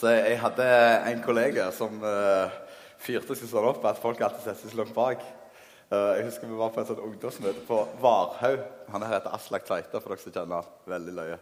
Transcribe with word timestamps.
Altså, 0.00 0.14
jeg 0.16 0.38
hadde 0.40 0.66
en 1.10 1.18
kollega 1.20 1.66
som 1.76 1.98
uh, 2.00 2.48
fyrte 3.04 3.34
seg 3.36 3.50
sånn 3.50 3.66
opp 3.68 3.82
at 3.84 3.98
folk 4.00 4.22
alltid 4.24 4.46
setter 4.46 4.62
seg 4.62 4.72
så 4.72 4.78
langt 4.78 4.94
bak. 4.96 5.26
Uh, 5.92 6.14
jeg 6.16 6.22
husker 6.30 6.48
Vi 6.48 6.56
var 6.56 6.70
på 6.72 6.80
et 6.80 6.88
sånt 6.88 7.02
ungdomsmøte 7.04 7.66
på 7.66 7.80
Varhaug. 8.00 8.62
Han 8.94 9.04
her 9.04 9.18
heter 9.18 9.34
Aslak 9.36 9.66
Tveita. 9.68 10.00
for 10.00 10.14
dere 10.14 10.22
som 10.22 10.32
kjenner. 10.32 10.70
Veldig 10.88 11.16
løye. 11.18 11.36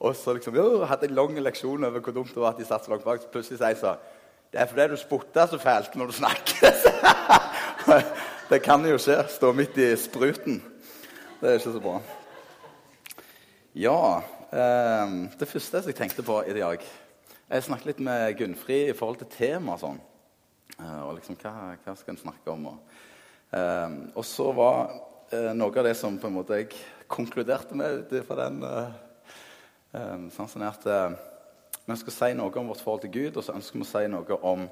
Og 0.00 0.16
så 0.18 0.34
liksom, 0.34 0.58
jo, 0.58 0.80
hadde 0.90 1.06
en 1.06 1.14
lang 1.20 1.38
leksjon 1.38 1.86
over 1.86 2.02
hvor 2.02 2.16
dumt 2.16 2.34
det 2.34 2.42
var 2.42 2.56
at 2.56 2.58
de 2.58 2.66
satt 2.66 2.88
så 2.88 2.90
langt 2.90 3.06
bak. 3.06 3.22
Så 3.22 3.30
plutselig 3.30 3.60
sier 3.60 3.76
jeg 3.76 3.78
så 3.84 3.94
Det 4.50 4.58
er 4.58 4.66
fordi 4.72 4.88
du 4.90 4.96
spotter 4.98 5.46
så 5.54 5.62
fælt 5.62 5.94
når 5.94 6.10
du 6.10 6.18
snakker. 6.18 6.82
det 8.50 8.62
kan 8.66 8.90
jo 8.90 8.98
skje. 8.98 9.20
Stå 9.36 9.52
midt 9.54 9.78
i 9.78 9.92
spruten. 9.94 10.58
Det 11.38 11.46
er 11.46 11.62
ikke 11.62 11.78
så 11.78 11.86
bra. 11.86 11.96
Ja, 13.78 14.02
Um, 14.50 15.28
det 15.38 15.46
første 15.46 15.78
jeg 15.86 15.94
tenkte 15.94 16.24
på 16.26 16.40
i 16.42 16.54
dag 16.56 16.82
jeg 17.50 17.66
snakket 17.66 17.88
litt 17.88 18.00
med 18.06 18.36
Gunnfrid 18.38 18.92
i 18.92 18.94
forhold 18.94 19.18
til 19.24 19.30
tema 19.32 19.74
og 19.74 19.82
sånn. 19.82 19.96
Uh, 20.78 21.00
og 21.08 21.16
liksom, 21.16 21.36
hva, 21.40 21.72
hva, 21.82 21.94
skal 21.98 22.14
en 22.14 22.20
snakke 22.20 22.52
om? 22.52 22.68
Og, 22.70 22.98
uh, 23.52 23.96
og 24.14 24.26
så 24.26 24.46
var 24.54 24.92
uh, 25.32 25.50
noe 25.56 25.72
av 25.74 25.88
det 25.88 25.96
som 25.98 26.18
på 26.20 26.30
en 26.30 26.36
måte 26.38 26.60
jeg 26.60 26.70
konkluderte 27.10 27.74
med 27.74 28.04
ut 28.04 28.14
fra 28.28 28.46
den 28.46 28.62
som 30.30 30.62
er 30.62 30.68
at 30.68 30.84
Vi 30.86 31.90
ønsker 31.90 32.12
å 32.12 32.14
si 32.14 32.28
noe 32.38 32.60
om 32.60 32.68
vårt 32.70 32.84
forhold 32.84 33.00
til 33.02 33.10
Gud, 33.16 33.34
og 33.34 33.42
så 33.42 33.56
ønsker 33.56 33.80
vi 33.80 33.82
å 33.82 33.88
si 33.88 34.02
noe 34.06 34.36
om 34.46 34.68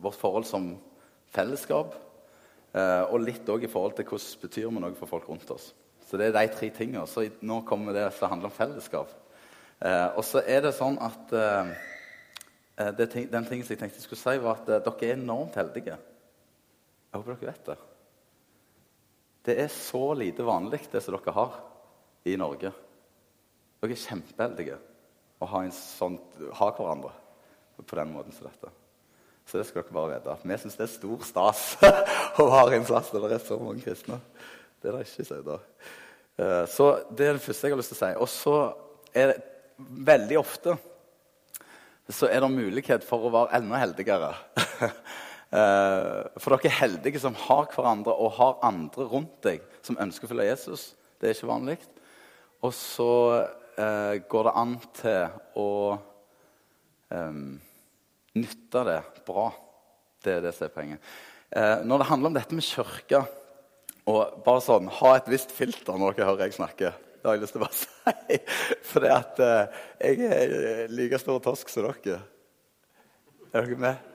vårt 0.00 0.16
forhold 0.16 0.46
som 0.48 0.70
fellesskap. 1.28 1.92
og 2.72 3.20
litt 3.20 3.52
òg 3.52 3.66
i 3.66 3.68
forhold 3.68 3.98
til 3.98 4.08
hvordan 4.08 4.40
betyr 4.40 4.70
vi 4.70 4.80
noe 4.80 4.96
for 4.96 5.12
folk 5.12 5.28
rundt 5.28 5.52
oss. 5.52 5.74
Så 6.08 6.16
det 6.16 6.30
er 6.30 6.38
de 6.38 6.54
tre 6.54 6.70
tingene. 6.72 7.04
Så 7.04 7.26
nå 7.44 7.60
kommer 7.68 7.92
det 7.92 8.08
som 8.16 8.32
handler 8.32 8.48
om 8.48 8.56
fellesskap. 8.56 9.12
Eh, 9.80 10.08
og 10.12 10.24
så 10.28 10.42
er 10.44 10.60
det 10.66 10.74
sånn 10.76 10.98
at 11.00 11.32
eh, 11.32 11.70
eh 12.80 12.90
det, 12.98 13.06
Den 13.32 13.46
tingen 13.48 13.64
som 13.64 13.72
jeg 13.72 13.80
tenkte 13.80 13.96
jeg 13.96 14.04
skulle 14.04 14.20
si, 14.20 14.42
var 14.42 14.60
at 14.60 14.68
eh, 14.68 14.82
dere 14.84 15.08
er 15.08 15.16
enormt 15.16 15.56
heldige. 15.56 15.96
Jeg 15.96 17.16
håper 17.16 17.32
dere 17.32 17.52
vet 17.52 17.70
det. 17.70 17.78
Det 19.48 19.56
er 19.62 19.72
så 19.72 20.02
lite 20.14 20.44
vanlig, 20.44 20.82
det 20.92 21.00
som 21.02 21.16
dere 21.16 21.32
har 21.34 21.56
i 22.28 22.36
Norge. 22.36 22.72
Dere 23.80 23.96
er 23.96 24.02
kjempeheldige 24.04 24.76
å 25.40 25.48
ha, 25.48 25.62
sånn, 25.72 26.18
ha, 26.58 26.68
hverandre 26.76 27.14
på 27.80 27.96
den 27.96 28.12
måten 28.12 28.36
som 28.36 28.50
dette. 28.50 28.68
Så 29.48 29.58
det 29.58 29.64
skal 29.66 29.82
dere 29.82 29.96
bare 29.96 30.18
vite. 30.18 30.36
Vi 30.44 30.58
syns 30.60 30.76
det 30.76 30.84
er 30.84 30.92
stor 30.92 31.24
stas 31.24 31.62
å 32.42 32.50
ha 32.52 32.66
en 32.68 32.84
plass 32.84 33.08
der 33.14 33.24
det 33.24 33.38
er 33.38 33.46
så 33.46 33.56
mange 33.58 33.80
kristne. 33.86 34.20
Det 34.80 34.90
er 34.90 34.98
det 34.98 35.06
ikke, 35.08 35.24
sier 35.24 35.40
jeg 35.40 35.56
eh, 36.44 36.66
Så 36.68 36.90
det 37.16 37.26
er 37.26 37.38
det 37.38 37.44
første 37.44 37.66
jeg 37.66 37.74
har 37.74 37.80
lyst 37.80 37.94
til 37.94 37.98
å 37.98 38.02
si. 38.04 38.12
Og 38.20 38.30
så 38.32 38.58
er 39.16 39.32
det 39.32 39.38
veldig 39.88 40.38
ofte 40.40 40.76
så 42.10 42.26
er 42.26 42.42
det 42.42 42.50
mulighet 42.52 43.04
for 43.06 43.26
å 43.26 43.32
være 43.34 43.60
enda 43.60 43.82
heldigere. 43.82 44.34
Eh, 45.50 46.26
for 46.38 46.54
dere 46.54 46.68
er 46.70 46.76
heldige 46.76 47.18
som 47.18 47.34
har 47.34 47.64
hverandre 47.72 48.12
og 48.22 48.36
har 48.36 48.60
andre 48.68 49.02
rundt 49.10 49.40
deg 49.42 49.64
som 49.82 49.96
ønsker 49.98 50.28
å 50.28 50.30
følge 50.30 50.44
Jesus. 50.46 50.84
Det 51.18 51.26
er 51.26 51.34
ikke 51.34 51.48
vanlig. 51.50 51.74
Og 52.62 52.70
så 52.70 53.08
eh, 53.74 54.20
går 54.30 54.46
det 54.46 54.52
an 54.62 54.76
til 54.94 55.34
å 55.58 55.72
eh, 57.10 57.40
nytte 58.38 58.84
det 58.92 59.00
bra. 59.26 59.48
Det 60.22 60.36
er 60.36 60.46
det 60.46 60.54
som 60.54 60.68
er 60.68 60.74
poenget. 60.76 61.10
Eh, 61.50 61.82
når 61.82 62.04
det 62.04 62.08
handler 62.12 62.30
om 62.30 62.38
dette 62.38 62.60
med 62.60 62.70
kirke 62.70 63.24
og 64.06 64.42
bare 64.46 64.62
sånn, 64.62 64.86
Ha 65.00 65.16
et 65.16 65.34
visst 65.34 65.50
filter 65.50 65.98
når 65.98 66.14
dere 66.14 66.30
hører 66.30 66.46
jeg 66.46 66.60
snakke. 66.60 66.94
Det 67.20 67.28
har 67.28 67.36
jeg 67.36 67.42
lyst 67.42 67.56
til 67.56 67.60
å 67.60 67.66
bare 67.66 67.80
si. 67.84 68.38
For 68.90 69.06
at 69.12 69.40
uh, 69.44 69.82
jeg 70.00 70.30
er 70.32 70.94
like 70.94 71.20
stor 71.20 71.42
tosk 71.44 71.68
som 71.72 71.84
dere. 71.90 72.22
Er 73.52 73.66
dere 73.66 73.80
med? 73.80 74.06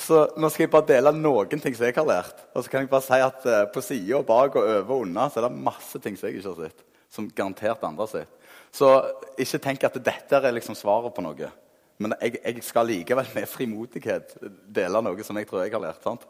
Så 0.00 0.22
nå 0.40 0.48
skal 0.48 0.64
jeg 0.64 0.72
bare 0.72 0.88
dele 0.88 1.12
noen 1.14 1.60
ting 1.62 1.76
som 1.76 1.86
jeg 1.86 1.94
har 1.98 2.08
lært. 2.08 2.42
Og 2.56 2.64
så 2.64 2.72
kan 2.72 2.82
jeg 2.82 2.90
bare 2.90 3.06
si 3.06 3.20
at 3.22 3.46
uh, 3.46 3.62
på 3.70 3.84
sida, 3.84 4.22
bak 4.26 4.58
og 4.58 4.66
over 4.66 4.96
og 4.96 5.06
unna 5.06 5.28
så 5.30 5.42
er 5.42 5.46
det 5.46 5.64
masse 5.70 6.02
ting 6.02 6.18
som 6.18 6.26
jeg 6.28 6.40
ikke 6.40 6.54
har 6.56 6.68
sett. 6.70 6.84
Som 7.10 7.30
garantert 7.30 7.86
andre 7.86 8.06
har 8.06 8.12
sett. 8.16 8.36
Så 8.74 8.90
ikke 9.38 9.62
tenk 9.62 9.86
at 9.86 10.02
dette 10.02 10.42
er 10.42 10.54
liksom 10.56 10.78
svaret 10.78 11.14
på 11.14 11.22
noe. 11.26 11.52
Men 12.00 12.16
jeg, 12.22 12.38
jeg 12.40 12.64
skal 12.64 12.88
likevel 12.88 13.30
med 13.36 13.48
frimodighet 13.50 14.36
dele 14.72 15.02
noe 15.04 15.26
som 15.26 15.38
jeg 15.38 15.46
tror 15.50 15.66
jeg 15.66 15.74
har 15.74 15.84
lært. 15.84 16.02
sant? 16.02 16.26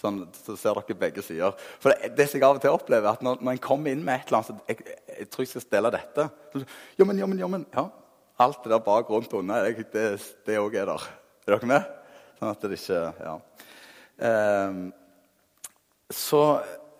Sånn, 0.00 0.22
så 0.32 0.54
ser 0.56 0.78
dere 0.78 0.96
begge 0.96 1.22
sider. 1.24 1.56
For 1.82 1.92
det, 1.92 2.14
det 2.16 2.24
som 2.30 2.38
jeg 2.38 2.46
av 2.46 2.56
og 2.56 2.62
til 2.64 2.72
opplever, 2.72 3.08
at 3.10 3.24
når, 3.24 3.42
når 3.44 3.52
en 3.52 3.62
kommer 3.62 3.92
inn 3.92 4.04
med 4.04 4.16
et 4.16 4.30
eller 4.30 4.38
annet 4.38 4.48
så 4.48 4.70
jeg, 4.70 4.94
jeg, 5.18 5.26
tror 5.28 5.44
jeg 5.44 5.50
skal 5.50 5.64
stelle 5.66 5.90
dette 5.92 6.26
så, 6.54 6.62
Jo, 6.96 7.06
men, 7.08 7.20
jo, 7.20 7.28
men, 7.28 7.42
jo, 7.42 7.50
men. 7.52 7.66
Ja, 7.74 7.84
alt 8.40 8.62
det 8.64 8.72
der 8.72 8.80
bak, 8.86 9.10
rundt 9.12 9.34
og 9.36 9.42
unna, 9.42 9.60
det 9.68 10.56
òg 10.56 10.78
er 10.80 10.88
der. 10.88 11.04
Er 11.44 11.52
dere 11.58 11.68
med? 11.68 11.92
Sånn 12.38 12.54
at 12.54 12.64
det 12.64 12.80
ikke 12.80 13.02
Ja. 13.26 13.36
Eh, 14.30 14.80
så 16.10 16.42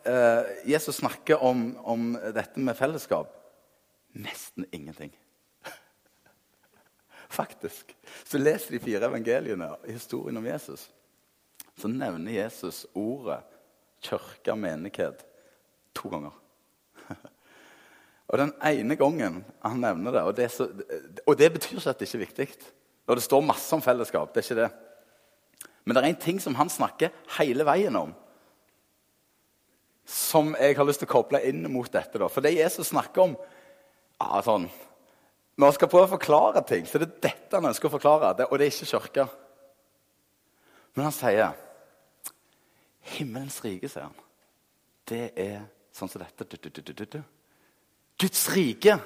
eh, 0.07 0.53
Jesus 0.71 1.01
snakker 1.01 1.41
om, 1.43 1.73
om 1.83 2.13
dette 2.37 2.61
med 2.63 2.77
fellesskap. 2.79 3.33
Nesten 4.21 4.69
ingenting. 4.77 5.11
Faktisk. 7.41 7.97
Så 8.29 8.39
leser 8.39 8.77
de 8.77 8.85
fire 8.85 9.09
evangeliene 9.09 9.73
historien 9.89 10.39
om 10.39 10.47
Jesus 10.47 10.91
så 11.81 11.91
nevner 11.91 12.37
Jesus 12.37 12.85
ordet 12.95 13.41
kirke, 14.05 14.57
menighet, 14.57 15.25
to 15.97 16.11
ganger. 16.13 16.37
og 18.31 18.39
den 18.41 18.53
ene 18.65 18.97
gangen 19.01 19.43
han 19.65 19.83
nevner 19.83 20.15
det, 20.15 20.23
og 20.23 20.37
det, 20.37 20.51
så, 20.55 20.69
og 21.27 21.39
det 21.39 21.51
betyr 21.57 21.79
ikke 21.79 21.93
at 21.93 22.01
det 22.01 22.09
ikke 22.09 22.21
er 22.21 22.27
viktig. 22.27 22.49
Og 23.11 23.19
det 23.19 23.27
står 23.27 23.43
masse 23.45 23.75
om 23.75 23.83
fellesskap. 23.83 24.33
det 24.35 24.43
er 24.43 24.49
ikke 24.49 24.63
det. 24.63 24.71
Men 25.85 25.97
det 25.97 26.03
er 26.03 26.13
en 26.13 26.23
ting 26.23 26.41
som 26.43 26.55
han 26.55 26.71
snakker 26.71 27.15
hele 27.39 27.65
veien 27.67 27.97
om, 27.99 28.13
som 30.07 30.53
jeg 30.59 30.77
har 30.77 30.87
lyst 30.87 31.03
til 31.03 31.09
å 31.09 31.13
koble 31.13 31.41
inn 31.47 31.65
mot 31.73 31.91
dette. 31.91 32.19
Da. 32.19 32.29
For 32.31 32.45
det 32.45 32.57
Jesus 32.57 32.91
snakker 32.91 33.25
om 33.25 33.35
ja, 34.21 34.41
sånn, 34.45 34.69
Når 35.59 35.67
han 35.67 35.77
skal 35.77 35.91
prøve 35.93 36.07
å 36.09 36.15
forklare 36.15 36.63
ting, 36.65 36.87
så 36.89 36.99
det 36.99 37.09
er 37.09 37.25
dette 37.29 37.59
han 37.59 37.69
ønsker 37.69 37.89
å 37.89 37.93
forklare. 37.93 38.47
og 38.47 38.59
det 38.59 38.67
er 38.67 38.73
ikke 38.73 38.93
kirke. 38.95 39.27
Men 40.95 41.09
han 41.09 41.15
sier 41.15 41.53
Himmelens 43.17 43.59
rike, 43.65 43.89
sier 43.91 44.07
han, 44.07 44.17
det 45.11 45.31
er 45.41 45.63
sånn 45.95 46.11
som 46.11 46.23
dette. 46.23 47.23
Guds 48.21 48.43
rike, 48.55 48.99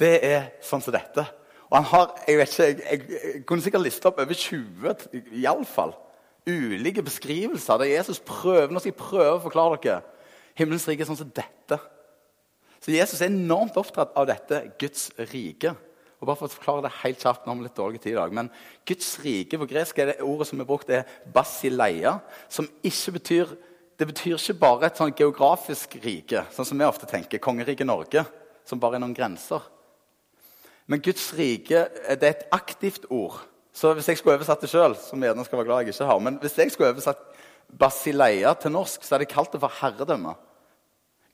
det 0.00 0.14
er 0.24 0.48
sånn 0.64 0.84
som 0.84 0.94
dette. 0.94 1.24
Og 1.68 1.76
han 1.76 1.88
har, 1.90 2.12
Jeg 2.26 2.38
vet 2.38 2.52
ikke, 2.52 2.68
jeg, 2.68 3.08
jeg 3.12 3.42
kunne 3.46 3.64
sikkert 3.64 3.84
liste 3.84 4.08
opp 4.08 4.20
over 4.22 4.34
20 4.34 5.34
i 5.36 5.44
alle 5.48 5.68
fall, 5.68 5.92
ulike 6.48 7.04
beskrivelser 7.04 7.82
der 7.82 7.90
Jesus 7.92 8.22
prøver 8.24 8.72
nå 8.72 8.80
skal 8.80 8.94
jeg 8.94 9.00
prøve 9.00 9.34
å 9.36 9.42
forklare 9.42 9.80
dere. 9.82 10.00
Himmelens 10.56 10.88
rike 10.88 11.04
er 11.04 11.10
sånn 11.10 11.20
som 11.20 11.32
dette. 11.34 11.78
Så 12.80 12.94
Jesus 12.94 13.20
er 13.20 13.28
enormt 13.28 13.76
opptatt 13.76 14.14
av 14.16 14.26
dette 14.30 14.62
Guds 14.80 15.10
rike. 15.30 15.74
Og 16.18 16.26
bare 16.26 16.38
for 16.40 16.50
å 16.50 16.54
forklare 16.56 16.84
det 16.88 16.96
helt 17.04 17.22
kjapt, 17.22 17.44
nå 17.46 17.52
har 17.52 17.60
vi 17.60 17.66
litt 17.68 17.78
dårlig 17.78 18.00
tid 18.02 18.12
i 18.16 18.18
dag, 18.18 18.32
men 18.34 18.50
Guds 18.88 19.12
rike 19.22 19.60
på 19.60 19.68
gresk 19.70 20.00
er 20.02 20.10
det 20.10 20.20
ordet 20.26 20.48
som 20.50 20.60
er 20.60 20.66
brukt, 20.66 20.90
er 20.90 21.06
basileia, 21.34 22.16
som 22.50 22.66
ikke 22.82 23.14
betyr 23.20 23.56
det 23.98 24.06
betyr 24.06 24.36
ikke 24.36 24.54
bare 24.60 24.86
et 24.86 24.98
sånn 24.98 25.10
geografisk 25.18 25.96
rike, 26.04 26.44
sånn 26.54 26.66
som 26.68 26.78
vi 26.78 26.86
ofte 26.86 27.06
tenker, 27.10 27.40
kongeriket 27.42 27.88
Norge, 27.88 28.22
som 28.62 28.78
bare 28.78 28.94
er 28.94 29.02
noen 29.02 29.16
grenser. 29.16 29.64
Men 30.86 31.02
Guds 31.02 31.32
rike 31.34 31.80
det 32.06 32.22
er 32.22 32.36
et 32.36 32.44
aktivt 32.54 33.08
ord. 33.10 33.40
Så 33.74 33.90
hvis 33.94 34.06
jeg 34.08 34.20
skulle 34.20 34.36
oversatt 34.38 34.62
det 34.62 34.70
sjøl, 34.70 34.94
som 35.02 35.22
gjerne 35.22 35.42
skal 35.46 35.60
være 35.60 35.68
glad 35.68 35.82
jeg 35.82 35.96
ikke 35.96 36.10
har, 36.12 36.22
men 36.22 36.38
hvis 36.42 36.54
jeg 36.62 36.70
skulle 36.74 36.92
oversatt 36.94 37.24
basileia 37.78 38.54
til 38.54 38.72
norsk, 38.76 39.02
så 39.02 39.16
hadde 39.16 39.26
jeg 39.26 39.34
kalt 39.34 39.56
det 39.56 39.60
for 39.64 39.78
herredømme. 39.80 40.36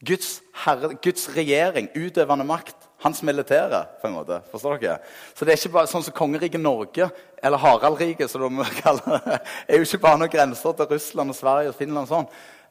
Guds, 0.04 0.32
herre, 0.64 0.94
Guds 1.04 1.28
regjering, 1.36 1.92
utøvende 1.94 2.48
makt, 2.48 2.88
hans 3.04 3.22
militære. 3.22 3.84
på 4.00 4.08
en 4.08 4.16
måte, 4.16 4.40
forstår 4.50 4.78
dere? 4.80 4.98
Så 5.34 5.44
det 5.44 5.52
er 5.52 5.60
ikke 5.60 5.76
bare 5.76 5.90
sånn 5.90 6.04
som 6.06 6.16
kongeriket 6.16 6.60
Norge, 6.60 7.10
eller 7.42 7.60
Haraldriket, 7.60 8.30
som 8.30 8.42
de 8.42 8.64
kaller 8.82 9.20
det, 9.26 9.38
er 9.68 9.78
jo 9.78 9.88
ikke 9.88 10.02
bare 10.06 10.20
noen 10.22 10.32
grenser 10.32 10.72
til 10.72 10.90
Russland 10.94 11.34
og 11.34 11.36
Sverige 11.36 11.72
og 11.72 11.78
Finland. 11.78 12.08
og 12.08 12.12
sånn. 12.14 12.28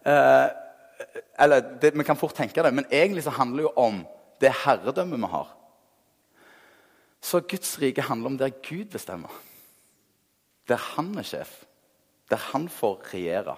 Eh, 0.10 0.48
eller 1.46 1.62
det, 1.82 1.94
Vi 1.94 2.08
kan 2.08 2.18
fort 2.18 2.36
tenke 2.36 2.64
det, 2.64 2.74
men 2.74 2.90
egentlig 2.92 3.24
så 3.24 3.36
handler 3.38 3.64
det 3.64 3.70
jo 3.70 3.76
om 3.78 4.02
det 4.42 4.52
herredømmet 4.66 5.22
vi 5.22 5.32
har. 5.32 5.54
Så 7.24 7.40
Guds 7.40 7.78
rike 7.80 8.04
handler 8.04 8.34
om 8.34 8.38
der 8.38 8.52
Gud 8.66 8.92
bestemmer. 8.92 9.32
Der 10.68 10.82
han 10.96 11.14
er 11.18 11.24
sjef. 11.24 11.64
Der 12.30 12.42
han 12.52 12.68
får 12.70 13.14
regjere. 13.14 13.56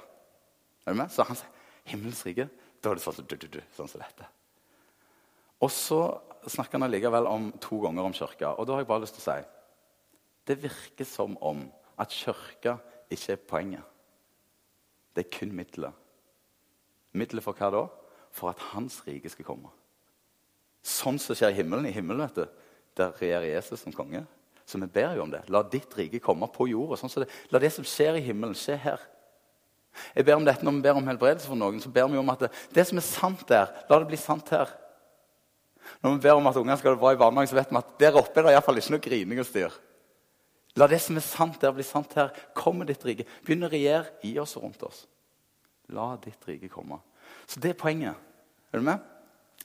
Er 0.85 0.93
du 0.93 0.97
med? 0.97 1.09
Så 1.09 1.23
han 1.23 1.37
sier 1.39 1.49
himmelens 1.85 2.25
rike 2.25 2.49
da 2.85 2.91
er 2.91 2.99
det 2.99 3.01
sånn, 3.01 3.25
du, 3.25 3.35
du, 3.41 3.47
du, 3.49 3.61
sånn 3.73 3.89
som 3.89 4.01
dette. 4.03 4.27
Og 5.65 5.71
så 5.73 5.99
snakker 6.51 6.77
han 6.77 6.87
allikevel 6.87 7.27
om 7.29 7.51
to 7.61 7.79
ganger 7.83 8.07
om 8.07 8.15
kirka. 8.15 8.53
Og 8.55 8.67
da 8.67 8.75
har 8.75 8.83
jeg 8.83 8.89
bare 8.89 9.03
lyst 9.05 9.17
til 9.17 9.25
å 9.25 9.29
si 9.31 9.51
det 10.45 10.59
virker 10.61 11.07
som 11.09 11.33
om 11.41 11.63
at 11.97 12.13
kirka 12.13 12.77
ikke 13.09 13.33
er 13.33 13.47
poenget. 13.49 13.85
Det 15.15 15.25
er 15.25 15.31
kun 15.39 15.55
middelet. 15.55 15.93
Middelet 17.15 17.45
for 17.45 17.57
hva 17.57 17.71
da? 17.73 17.81
For 18.35 18.51
at 18.51 18.61
hans 18.73 18.99
rike 19.07 19.31
skal 19.31 19.47
komme. 19.47 19.71
Sånn 20.85 21.17
som 21.21 21.37
skjer 21.37 21.53
i 21.53 21.57
himmelen. 21.61 21.87
I 21.89 21.95
himmelen 21.95 22.27
vet 22.27 22.37
du, 22.37 22.65
der 22.99 23.15
regjerer 23.17 23.47
Jesus 23.55 23.81
som 23.81 23.95
konge. 23.95 24.25
Så 24.65 24.77
vi 24.81 24.89
ber 24.91 25.15
jo 25.15 25.25
om 25.25 25.33
det. 25.33 25.43
La 25.49 25.63
ditt 25.63 25.93
rike 25.97 26.21
komme 26.21 26.49
på 26.51 26.67
jorda. 26.69 26.99
Sånn 26.99 27.25
la 27.53 27.61
det 27.61 27.71
som 27.73 27.85
skjer 27.87 28.19
i 28.19 28.25
himmelen, 28.27 28.57
skje 28.57 28.77
her. 28.85 29.01
Jeg 30.11 30.27
ber 30.27 30.35
om 30.35 30.45
dette 30.45 30.65
Når 30.65 30.73
vi 30.75 30.81
ber 30.83 30.97
om 30.99 31.07
helbredelse 31.07 31.47
for 31.47 31.55
noen, 31.55 31.79
så 31.81 31.89
ber 31.89 32.09
vi 32.11 32.19
om 32.19 32.33
at 32.33 32.45
det, 32.45 32.49
det 32.75 32.83
som 32.89 32.99
er 32.99 33.05
sant 33.07 33.45
der, 33.47 33.71
la 33.89 33.99
det 34.01 34.09
bli 34.09 34.19
sant 34.19 34.49
her. 34.51 34.73
Når 36.03 36.15
vi 36.15 36.23
ber 36.25 36.39
om 36.39 36.47
at 36.49 36.59
ungene 36.59 36.77
skal 36.79 36.91
ha 36.91 36.95
det 36.95 37.01
bra 37.03 37.13
i 37.15 37.19
barnehagen, 37.19 37.51
så 37.51 37.57
vet 37.57 37.73
vi 37.73 37.81
at 37.81 37.97
der 38.01 38.19
oppe 38.21 38.41
er 38.41 38.47
det 38.47 38.55
iallfall 38.55 38.81
ikke 38.81 38.95
noe 38.95 39.05
grining 39.05 39.41
og 39.41 39.49
styr. 39.49 39.75
La 40.75 40.87
det 40.91 40.99
som 41.03 41.15
er 41.15 41.23
sant 41.23 41.59
der, 41.61 41.73
bli 41.75 41.85
sant 41.87 42.13
her. 42.19 42.33
Kom 42.57 42.81
med 42.81 42.91
ditt 42.91 43.03
rike. 43.07 43.27
Begynn 43.45 43.67
å 43.67 43.71
regjere 43.71 44.11
i 44.27 44.33
oss 44.41 44.57
og 44.59 44.67
rundt 44.67 44.83
oss. 44.83 45.05
La 45.95 46.13
ditt 46.21 46.49
rike 46.49 46.69
komme. 46.71 46.99
Så 47.47 47.61
det 47.63 47.73
er 47.73 47.79
poenget. 47.79 48.17
Er 48.73 48.81
du 48.81 48.87
med? 48.87 49.03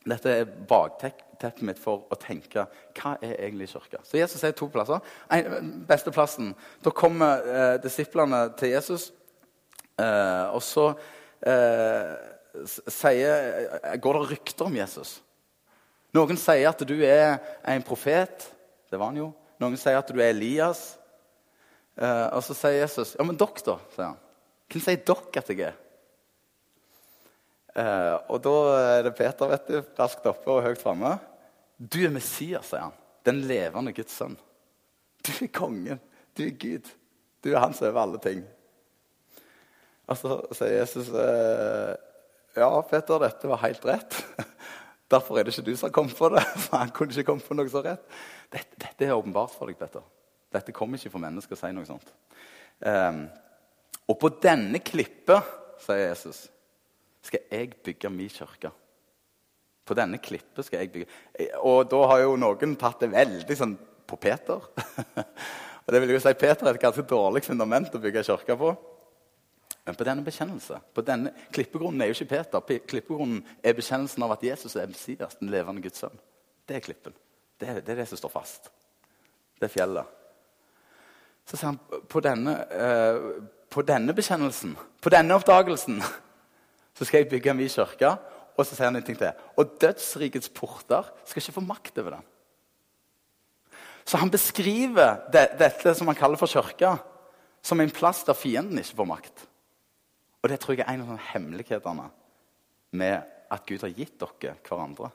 Dette 0.08 0.32
er 0.32 0.48
bakteppet 0.48 1.60
mitt 1.66 1.80
for 1.80 2.06
å 2.08 2.16
tenke 2.20 2.64
hva 2.96 3.16
er 3.20 3.34
egentlig 3.34 3.68
kirka. 3.72 4.00
Så 4.06 4.16
Jesus 4.16 4.40
sier 4.40 4.54
to 4.56 4.70
plasser. 4.72 5.02
En, 5.32 5.82
beste 5.88 6.12
plassen, 6.14 6.54
Da 6.80 6.92
kommer 6.94 7.42
eh, 7.44 7.76
disiplene 7.82 8.46
til 8.56 8.72
Jesus, 8.72 9.10
eh, 10.00 10.46
og 10.54 10.62
så 10.64 10.86
eh, 11.44 12.14
sier, 12.88 13.76
eh, 13.82 13.98
går 14.00 14.18
det 14.20 14.30
rykter 14.30 14.70
om 14.70 14.78
Jesus. 14.78 15.18
Noen 16.16 16.38
sier 16.40 16.70
at 16.70 16.82
du 16.86 16.96
er 17.06 17.38
en 17.70 17.84
profet. 17.86 18.48
Det 18.90 18.98
var 18.98 19.12
han 19.12 19.20
jo. 19.20 19.28
Noen 19.62 19.78
sier 19.78 20.00
at 20.00 20.10
du 20.10 20.18
er 20.18 20.32
Elias. 20.32 20.82
Uh, 22.00 22.30
og 22.38 22.42
så 22.46 22.56
sier 22.56 22.80
Jesus 22.80 23.16
Ja, 23.18 23.26
men 23.26 23.38
dere, 23.38 23.62
da? 23.66 23.76
sier 23.94 24.06
han. 24.08 24.20
Hvem 24.70 24.84
sier 24.84 25.02
dere 25.10 25.42
at 25.42 25.50
jeg 25.52 25.64
er? 25.68 25.78
Uh, 27.70 28.16
og 28.32 28.40
da 28.42 28.54
er 28.78 29.04
det 29.06 29.14
Peter 29.18 29.50
vet 29.50 29.68
du, 29.68 29.76
raskt 29.98 30.26
oppe 30.26 30.50
og 30.50 30.64
høyt 30.64 30.80
framme. 30.82 31.16
Du 31.78 32.00
er 32.02 32.14
Messias, 32.14 32.72
sier 32.72 32.88
han. 32.88 32.96
Den 33.26 33.42
levende 33.46 33.92
Guds 33.94 34.16
sønn. 34.16 34.38
Du 35.26 35.32
er 35.44 35.52
kongen. 35.52 36.00
Du 36.36 36.46
er 36.46 36.56
Gud. 36.56 36.88
Du 37.44 37.52
er 37.52 37.60
han 37.62 37.76
som 37.76 37.86
er 37.86 37.92
over 37.92 38.02
alle 38.06 38.20
ting. 38.24 38.42
Og 40.10 40.18
så 40.18 40.38
sier 40.56 40.80
Jesus 40.80 41.10
eh, 41.14 41.92
ja, 42.58 42.70
Peter, 42.90 43.20
dette 43.22 43.50
var 43.50 43.62
helt 43.62 43.84
rett. 43.86 44.16
Derfor 45.10 45.38
er 45.38 45.46
det 45.46 45.54
ikke 45.54 45.66
du 45.66 45.74
som 45.74 45.88
har 45.88 45.94
kommet 45.94 46.16
på 46.16 46.30
det. 46.32 46.44
for 46.64 46.78
han 46.78 46.92
kunne 46.94 47.14
ikke 47.14 47.26
kommet 47.32 47.46
på 47.46 47.56
noe 47.58 47.70
så 47.72 47.82
rett. 47.84 48.04
Dette, 48.52 48.78
dette 48.78 49.06
er 49.06 49.16
åpenbart 49.16 49.54
for 49.56 49.70
deg, 49.70 49.78
Peter. 49.80 50.04
Dette 50.50 50.74
kommer 50.74 50.98
ikke 50.98 51.12
for 51.14 51.22
mennesker 51.22 51.56
å 51.56 51.60
si 51.60 51.70
noe 51.74 51.88
sånt. 51.88 52.12
Um, 52.80 53.24
og 54.10 54.18
på 54.18 54.30
denne 54.42 54.80
klippet, 54.82 55.56
sier 55.80 56.08
Jesus 56.08 56.46
skal 57.24 57.42
jeg 57.52 57.74
bygge 57.84 58.10
min 58.12 58.30
kirke. 58.32 58.70
På 59.84 59.96
denne 59.98 60.20
klippet 60.22 60.64
skal 60.64 60.84
jeg 60.84 60.92
bygge 60.94 61.48
Og 61.66 61.82
da 61.90 61.98
har 62.12 62.22
jo 62.22 62.36
noen 62.38 62.76
tatt 62.78 63.02
det 63.02 63.10
veldig 63.12 63.56
sånn 63.58 63.74
på 64.08 64.18
Peter. 64.20 64.62
og 65.84 65.90
det 65.92 66.00
vil 66.02 66.14
jo 66.14 66.22
si 66.22 66.32
Peter 66.38 66.68
er 66.68 66.78
et 66.78 66.82
ganske 66.82 67.04
dårlig 67.08 67.42
fundament 67.46 67.94
å 67.94 68.02
bygge 68.02 68.24
kirke 68.30 68.56
på. 68.58 68.72
Men 69.86 69.96
på 69.96 70.04
denne 70.04 70.24
bekjennelse, 70.24 70.78
på 70.94 71.02
denne 71.04 71.32
Klippegrunnen 71.54 72.02
er 72.02 72.10
jo 72.10 72.16
ikke 72.18 72.36
Peter. 72.36 72.80
Klippegrunnen 72.90 73.40
er 73.64 73.76
bekjennelsen 73.76 74.22
av 74.26 74.34
at 74.36 74.44
Jesus 74.44 74.76
er 74.76 74.90
Messias, 74.90 75.38
den 75.40 75.52
levende 75.52 75.82
Guds 75.84 76.02
sønn. 76.02 76.18
Det 76.68 76.76
er 76.76 76.84
klippen. 76.84 77.16
Det 77.60 77.68
er, 77.68 77.80
det 77.84 77.94
er 77.94 78.02
det 78.02 78.08
som 78.10 78.20
står 78.20 78.32
fast. 78.32 78.70
Det 79.58 79.68
er 79.68 79.72
fjellet. 79.72 80.16
Så 81.48 81.56
sier 81.56 81.72
han 81.72 82.04
på 82.08 82.22
denne, 82.24 82.56
eh, 82.70 83.22
på 83.72 83.82
denne 83.86 84.14
bekjennelsen, 84.16 84.76
på 85.02 85.12
denne 85.12 85.34
oppdagelsen 85.34 85.98
så 86.96 87.06
skal 87.06 87.22
jeg 87.22 87.30
bygge 87.32 87.52
en 87.52 87.60
ny 87.60 87.68
kirke. 87.72 88.14
Og 88.58 88.66
så 88.66 88.76
sier 88.76 88.90
han 88.90 88.98
en 88.98 89.04
ting 89.04 89.16
til. 89.16 89.32
Og 89.56 89.76
dødsrikets 89.80 90.50
porter 90.52 91.06
skal 91.24 91.40
ikke 91.40 91.56
få 91.56 91.64
makt 91.64 92.00
over 92.02 92.18
den. 92.18 92.26
Så 94.04 94.18
han 94.20 94.32
beskriver 94.32 95.22
det, 95.32 95.46
dette 95.60 95.94
som 95.96 96.10
han 96.10 96.18
kaller 96.18 96.40
for 96.40 96.50
kirka, 96.50 96.96
som 97.62 97.80
en 97.80 97.92
plass 97.94 98.24
der 98.26 98.36
fienden 98.36 98.80
ikke 98.80 98.98
får 98.98 99.08
makt. 99.08 99.46
Og 100.40 100.48
det 100.48 100.60
tror 100.60 100.76
jeg 100.76 100.86
er 100.86 100.94
en 100.94 101.04
av 101.04 101.26
hemmelighetene 101.32 102.06
med 102.96 103.34
at 103.50 103.66
Gud 103.66 103.84
har 103.84 103.92
gitt 103.94 104.16
dere 104.20 104.56
hverandre. 104.66 105.10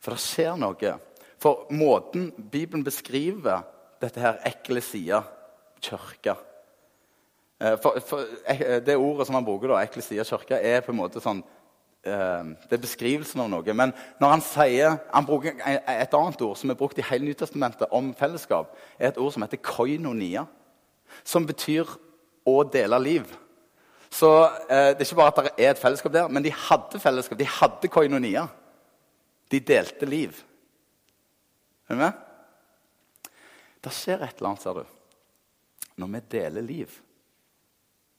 For 0.00 0.16
det 0.16 0.24
skjer 0.24 0.58
noe. 0.58 0.96
For 1.38 1.68
måten 1.70 2.32
Bibelen 2.36 2.84
beskriver 2.84 3.62
dette 4.02 4.20
her 4.20 4.40
ekle 4.48 4.82
sida, 4.82 5.22
kirka 5.84 6.34
Eh, 7.60 7.76
for, 7.82 8.00
for, 8.06 8.24
eh, 8.44 8.84
det 8.84 8.96
ordet 8.96 9.26
som 9.26 9.34
han 9.34 9.44
bruker, 9.44 9.68
da, 9.68 9.80
ekle 9.80 10.02
sida, 10.04 10.24
kirke, 10.28 10.58
er 10.60 10.82
på 10.84 10.92
en 10.92 10.98
måte 10.98 11.22
sånn 11.24 11.38
eh, 12.04 12.50
Det 12.68 12.76
er 12.76 12.82
beskrivelsen 12.82 13.40
av 13.40 13.48
noe. 13.48 13.76
Men 13.76 13.94
når 14.20 14.34
han 14.34 14.44
sier 14.44 14.98
Han 15.14 15.28
bruker 15.28 15.56
et 15.64 16.14
annet 16.18 16.42
ord 16.44 16.58
som 16.60 16.70
er 16.70 16.76
brukt 16.76 17.00
i 17.00 17.06
hele 17.08 17.30
Nytestamentet 17.30 17.88
om 17.96 18.12
fellesskap, 18.18 18.76
er 18.98 19.08
et 19.08 19.20
ord 19.20 19.32
som 19.32 19.46
heter 19.46 19.62
koinonia. 19.64 20.44
Som 21.24 21.48
betyr 21.48 21.88
å 22.44 22.60
dele 22.68 23.00
liv. 23.00 23.32
Så 24.16 24.30
eh, 24.70 24.92
det 24.94 25.02
er 25.02 25.08
ikke 25.08 25.18
bare 25.18 25.32
at 25.32 25.40
det 25.42 25.64
er 25.66 25.74
et 25.74 25.80
fellesskap 25.80 26.14
der, 26.14 26.28
men 26.32 26.44
de 26.44 26.52
hadde 26.54 27.00
fellesskap. 27.02 27.38
De 27.40 27.48
hadde 27.58 27.90
koinonia. 27.92 28.46
De 29.52 29.60
delte 29.60 30.08
liv. 30.08 30.38
Er 31.86 31.98
du 31.98 32.00
med? 32.00 32.22
Det 33.84 33.92
skjer 33.94 34.24
et 34.24 34.38
eller 34.38 34.50
annet, 34.50 34.64
ser 34.64 34.80
du, 34.80 34.86
når 36.00 36.08
vi 36.14 36.22
deler 36.32 36.64
liv. 36.64 36.94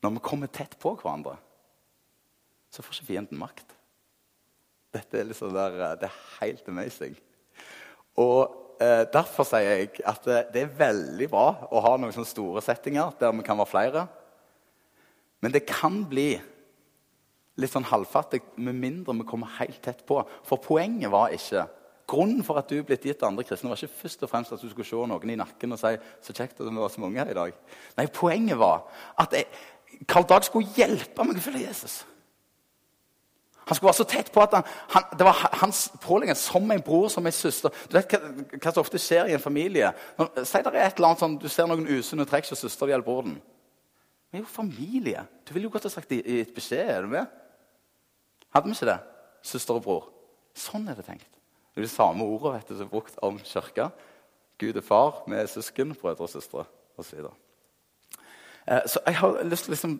Når 0.05 0.13
vi 0.15 0.23
kommer 0.23 0.51
tett 0.53 0.77
på 0.79 0.94
hverandre, 0.95 1.33
så 2.71 2.85
får 2.85 2.99
ikke 2.99 3.09
fienden 3.09 3.41
makt. 3.41 3.73
Dette 4.94 5.19
er 5.19 5.27
liksom 5.27 5.51
der, 5.55 5.75
eh, 5.81 5.97
det 5.99 6.07
er 6.07 6.21
helt 6.38 6.69
amazing. 6.69 7.17
Og 8.21 8.77
eh, 8.79 9.03
Derfor 9.11 9.49
sier 9.49 9.81
jeg 9.81 10.05
at 10.05 10.29
det, 10.29 10.45
det 10.53 10.63
er 10.63 10.79
veldig 10.85 11.27
bra 11.33 11.47
å 11.67 11.83
ha 11.83 11.97
noen 11.97 12.13
sånne 12.15 12.29
store 12.29 12.63
settinger 12.63 13.17
der 13.19 13.35
vi 13.35 13.45
kan 13.49 13.59
være 13.59 13.73
flere. 13.73 14.07
Men 15.41 15.53
det 15.53 15.67
kan 15.69 16.01
bli 16.09 16.31
litt 17.57 17.73
sånn 17.73 17.87
halvfattig 17.89 18.41
med 18.61 18.77
mindre 18.77 19.15
vi 19.17 19.25
kommer 19.27 19.57
helt 19.57 19.81
tett 19.85 20.05
på. 20.07 20.21
For 20.45 20.61
poenget 20.61 21.13
var 21.13 21.33
ikke 21.35 21.67
Grunnen 22.07 22.39
for 22.47 22.55
at 22.55 22.69
du 22.71 22.77
er 22.77 22.85
blitt 22.87 23.03
gitt 23.03 23.23
andre 23.27 23.43
kristne, 23.43 23.67
var 23.67 23.75
ikke 23.81 23.99
først 23.99 24.21
og 24.23 24.29
fremst 24.31 24.53
at 24.55 24.61
du 24.63 24.69
skulle 24.71 24.87
se 24.87 24.95
noen 25.11 25.31
i 25.33 25.35
nakken 25.35 25.75
og 25.75 25.79
si 25.81 25.89
så 26.23 26.35
kjekt 26.35 26.61
at 26.61 26.63
det 26.63 26.71
var 26.71 26.93
så 26.93 27.01
mange 27.03 27.19
her 27.19 27.33
i 27.33 27.35
dag. 27.35 27.57
Nei, 27.97 28.05
Poenget 28.15 28.59
var 28.61 28.85
at 29.19 29.35
jeg, 29.35 29.49
Karl 30.07 30.27
Dag 30.29 30.45
skulle 30.47 30.71
hjelpe 30.77 31.25
meg 31.27 31.41
å 31.41 31.43
følge 31.43 31.65
Jesus. 31.65 31.97
Han 33.67 33.75
skulle 33.75 33.89
være 33.89 33.99
så 33.99 34.07
tett 34.07 34.31
på 34.31 34.39
at 34.39 34.55
han, 34.55 34.63
han, 34.93 35.09
det 35.19 35.27
var 35.27 35.41
hans 35.59 35.81
pålegging 35.99 36.39
som 36.39 36.71
en 36.71 36.85
bror, 36.85 37.09
som 37.11 37.27
en 37.27 37.35
søster. 37.35 37.75
Du 37.91 37.97
vet 37.97 38.15
hva, 38.15 38.71
som 38.71 38.85
ofte 38.85 39.01
skjer 39.03 39.27
i 39.27 39.35
en 39.35 39.43
familie? 39.43 39.91
Når, 40.15 40.31
si 40.47 40.63
det 40.63 40.71
er 40.71 40.85
et 40.85 41.01
eller 41.01 41.09
annet 41.09 41.25
sånn, 41.25 41.35
Du 41.43 41.49
ser 41.51 41.67
noen 41.67 41.89
usunne 41.91 42.23
trekk 42.29 42.47
hos 42.53 42.63
søster 42.63 42.87
eller 42.87 43.03
broren. 43.03 43.35
Vi 44.31 44.39
er 44.39 44.43
jo 44.43 44.49
familie. 44.51 45.23
Du 45.47 45.53
ville 45.53 45.67
jo 45.67 45.73
godt 45.73 45.87
ha 45.87 45.93
sagt 45.93 46.11
i, 46.11 46.21
i 46.21 46.41
et 46.43 46.53
beskjed. 46.55 46.89
Er 46.91 47.05
du 47.05 47.11
med? 47.11 47.25
Hadde 48.53 48.67
vi 48.67 48.75
ikke 48.75 48.89
det? 48.89 48.99
Søster 49.47 49.79
og 49.79 49.83
bror. 49.85 50.07
Sånn 50.57 50.87
er 50.89 50.97
det 50.97 51.05
tenkt. 51.07 51.29
Det 51.77 51.83
er 51.83 51.85
det 51.85 51.93
samme 51.93 52.25
ordet 52.25 52.55
vet 52.55 52.69
du, 52.71 52.75
som 52.75 52.87
er 52.87 52.93
brukt 52.93 53.19
om 53.23 53.39
kirka. 53.45 53.91
Gud 54.57 54.79
er 54.79 54.81
far, 54.81 55.21
vi 55.27 55.37
er 55.37 55.45
søsken, 55.45 55.93
brødre 55.95 56.25
og 56.25 56.31
søstre 56.31 56.63
osv. 56.97 57.27
Eh, 58.67 58.81
så 58.89 58.99
jeg 59.05 59.19
har 59.19 59.43
lyst 59.45 59.67
til 59.67 59.71
å 59.71 59.75
liksom 59.75 59.93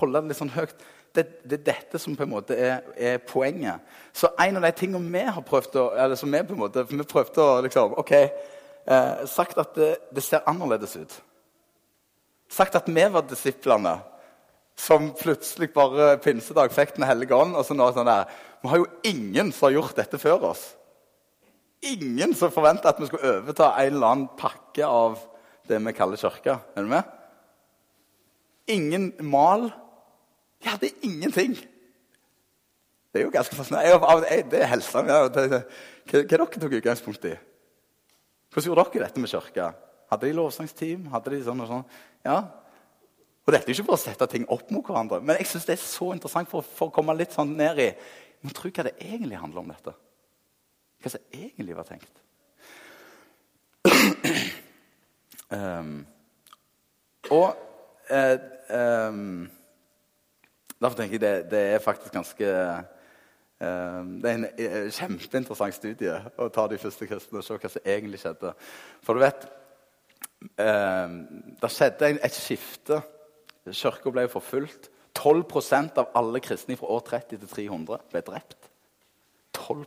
holde 0.00 0.20
det 0.20 0.32
litt 0.32 0.40
sånn 0.42 0.52
høyt. 0.52 0.84
Det, 1.12 1.24
det, 1.44 1.58
er 1.58 1.64
dette 1.66 2.00
som 2.00 2.16
på 2.16 2.24
en 2.24 2.32
måte 2.32 2.56
er, 2.56 2.84
er, 2.96 3.18
poenget. 3.24 3.80
Så 4.16 4.30
en 4.40 4.60
av 4.60 4.64
de 4.64 4.72
tingene 4.76 5.12
vi 5.12 5.24
har 5.24 5.44
prøvd 5.44 5.80
å 5.80 5.86
eller 6.04 6.20
som 6.20 6.32
vi 6.32 6.40
på 6.44 6.56
en 6.56 6.62
måte, 6.62 6.84
vi 6.88 7.00
prøvde 7.08 7.44
å 7.44 7.58
liksom, 7.64 7.96
ok, 8.00 8.12
eh, 8.12 9.24
Sagt 9.28 9.60
at 9.60 9.74
det, 9.76 9.90
det, 10.12 10.24
ser 10.24 10.44
annerledes 10.48 10.96
ut. 11.00 11.18
Sagt 12.52 12.76
at 12.76 12.88
vi 12.90 13.04
var 13.08 13.24
disiplene 13.24 13.96
som 14.76 15.10
plutselig 15.16 15.70
bare 15.72 16.16
pinsedag 16.20 16.72
fikk 16.72 16.96
Den 16.96 17.06
hellige 17.08 17.36
ånd. 17.36 17.56
og 17.56 17.64
så 17.64 17.76
nå 17.76 17.88
sånn 17.92 18.08
der, 18.08 18.28
Vi 18.62 18.68
har 18.68 18.78
jo 18.78 18.86
ingen 19.04 19.52
som 19.52 19.66
har 19.66 19.80
gjort 19.80 19.96
dette 19.96 20.18
før 20.18 20.44
oss. 20.52 20.76
Ingen 21.82 22.34
som 22.34 22.50
forventa 22.50 22.88
at 22.92 23.00
vi 23.00 23.06
skulle 23.06 23.40
overta 23.40 23.72
en 23.74 23.94
eller 23.94 24.06
annen 24.06 24.28
pakke 24.38 24.86
av 24.86 25.18
det 25.66 25.80
vi 25.82 25.92
kaller 25.92 26.16
kirke. 26.16 26.60
Er 26.76 26.82
du 26.82 26.88
med? 26.88 27.02
Ingen 28.68 29.12
mal. 29.18 29.72
Jeg 30.62 30.70
hadde 30.70 30.92
ingenting. 31.02 31.56
Det 33.12 33.20
er 33.20 33.24
jo 33.26 33.34
ganske 33.34 33.56
fascinerende. 33.56 34.42
Det 34.50 34.60
er 34.62 34.70
helsa 34.70 35.02
mi. 35.02 35.10
Hva, 35.10 35.26
hva 35.26 36.22
dere 36.22 36.46
tok 36.46 36.78
utgangspunkt 36.78 37.26
i? 37.26 37.34
Hvordan 38.52 38.68
gjorde 38.68 38.86
dere 38.92 39.08
dette 39.08 39.20
med 39.20 39.32
kirka? 39.32 39.72
Hadde 40.12 40.28
de 40.28 40.36
lovsangsteam? 40.36 41.06
Hadde 41.08 41.32
de 41.32 41.40
sånn 41.46 41.62
og 41.64 41.70
sånn? 41.70 41.84
Ja. 42.26 42.36
Og 43.42 43.54
dette 43.54 43.70
er 43.70 43.74
ikke 43.74 43.86
for 43.88 43.96
å 43.96 44.02
sette 44.02 44.28
ting 44.30 44.44
opp 44.52 44.68
mot 44.70 44.84
hverandre, 44.86 45.22
men 45.24 45.38
jeg 45.40 45.48
synes 45.50 45.64
det 45.66 45.74
er 45.74 45.82
så 45.82 46.12
interessant 46.14 46.50
for, 46.50 46.66
for, 46.66 46.90
å 46.90 46.94
komme 46.94 47.14
litt 47.16 47.32
sånn 47.34 47.56
ned 47.58 47.80
i 47.80 47.88
Men 48.42 48.54
tro 48.54 48.70
hva 48.74 48.82
det 48.82 48.96
egentlig 48.98 49.38
handler 49.38 49.62
om 49.62 49.68
dette. 49.70 49.92
Hva 51.02 51.10
som 51.12 51.26
egentlig 51.30 51.76
var 51.78 51.86
tenkt. 51.86 52.16
um, 55.48 55.92
og 57.38 57.46
eh, 58.10 58.36
Derfor 60.82 60.98
tenker 60.98 61.14
jeg 61.14 61.22
det, 61.22 61.50
det 61.52 61.62
er 61.76 61.78
faktisk 61.78 62.12
ganske 62.12 62.48
eh, 62.50 62.82
Det 63.62 64.30
er 64.30 64.34
en 64.34 64.46
eh, 64.50 64.90
kjempeinteressant 64.90 65.78
studie 65.78 66.18
å 66.34 66.50
ta 66.50 66.66
de 66.66 66.82
første 66.82 67.06
kristne 67.06 67.38
og 67.38 67.46
se 67.46 67.58
hva 67.62 67.70
som 67.70 67.86
egentlig 67.94 68.18
skjedde. 68.22 68.54
For 69.06 69.14
du 69.14 69.22
vet, 69.22 69.46
eh, 70.58 71.16
Det 71.62 71.70
skjedde 71.70 72.14
et 72.18 72.36
skifte. 72.36 73.02
Kirka 73.70 74.10
ble 74.10 74.26
forfulgt. 74.30 74.90
12% 75.12 75.98
av 76.00 76.12
alle 76.16 76.40
kristne 76.40 76.76
fra 76.80 76.88
år 76.94 77.02
30 77.04 77.42
til 77.42 77.48
300 77.48 77.98
ble 78.10 78.22
drept. 78.24 78.70
12 79.52 79.84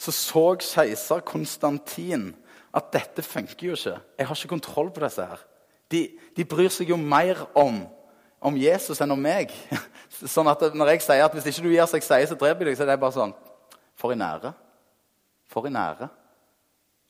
så 0.00 0.12
så 0.12 0.56
keiser 0.56 1.20
Konstantin 1.20 2.34
at 2.74 2.92
dette 2.92 3.22
funker 3.22 3.66
jo 3.66 3.72
ikke. 3.76 4.00
Jeg 4.18 4.26
har 4.26 4.34
ikke 4.34 4.48
kontroll 4.48 4.90
på 4.90 5.00
disse 5.04 5.22
her. 5.22 5.36
De, 5.92 6.08
de 6.36 6.44
bryr 6.48 6.68
seg 6.72 6.88
jo 6.88 6.96
mer 6.96 7.36
om, 7.54 7.86
om, 8.40 8.56
Jesus 8.56 9.00
enn 9.04 9.12
om 9.12 9.20
meg. 9.20 9.52
Sånn 10.34 10.48
at 10.48 10.72
Når 10.72 10.86
jeg 10.94 11.04
sier 11.04 11.28
at 11.28 11.34
hvis 11.36 11.46
ikke 11.52 11.68
du 11.68 11.76
gir 11.76 11.86
seg 11.92 12.02
seie, 12.08 12.26
så 12.26 12.40
dreper 12.40 12.64
jeg 12.64 12.72
deg, 12.72 12.80
så 12.80 12.88
er 12.88 12.94
det 12.94 13.02
bare 13.04 13.18
sånn 13.20 13.36
For 14.00 14.16
en 14.16 14.24
ære. 14.24 14.56
For 15.52 15.68
en 15.68 15.76
ære 15.76 16.08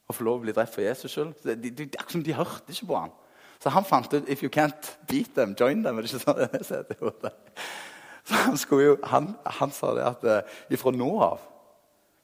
å 0.05 0.13
få 0.13 0.27
lov 0.27 0.43
å 0.43 0.45
bli 0.45 0.53
drept 0.53 0.75
for 0.75 0.83
Jesus 0.83 1.15
skyld. 1.15 1.39
De, 1.63 1.87
akkurat 1.87 2.19
som 2.19 2.27
de 2.27 2.35
hørte 2.35 2.75
ikke 2.75 2.91
på 2.91 2.99
ham. 2.99 3.15
Så 3.63 3.73
han 3.73 3.87
fant 3.89 4.13
ut 4.15 4.29
if 4.29 4.43
you 4.43 4.51
can't 4.53 4.91
beat 5.09 5.35
them, 5.35 5.55
join 5.59 5.83
them. 5.85 5.99
Er 5.99 6.05
det 6.05 6.13
ikke 6.13 6.25
sånn 6.25 6.39
det 6.43 6.51
heter? 6.53 7.33
Så 8.25 8.39
han, 8.41 8.61
jo, 8.81 8.95
han, 9.05 9.35
han, 9.61 9.73
sa 9.73 9.93
det 9.97 10.05
at 10.09 10.23
uh, 10.25 10.79
fra 10.81 10.93
nå 10.95 11.11
av 11.25 11.43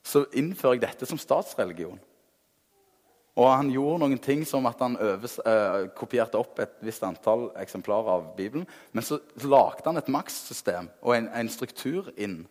så 0.06 0.24
innfører 0.32 0.78
jeg 0.78 0.86
dette 0.86 1.06
som 1.08 1.18
statsreligion. 1.20 1.98
Og 3.38 3.46
han 3.46 3.68
gjorde 3.72 4.00
noen 4.02 4.20
ting 4.20 4.42
som 4.48 4.66
at 4.68 4.80
han 4.82 4.96
øves, 5.00 5.36
uh, 5.44 5.86
kopierte 5.96 6.40
opp 6.40 6.58
et 6.64 6.72
visst 6.84 7.04
antall 7.06 7.50
eksemplarer 7.60 8.16
av 8.16 8.30
Bibelen. 8.36 8.66
Men 8.96 9.06
så 9.06 9.20
lagde 9.44 9.86
han 9.86 10.00
et 10.00 10.10
makssystem 10.10 10.90
og 11.04 11.14
en, 11.16 11.28
en, 11.36 11.52
struktur 11.52 12.10
inn 12.16 12.42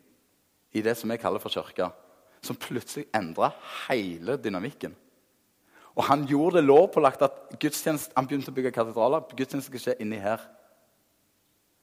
i 0.71 0.85
det 0.85 0.95
som 0.97 1.11
jeg 1.11 1.21
kaller 1.21 1.41
for 1.41 1.53
kirka, 1.53 1.89
som 2.45 2.57
plutselig 2.57 3.09
endra 3.17 3.51
hele 3.89 4.37
dynamikken. 4.39 4.93
Og 5.97 6.05
han 6.07 6.25
gjorde 6.29 6.59
det 6.59 6.67
lovpålagt 6.67 7.23
at 7.25 7.39
han 8.15 8.27
begynte 8.27 8.51
å 8.51 8.55
bygge 8.55 8.73
katedraler. 8.75 9.25
Gudstjeneste 9.33 9.71
skal 9.71 9.83
skje 9.83 9.97
inni 10.03 10.19
her. 10.21 10.43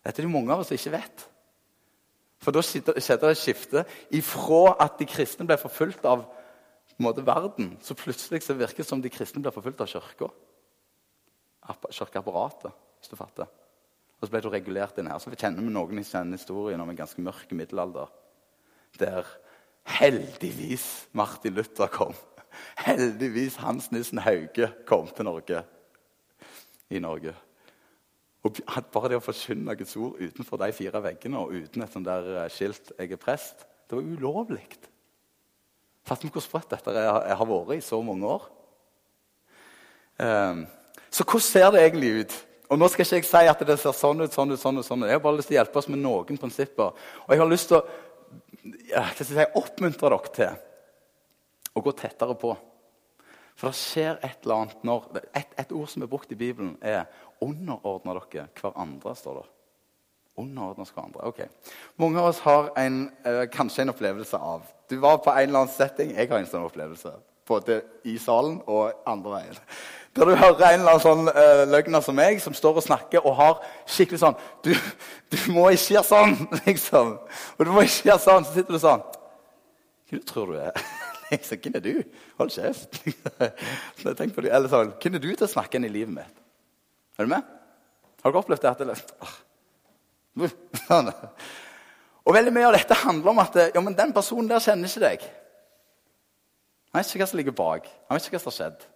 Dette 0.06 0.22
er 0.22 0.28
det 0.28 0.32
mange 0.32 0.54
av 0.54 0.62
oss 0.62 0.70
som 0.70 0.78
ikke 0.78 0.94
vet. 0.94 1.26
For 2.42 2.54
da 2.54 2.62
skjedde 2.62 2.94
det 3.00 3.32
et 3.32 3.40
skifte 3.40 3.82
ifra 4.14 4.76
at 4.84 4.98
de 5.00 5.08
kristne 5.08 5.46
ble 5.48 5.56
forfulgt 5.58 6.04
av 6.06 6.26
måte, 7.02 7.24
verden, 7.26 7.74
så 7.82 7.96
plutselig 7.98 8.44
så 8.44 8.56
virker 8.56 8.84
det 8.84 8.88
som 8.88 9.02
de 9.02 9.12
kristne 9.12 9.42
ble 9.44 9.52
forfulgt 9.52 9.82
av 9.84 9.90
kirka. 9.90 10.30
Kirkeapparatet, 11.90 12.76
hvis 13.00 13.10
du 13.10 13.16
fatter. 13.18 13.50
Og 14.16 14.28
så 14.28 14.32
ble 14.32 14.44
det 14.44 14.52
regulert 14.54 15.00
inn 15.00 15.10
her. 15.10 15.18
Så 15.20 15.32
vi 15.32 15.40
kjenner 15.40 15.64
vi 15.64 15.72
noen 15.74 16.00
i 16.00 16.06
historien 16.36 16.80
om 16.80 16.92
en 16.92 16.98
ganske 16.98 17.20
mørk 17.20 17.52
middelalder. 17.52 18.08
Der 19.00 19.28
heldigvis 19.98 21.08
Martin 21.12 21.56
Luther 21.56 21.90
kom. 21.92 22.14
Heldigvis 22.86 23.56
Hans 23.62 23.90
Nissen 23.92 24.18
Hauge 24.18 24.70
kom 24.86 25.08
til 25.08 25.28
Norge. 25.28 25.62
I 26.90 26.98
Norge. 27.02 27.34
Og 28.46 28.60
Bare 28.92 29.10
det 29.10 29.18
å 29.18 29.24
forkynne 29.24 29.74
Guds 29.78 29.96
ord 29.98 30.20
utenfor 30.22 30.60
de 30.62 30.72
fire 30.76 31.02
veggene 31.02 31.40
og 31.40 31.54
uten 31.56 31.82
et 31.82 31.92
sånt 31.92 32.06
der 32.06 32.44
eh, 32.44 32.50
skilt 32.50 32.92
'Jeg 32.94 33.12
er 33.12 33.16
prest', 33.16 33.66
det 33.90 33.98
var 33.98 34.04
ulovlig. 34.04 34.66
Fatter 36.06 36.26
meg 36.26 36.32
hvor 36.32 36.42
sprøtt 36.44 36.70
dette 36.70 36.90
jeg 36.94 37.36
har 37.36 37.46
vært 37.46 37.76
i 37.76 37.80
så 37.82 37.98
mange 38.02 38.26
år? 38.26 38.44
Um, 40.18 40.66
så 41.10 41.24
hvordan 41.24 41.40
ser 41.40 41.70
det 41.70 41.82
egentlig 41.82 42.20
ut? 42.20 42.46
Og 42.68 42.78
Nå 42.78 42.88
skal 42.88 43.04
ikke 43.04 43.16
jeg 43.16 43.24
si 43.24 43.48
at 43.50 43.62
det 43.66 43.78
ser 43.78 43.94
sånn 43.94 44.20
ut, 44.22 44.32
sånn 44.34 44.52
ut, 44.52 44.60
sånn 44.60 44.78
ut. 44.78 44.86
sånn 44.86 45.02
ut. 45.02 45.08
Jeg 45.08 45.18
har 45.18 45.22
bare 45.22 45.36
lyst 45.36 45.48
til 45.48 45.56
å 45.56 45.60
hjelpe 45.60 45.78
oss 45.78 45.88
med 45.88 45.98
noen 46.02 46.38
prinsipper. 46.38 46.94
Og 47.26 47.30
jeg 47.30 47.38
har 47.38 47.50
lyst 47.50 47.70
til 47.70 47.78
å 47.78 47.84
ja, 48.90 49.04
si, 49.18 49.46
oppmuntre 49.54 50.10
dere 50.10 50.32
til 50.34 50.56
og 51.76 51.84
gå 51.84 51.92
tettere 51.96 52.36
på. 52.40 52.54
For 53.56 53.72
det 53.72 53.78
skjer 53.78 54.18
et 54.20 54.44
eller 54.44 54.62
annet 54.62 54.84
når 54.84 55.10
Et, 55.34 55.52
et 55.60 55.72
ord 55.72 55.88
som 55.88 56.04
er 56.04 56.10
brukt 56.12 56.32
i 56.32 56.38
Bibelen, 56.38 56.76
er 56.80 57.04
'underordne 57.40 58.14
dere 58.32 58.48
hverandre'. 58.60 59.14
står 59.14 59.34
det. 59.34 59.46
Underordne 60.36 60.82
oss 60.82 60.92
hverandre. 60.92 61.24
Ok. 61.24 61.40
Mange 61.96 62.20
av 62.20 62.28
oss 62.28 62.38
har 62.44 62.70
en, 62.76 63.10
eh, 63.24 63.46
kanskje 63.46 63.82
en 63.82 63.88
opplevelse 63.88 64.36
av 64.36 64.62
Du 64.88 64.96
var 65.00 65.18
på 65.18 65.30
en 65.30 65.48
eller 65.48 65.58
annen 65.58 65.74
setting. 65.74 66.14
Jeg 66.14 66.28
har 66.28 66.38
en 66.38 66.46
sånn 66.46 66.64
opplevelse. 66.64 67.10
Både 67.46 67.82
i 68.04 68.18
salen 68.18 68.62
og 68.66 68.92
andre 69.06 69.30
veien. 69.30 69.56
Der 70.14 70.24
du 70.24 70.34
hører 70.36 70.74
en 70.74 70.80
eller 70.80 70.90
annen 70.90 71.00
sånn 71.00 71.28
eh, 71.28 71.64
løgner 71.66 72.00
som 72.02 72.14
meg, 72.14 72.40
som 72.40 72.54
står 72.54 72.76
og 72.76 72.82
snakker 72.82 73.26
og 73.26 73.34
har 73.36 73.64
skikkelig 73.86 74.18
sånn 74.18 74.36
Du, 74.62 74.74
du 75.30 75.52
må 75.52 75.68
ikke 75.70 75.94
gjøre 75.96 76.04
sånn, 76.04 76.48
liksom. 76.66 77.18
Og 77.58 77.66
du 77.66 77.72
må 77.72 77.80
ikke 77.80 78.10
gjøre 78.10 78.18
sånn. 78.18 78.44
Så 78.44 78.52
sitter 78.52 78.72
du 78.72 78.78
sånn 78.78 79.02
Hva 80.10 80.22
tror 80.26 80.52
du 80.52 80.60
er? 80.60 80.72
Jeg 81.30 81.44
sa, 81.44 81.56
'Hvem 81.56 81.74
er 81.74 81.80
du?' 81.80 82.02
Hold 82.38 82.50
kjeft. 82.50 83.02
Så 83.98 84.14
jeg 84.18 84.32
på 84.34 84.40
det. 84.40 84.52
Eller 84.54 84.68
sånn, 84.68 84.92
'Hvem 85.00 85.14
er 85.14 85.18
du 85.18 85.34
til 85.34 85.46
å 85.46 85.50
snakke 85.50 85.74
inn 85.76 85.84
i 85.84 85.92
livet 85.92 86.14
mitt?' 86.14 86.42
Er 87.18 87.24
du 87.24 87.30
med? 87.32 87.42
Har 88.22 88.32
dere 88.32 88.42
opplevd 88.42 88.62
det? 88.62 88.98
Og 92.26 92.34
veldig 92.34 92.52
mye 92.52 92.66
av 92.66 92.74
dette 92.74 92.94
handler 92.94 93.30
om 93.30 93.38
at 93.38 93.56
ja, 93.74 93.80
men 93.80 93.96
den 93.96 94.12
personen 94.12 94.48
der 94.50 94.60
kjenner 94.60 94.90
ikke 94.90 95.04
deg. 95.04 95.26
Han 96.92 97.00
vet 97.00 97.10
ikke 97.10 97.22
hva 97.22 97.30
som 97.30 97.40
ligger 97.40 97.56
bak. 97.56 97.86
Han 98.08 98.16
vet 98.16 98.26
ikke 98.26 98.36
hva 98.36 98.42
som 98.42 98.52
har 98.52 98.58
skjedd. 98.58 98.86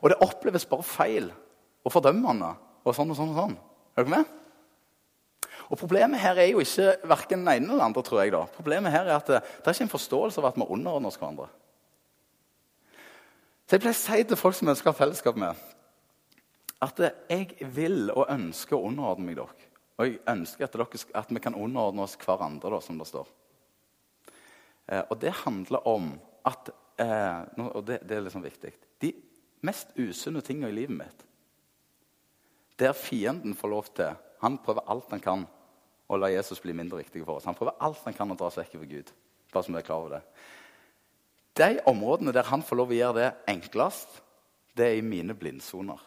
Og 0.00 0.10
det 0.12 0.20
oppleves 0.24 0.68
bare 0.68 0.86
feil 0.86 1.30
og 1.84 1.92
fordømmende 1.94 2.52
og 2.84 2.94
sånn 2.96 3.10
og 3.12 3.18
sånn. 3.18 3.32
og 3.32 3.40
sånn. 3.40 3.56
Er 3.96 4.04
dere 4.04 4.14
med? 4.16 4.36
Og 5.70 5.78
Problemet 5.78 6.18
her 6.18 6.38
er 6.42 6.50
jo 6.50 6.62
ikke 6.64 6.96
verken 7.06 7.44
den 7.44 7.52
ene 7.52 7.72
eller 7.72 7.84
andre. 7.84 8.02
tror 8.02 8.22
jeg 8.22 8.32
da. 8.34 8.42
Problemet 8.56 8.92
her 8.92 9.06
er 9.06 9.16
at 9.16 9.26
det, 9.26 9.42
det 9.42 9.66
er 9.66 9.76
ikke 9.76 9.86
en 9.86 9.96
forståelse 9.96 10.40
av 10.40 10.50
at 10.50 10.56
vi 10.58 10.66
underordner 10.66 11.08
oss 11.08 11.18
hverandre. 11.20 11.46
Så 13.66 13.76
Jeg 13.76 13.84
pleier 13.84 13.94
å 13.94 14.00
si 14.00 14.24
til 14.26 14.36
folk 14.36 14.56
som 14.58 14.68
ønsker 14.72 14.96
fellesskap 14.98 15.36
med, 15.38 15.54
at 16.82 17.02
jeg 17.30 17.68
vil 17.70 18.10
og 18.10 18.26
ønsker 18.32 18.74
å 18.74 18.88
underordne 18.88 19.28
meg 19.28 19.36
dere. 19.38 19.68
Og 20.00 20.08
jeg 20.08 20.18
ønsker 20.32 20.66
at, 20.66 20.74
dere, 20.74 21.04
at 21.20 21.30
vi 21.30 21.42
kan 21.44 21.54
underordne 21.54 22.02
oss 22.02 22.16
hverandre, 22.18 22.72
da, 22.72 22.80
som 22.82 22.98
det 22.98 23.06
står. 23.06 23.28
Eh, 24.90 25.04
og 25.04 25.20
det 25.22 25.36
handler 25.44 25.86
om 25.86 26.10
at 26.50 26.72
eh, 26.98 27.42
Og 27.70 27.84
det, 27.86 28.00
det, 28.08 28.16
er 28.16 28.26
liksom 28.26 28.42
viktig. 28.42 28.72
De 29.00 29.12
mest 29.62 29.94
usunne 29.94 30.42
tingene 30.42 30.72
i 30.72 30.78
livet 30.80 30.96
mitt, 30.96 31.24
der 32.80 32.96
fienden 32.96 33.54
får 33.54 33.68
lov 33.68 33.94
til 33.94 34.16
Han 34.40 34.58
prøver 34.58 34.88
alt 34.88 35.10
han 35.12 35.20
kan 35.20 35.46
og 36.10 36.18
la 36.18 36.32
Jesus 36.32 36.58
bli 36.62 36.74
mindre 36.74 36.98
viktig 36.98 37.22
for 37.22 37.38
oss. 37.38 37.46
Han 37.46 37.54
prøver 37.54 37.78
alt 37.86 38.02
han 38.04 38.16
kan 38.16 38.34
å 38.34 38.38
dra 38.38 38.50
seg 38.50 38.66
vekk 38.66 38.80
fra 38.80 38.90
Gud. 38.90 39.12
Bare 39.54 39.66
som 39.66 39.78
er 39.78 39.86
klar 39.86 40.02
over 40.02 40.16
det. 40.16 40.22
De 41.60 41.70
områdene 41.90 42.34
der 42.34 42.48
han 42.50 42.64
får 42.66 42.78
lov 42.80 42.90
å 42.90 42.98
gjøre 42.98 43.18
det 43.20 43.30
enklest, 43.52 44.20
det 44.74 44.86
er 44.86 44.98
i 44.98 45.06
mine 45.06 45.34
blindsoner. 45.38 46.02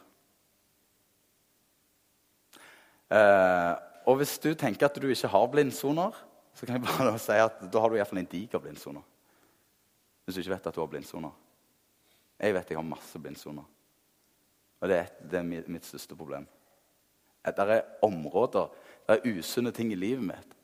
Eh, 3.14 3.74
og 4.10 4.20
hvis 4.20 4.36
du 4.44 4.52
tenker 4.58 4.88
at 4.88 5.00
du 5.00 5.08
ikke 5.12 5.32
har 5.32 5.52
blindsoner, 5.52 6.16
så 6.54 6.68
kan 6.68 6.80
jeg 6.80 6.86
bare 6.88 7.16
si 7.28 7.38
at 7.40 7.62
da 7.72 7.84
har 7.84 7.92
du 7.92 8.00
iallfall 8.00 8.24
en 8.24 8.32
diger 8.32 8.64
blindsone. 8.64 9.04
Hvis 10.24 10.36
du 10.36 10.44
ikke 10.44 10.56
vet 10.56 10.68
at 10.72 10.76
du 10.76 10.82
har 10.82 10.92
blindsoner. 10.92 11.32
Jeg 12.40 12.56
vet 12.56 12.72
jeg 12.72 12.80
har 12.80 12.88
masse 12.88 13.20
blindsoner. 13.20 13.66
Og 14.84 14.92
det 14.92 15.00
er, 15.00 15.12
det 15.32 15.40
er 15.40 15.48
mitt, 15.48 15.88
største 15.88 16.16
problem. 16.20 16.48
Det 17.44 17.60
er 17.60 17.84
områder 18.04 18.72
det 19.08 19.20
er 19.20 19.38
usunne 19.38 19.74
ting 19.76 19.92
i 19.92 20.00
livet 20.00 20.24
mitt, 20.24 20.58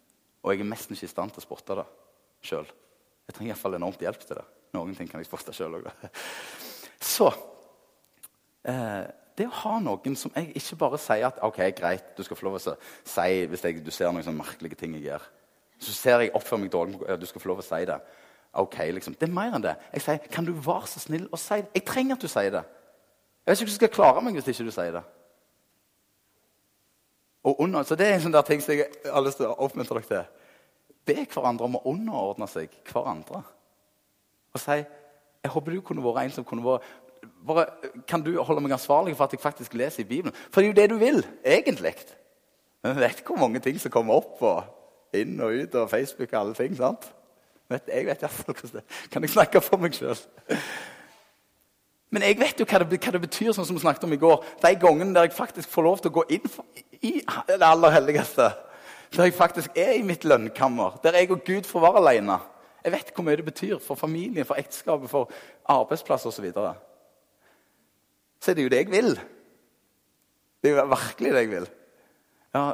og 0.44 0.54
jeg 0.54 0.64
er 0.64 0.70
nesten 0.70 0.96
ikke 0.96 1.10
i 1.10 1.12
stand 1.12 1.34
til 1.36 1.42
å 1.42 1.48
spotte 1.48 1.76
det 1.82 1.86
sjøl. 2.46 2.68
Jeg 3.28 3.36
trenger 3.36 3.54
iallfall 3.54 3.78
enormt 3.78 4.02
hjelp 4.02 4.24
til 4.24 4.40
det. 4.40 4.46
Noen 4.74 4.96
ting 4.96 5.10
kan 5.10 5.22
jeg 5.22 5.28
spotte 5.28 5.54
sjøl 5.56 5.80
òg. 5.80 5.90
Så 7.14 7.28
eh, 8.64 9.04
det 9.38 9.48
å 9.48 9.58
ha 9.64 9.76
noen 9.84 10.16
som 10.20 10.34
jeg 10.36 10.54
ikke 10.60 10.80
bare 10.80 11.00
sier 11.02 11.28
at 11.30 11.44
ok, 11.46 11.60
greit, 11.78 12.16
du 12.18 12.24
skal 12.26 12.40
få 12.40 12.48
lov 12.48 12.58
å 12.60 12.64
si 12.64 13.28
hvis 13.52 13.68
jeg, 13.68 13.84
du 13.84 13.92
ser 13.92 14.12
noen 14.12 14.26
sånne 14.26 14.42
merkelige 14.42 14.80
ting 14.80 14.96
jeg 14.98 15.10
gjør. 15.10 15.28
Så 15.80 15.96
ser 15.96 16.24
jeg 16.24 16.34
oppfører 16.36 16.64
meg 16.64 16.74
dårlig, 16.74 16.98
du 17.20 17.28
skal 17.28 17.44
få 17.44 17.54
lov 17.54 17.62
å 17.62 17.68
si 17.68 17.84
det. 17.88 18.00
Ok, 18.60 18.80
liksom. 18.96 19.14
Det 19.20 19.28
er 19.30 19.36
mer 19.36 19.54
enn 19.56 19.64
det. 19.64 19.76
Jeg 19.94 20.04
sier, 20.04 20.26
kan 20.34 20.48
du 20.48 20.52
være 20.56 20.90
så 20.90 21.04
snill 21.04 21.28
å 21.32 21.40
si 21.40 21.60
det? 21.62 21.70
Jeg 21.78 21.86
trenger 21.88 22.18
at 22.18 22.26
du 22.26 22.32
sier 22.32 22.52
det. 22.56 22.66
Jeg 23.46 23.52
vet 23.52 23.62
ikke 23.62 23.68
om 23.68 23.72
du 23.72 23.78
skal 23.78 23.94
klare 23.94 24.24
meg 24.26 24.36
hvis 24.40 24.50
ikke 24.52 24.68
du 24.68 24.76
sier 24.76 24.96
det 24.98 25.06
og 27.44 27.62
under, 27.64 27.84
så 27.84 27.96
Det 27.96 28.08
er 28.08 28.14
en 28.14 28.22
sånn 28.22 28.36
der 28.36 28.48
ting 28.48 28.62
som 28.62 28.76
jeg 28.76 28.90
har 29.06 29.24
lyst 29.24 29.40
til 29.40 29.48
å 29.48 29.56
oppmuntre 29.64 30.02
dere 30.02 30.08
til. 30.08 30.24
Be 31.08 31.26
hverandre 31.26 31.66
om 31.66 31.78
å 31.80 31.86
underordne 31.88 32.48
seg 32.52 32.74
hverandre. 32.92 33.44
Og 34.54 34.60
si 34.60 34.80
jeg 35.40 35.52
håper 35.54 35.72
du 35.72 35.82
kunne 35.82 36.04
vært 36.04 36.26
en 36.26 36.34
som 36.36 36.44
kunne 36.48 36.66
vært 36.66 36.84
bare, 37.48 37.66
Kan 38.08 38.22
du 38.22 38.34
holde 38.44 38.62
meg 38.62 38.76
ansvarlig 38.76 39.16
for 39.16 39.26
at 39.26 39.32
jeg 39.32 39.40
faktisk 39.40 39.74
leser 39.74 40.04
i 40.04 40.08
Bibelen? 40.08 40.36
For 40.52 40.62
det 40.62 40.68
er 40.68 40.72
jo 40.74 40.82
det 40.82 40.90
du 40.90 40.98
vil, 40.98 41.26
egentlig. 41.46 41.96
Men 42.84 42.96
vi 42.96 43.02
vet 43.02 43.24
hvor 43.26 43.40
mange 43.40 43.60
ting 43.60 43.80
som 43.80 43.92
kommer 43.92 44.20
opp 44.20 44.42
og 44.44 45.16
inn 45.16 45.40
og 45.40 45.56
ut 45.56 45.76
og 45.76 45.90
Facebook 45.90 46.34
og 46.34 46.40
alle 46.40 46.54
ting. 46.54 46.76
sant? 46.76 47.08
Jeg 47.70 48.06
vet 48.06 48.24
iallfall 48.24 48.56
hvordan 48.56 48.80
det 48.80 49.12
Kan 49.12 49.24
jeg 49.24 49.30
snakke 49.30 49.62
for 49.62 49.78
meg 49.78 49.94
sjøl? 49.94 50.18
Men 52.10 52.24
jeg 52.26 52.40
vet 52.40 52.60
jo 52.60 52.66
hva 52.66 52.80
det, 52.82 52.98
hva 52.98 53.12
det, 53.14 53.22
betyr, 53.22 53.52
sånn 53.54 53.68
som 53.68 53.78
vi 53.78 53.84
snakket 53.84 54.08
om 54.08 54.14
i 54.14 54.22
går. 54.22 54.46
De 54.64 54.72
gangene 54.82 55.14
der 55.14 55.28
jeg 55.28 55.38
faktisk 55.38 55.70
får 55.70 55.86
lov 55.86 56.00
til 56.02 56.10
å 56.10 56.16
gå 56.18 56.24
inn 56.34 56.48
for, 56.50 56.66
i 57.02 57.20
det 57.48 57.66
aller 57.66 57.90
helligste. 57.90 58.52
Der 59.16 59.24
jeg 59.24 59.34
faktisk 59.34 59.78
er 59.78 59.96
i 59.98 60.06
mitt 60.06 60.26
lønnkammer, 60.26 61.00
der 61.04 61.18
jeg 61.18 61.32
og 61.32 61.42
Gud 61.46 61.64
får 61.66 61.82
være 61.82 61.98
alene. 61.98 62.38
Jeg 62.84 62.92
vet 62.92 63.12
hvor 63.16 63.24
mye 63.24 63.36
det 63.36 63.46
betyr 63.46 63.80
for 63.84 63.96
familien, 63.96 64.46
for 64.46 64.56
ekteskapet, 64.56 65.10
for 65.10 65.32
arbeidsplass 65.66 66.26
osv. 66.26 66.36
Så, 66.36 66.42
videre. 66.42 66.74
så 68.40 68.52
er 68.52 68.56
det 68.56 68.64
jo 68.64 68.70
det 68.70 68.78
jeg 68.78 68.92
vil. 68.92 69.20
Det 70.62 70.72
er 70.72 70.76
jo 70.76 70.86
virkelig 70.86 71.34
det 71.34 71.42
jeg 71.42 71.52
vil. 71.52 71.70
Ja, 72.54 72.72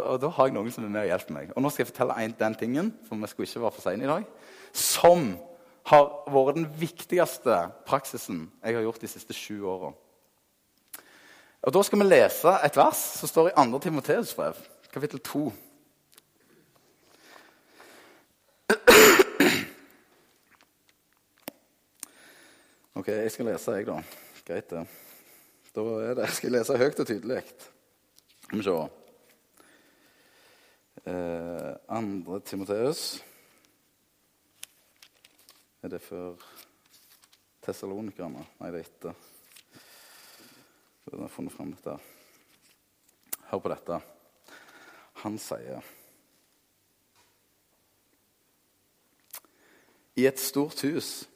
og 0.00 0.20
da 0.22 0.28
har 0.28 0.46
jeg 0.46 0.54
noen 0.54 0.70
som 0.70 0.84
er 0.86 0.92
med 0.92 1.00
og 1.00 1.10
hjelper 1.10 1.34
meg. 1.34 1.48
Og 1.56 1.62
nå 1.62 1.70
skal 1.70 1.82
jeg 1.82 1.90
fortelle 1.90 2.18
en, 2.22 2.34
den 2.38 2.54
tingen, 2.54 2.92
for 3.08 3.18
vi 3.18 3.30
skulle 3.30 3.48
ikke 3.48 3.62
være 3.64 3.74
for 3.78 3.86
sene 3.88 4.06
i 4.06 4.10
dag, 4.10 4.26
som 4.72 5.32
har 5.86 6.06
vært 6.30 6.58
den 6.58 6.68
viktigste 6.78 7.56
praksisen 7.86 8.46
jeg 8.62 8.76
har 8.76 8.86
gjort 8.86 9.02
de 9.02 9.10
siste 9.10 9.34
sju 9.34 9.64
åra. 9.66 9.92
Og 11.66 11.74
Da 11.74 11.80
skal 11.82 11.98
vi 11.98 12.04
lese 12.06 12.50
et 12.62 12.76
vers 12.78 12.98
som 13.18 13.28
står 13.28 13.48
i 13.48 13.54
2. 13.58 13.78
Timoteus 13.82 14.34
brev, 14.34 14.54
kapittel 14.92 15.18
2. 15.18 15.40
Ok, 22.94 23.08
jeg 23.08 23.32
skal 23.32 23.50
lese, 23.50 23.72
jeg, 23.72 23.86
da. 23.86 23.98
Greit, 24.46 24.70
det. 24.70 24.86
Da 25.74 25.80
er 25.80 26.14
det. 26.14 26.22
Jeg 26.28 26.38
skal 26.38 26.54
lese 26.54 26.78
høyt 26.78 27.02
og 27.02 27.06
tydelig. 27.06 27.42
Skal 28.44 28.58
vi 28.58 28.64
se. 28.70 28.78
Eh, 31.06 31.72
andre 31.88 32.40
Timoteus 32.40 33.24
Er 35.82 35.88
det 35.88 36.00
før 36.02 36.34
Tessalonikerne? 37.62 38.46
Nei, 38.60 38.70
det 38.70 38.80
er 38.80 38.86
etter. 38.86 39.34
Jeg 41.06 41.20
har 41.22 41.30
funnet 41.30 41.54
fram 41.54 41.70
dette. 41.70 41.92
Hør 43.52 43.62
på 43.62 43.70
dette. 43.70 44.00
Han 45.22 45.38
sier 45.40 45.84
I 50.16 50.24
et 50.24 50.40
stort 50.40 50.80
hus 50.86 51.26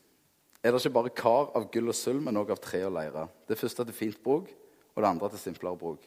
er 0.64 0.72
det 0.72 0.80
ikke 0.80 0.92
bare 0.92 1.12
kar 1.16 1.50
av 1.56 1.66
gull 1.72 1.88
og 1.92 1.96
sølv, 1.96 2.20
men 2.24 2.36
òg 2.36 2.50
av 2.52 2.60
tre 2.60 2.82
og 2.84 2.94
leire. 2.96 3.26
Det 3.48 3.56
første 3.56 3.84
til 3.88 3.96
fint 3.96 4.18
bruk, 4.24 4.48
og 4.92 5.00
det 5.00 5.08
andre 5.08 5.30
til 5.32 5.40
simplere 5.40 5.78
bruk. 5.80 6.04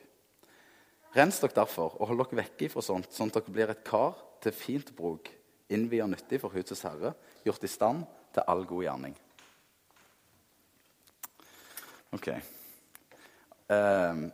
Rens 1.13 1.39
dere 1.41 1.57
derfor, 1.57 1.95
og 1.97 2.09
hold 2.09 2.21
dere 2.21 2.39
vekke 2.43 2.69
fra 2.73 2.83
sånt, 2.85 3.09
sånn 3.13 3.29
at 3.33 3.39
dere 3.39 3.53
blir 3.53 3.73
et 3.73 3.83
kar 3.85 4.17
til 4.45 4.53
fint 4.57 4.89
bruk, 4.97 5.29
innviet 5.73 6.09
nyttig 6.09 6.41
for 6.41 6.53
husets 6.53 6.83
herre, 6.85 7.13
gjort 7.45 7.65
i 7.65 7.71
stand 7.71 8.05
til 8.33 8.45
all 8.49 8.65
god 8.69 8.85
gjerning. 8.85 9.15
Ok. 12.13 12.29
Um, 13.71 14.27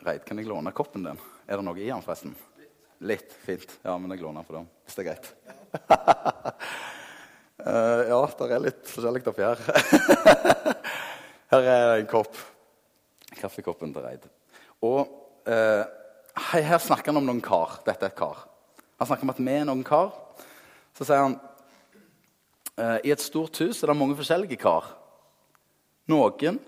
Reid, 0.00 0.22
kan 0.24 0.38
jeg 0.38 0.46
låne 0.48 0.72
koppen 0.72 1.02
din? 1.04 1.18
Er 1.50 1.58
det 1.58 1.66
noe 1.66 1.78
i 1.80 1.88
den, 1.88 2.02
forresten? 2.04 2.34
Litt. 3.02 3.32
Fint. 3.42 3.72
Ja, 3.82 3.96
men 3.98 4.12
jeg 4.14 4.22
låner 4.22 4.46
for 4.46 4.60
dem, 4.60 4.68
hvis 4.84 4.96
det 4.96 5.02
er 5.02 5.08
greit. 5.10 5.26
uh, 7.66 8.02
ja, 8.12 8.20
det 8.38 8.50
er 8.54 8.64
litt 8.64 8.84
forskjellig 8.92 9.24
oppi 9.32 9.44
her. 9.44 9.64
her 11.54 11.68
er 11.74 11.96
en 11.96 12.10
kopp. 12.10 12.38
Kaffekoppen 13.40 13.94
til 13.94 14.04
Reid. 14.04 14.24
Og 14.84 15.02
uh, 15.48 15.84
Her 16.50 16.80
snakker 16.80 17.10
han 17.10 17.20
om 17.20 17.28
noen 17.28 17.44
kar. 17.44 17.80
Dette 17.86 18.06
er 18.06 18.14
et 18.14 18.18
kar. 18.18 18.46
Han 19.00 19.08
snakker 19.08 19.26
om 19.26 19.34
at 19.34 19.42
vi 19.42 19.54
er 19.56 19.68
noen 19.68 19.84
kar. 19.86 20.12
Så 20.96 21.06
sier 21.08 21.24
han 21.24 21.38
uh, 22.78 22.98
i 23.02 23.12
et 23.12 23.22
stort 23.22 23.58
hus 23.64 23.82
er 23.82 23.90
det 23.90 23.98
mange 23.98 24.18
forskjellige 24.18 24.60
kar. 24.60 24.92
Noen 26.10 26.60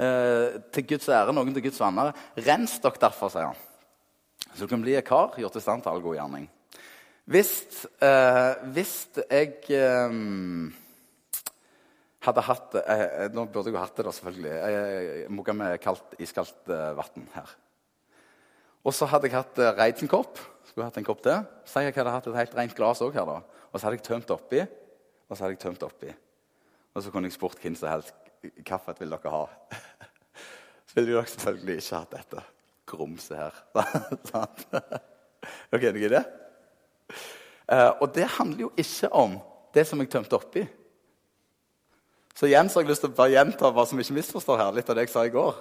eh, 0.00 0.60
til 0.72 0.86
Guds 0.94 1.08
ære, 1.12 1.34
noen 1.36 1.52
til 1.54 1.66
Guds 1.68 1.80
venner. 1.82 2.14
Rens 2.46 2.78
dere 2.82 3.04
derfor, 3.04 3.32
sier 3.32 3.50
han. 3.50 3.66
Så 4.50 4.64
du 4.64 4.70
kan 4.72 4.82
bli 4.82 4.96
en 4.98 5.06
kar 5.06 5.36
gjort 5.38 5.58
i 5.60 5.62
stand 5.62 5.84
til 5.84 5.92
all 5.92 6.02
god 6.04 6.16
gjerning. 6.18 6.48
Hvis, 7.30 7.52
eh, 8.02 8.52
hvis 8.74 8.94
jeg 9.20 9.60
eh, 9.76 10.14
hadde 12.26 12.44
hatt 12.44 12.78
eh, 12.80 13.02
eh, 13.04 13.28
Nå 13.34 13.46
burde 13.46 13.70
jeg 13.70 13.76
jo 13.76 13.82
hatt 13.82 13.96
det, 13.96 14.06
da, 14.08 14.14
selvfølgelig. 14.16 14.54
Jeg 14.74 15.34
mugga 15.36 15.54
med 15.54 15.76
kaldt, 15.84 16.16
iskaldt 16.18 16.72
eh, 16.72 16.88
vann 16.98 17.28
her. 17.36 17.52
Og 18.82 18.96
så 18.96 19.06
hadde 19.06 19.28
jeg 19.28 19.36
hatt 19.36 19.60
eh, 19.60 19.76
Reidsen-kopp. 19.78 20.40
Skulle 20.70 20.88
hatt 20.88 20.98
en 20.98 21.06
kopp 21.06 21.22
til. 21.22 21.46
Så 21.68 21.84
jeg 21.84 21.94
hadde 21.94 22.16
hatt 22.16 22.26
et 22.26 22.40
helt 22.40 22.58
rent 22.58 22.74
glass 22.78 23.04
òg 23.04 23.14
her. 23.14 23.28
da. 23.28 23.62
Og 23.70 23.78
så 23.78 23.86
hadde 23.86 24.00
jeg 24.00 24.08
tømt 24.08 24.34
oppi. 24.34 24.64
Og 25.28 25.36
så 25.36 25.44
hadde 25.44 25.54
jeg 25.54 25.62
tømt 25.62 25.86
oppi. 25.86 26.10
Og 26.96 27.04
så 27.04 27.12
kunne 27.14 27.30
jeg 27.30 27.36
spurt 27.36 27.62
hvem 27.62 27.78
som 27.78 27.92
helst 27.92 28.29
hvilken 28.40 28.96
vil 28.98 29.14
dere 29.14 29.34
ha. 29.34 29.44
så 30.86 30.96
ville 30.96 31.12
dere 31.12 31.26
selvfølgelig 31.28 31.76
ikke 31.82 32.00
hatt 32.00 32.16
dette 32.16 32.44
grumset 32.90 33.36
her. 33.38 33.54
er 35.72 35.78
dere 35.78 36.12
det? 36.16 36.24
Uh, 37.70 37.92
og 38.02 38.14
det 38.14 38.26
handler 38.38 38.66
jo 38.66 38.72
ikke 38.76 39.12
om 39.14 39.38
det 39.74 39.86
som 39.86 40.00
jeg 40.02 40.10
tømte 40.10 40.38
oppi. 40.38 40.64
Så 42.34 42.48
igjen 42.48 42.70
så 42.70 42.80
har 42.80 42.86
jeg 42.86 42.94
lyst 42.94 43.04
til 43.04 43.12
å 43.12 43.18
bare 43.18 43.34
gjenta 43.34 43.70
hva 43.74 43.84
som 43.86 44.00
ikke 44.00 44.16
misforstår 44.16 44.58
her, 44.58 44.72
litt 44.74 44.88
av 44.90 44.96
det 44.96 45.04
jeg 45.06 45.12
sa 45.12 45.26
i 45.28 45.34
går. 45.34 45.58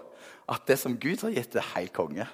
At 0.50 0.66
det 0.70 0.80
som 0.82 0.98
Gud 0.98 1.22
har 1.26 1.36
gitt, 1.36 1.58
er 1.60 1.74
helt 1.76 1.94
konge. 1.94 2.26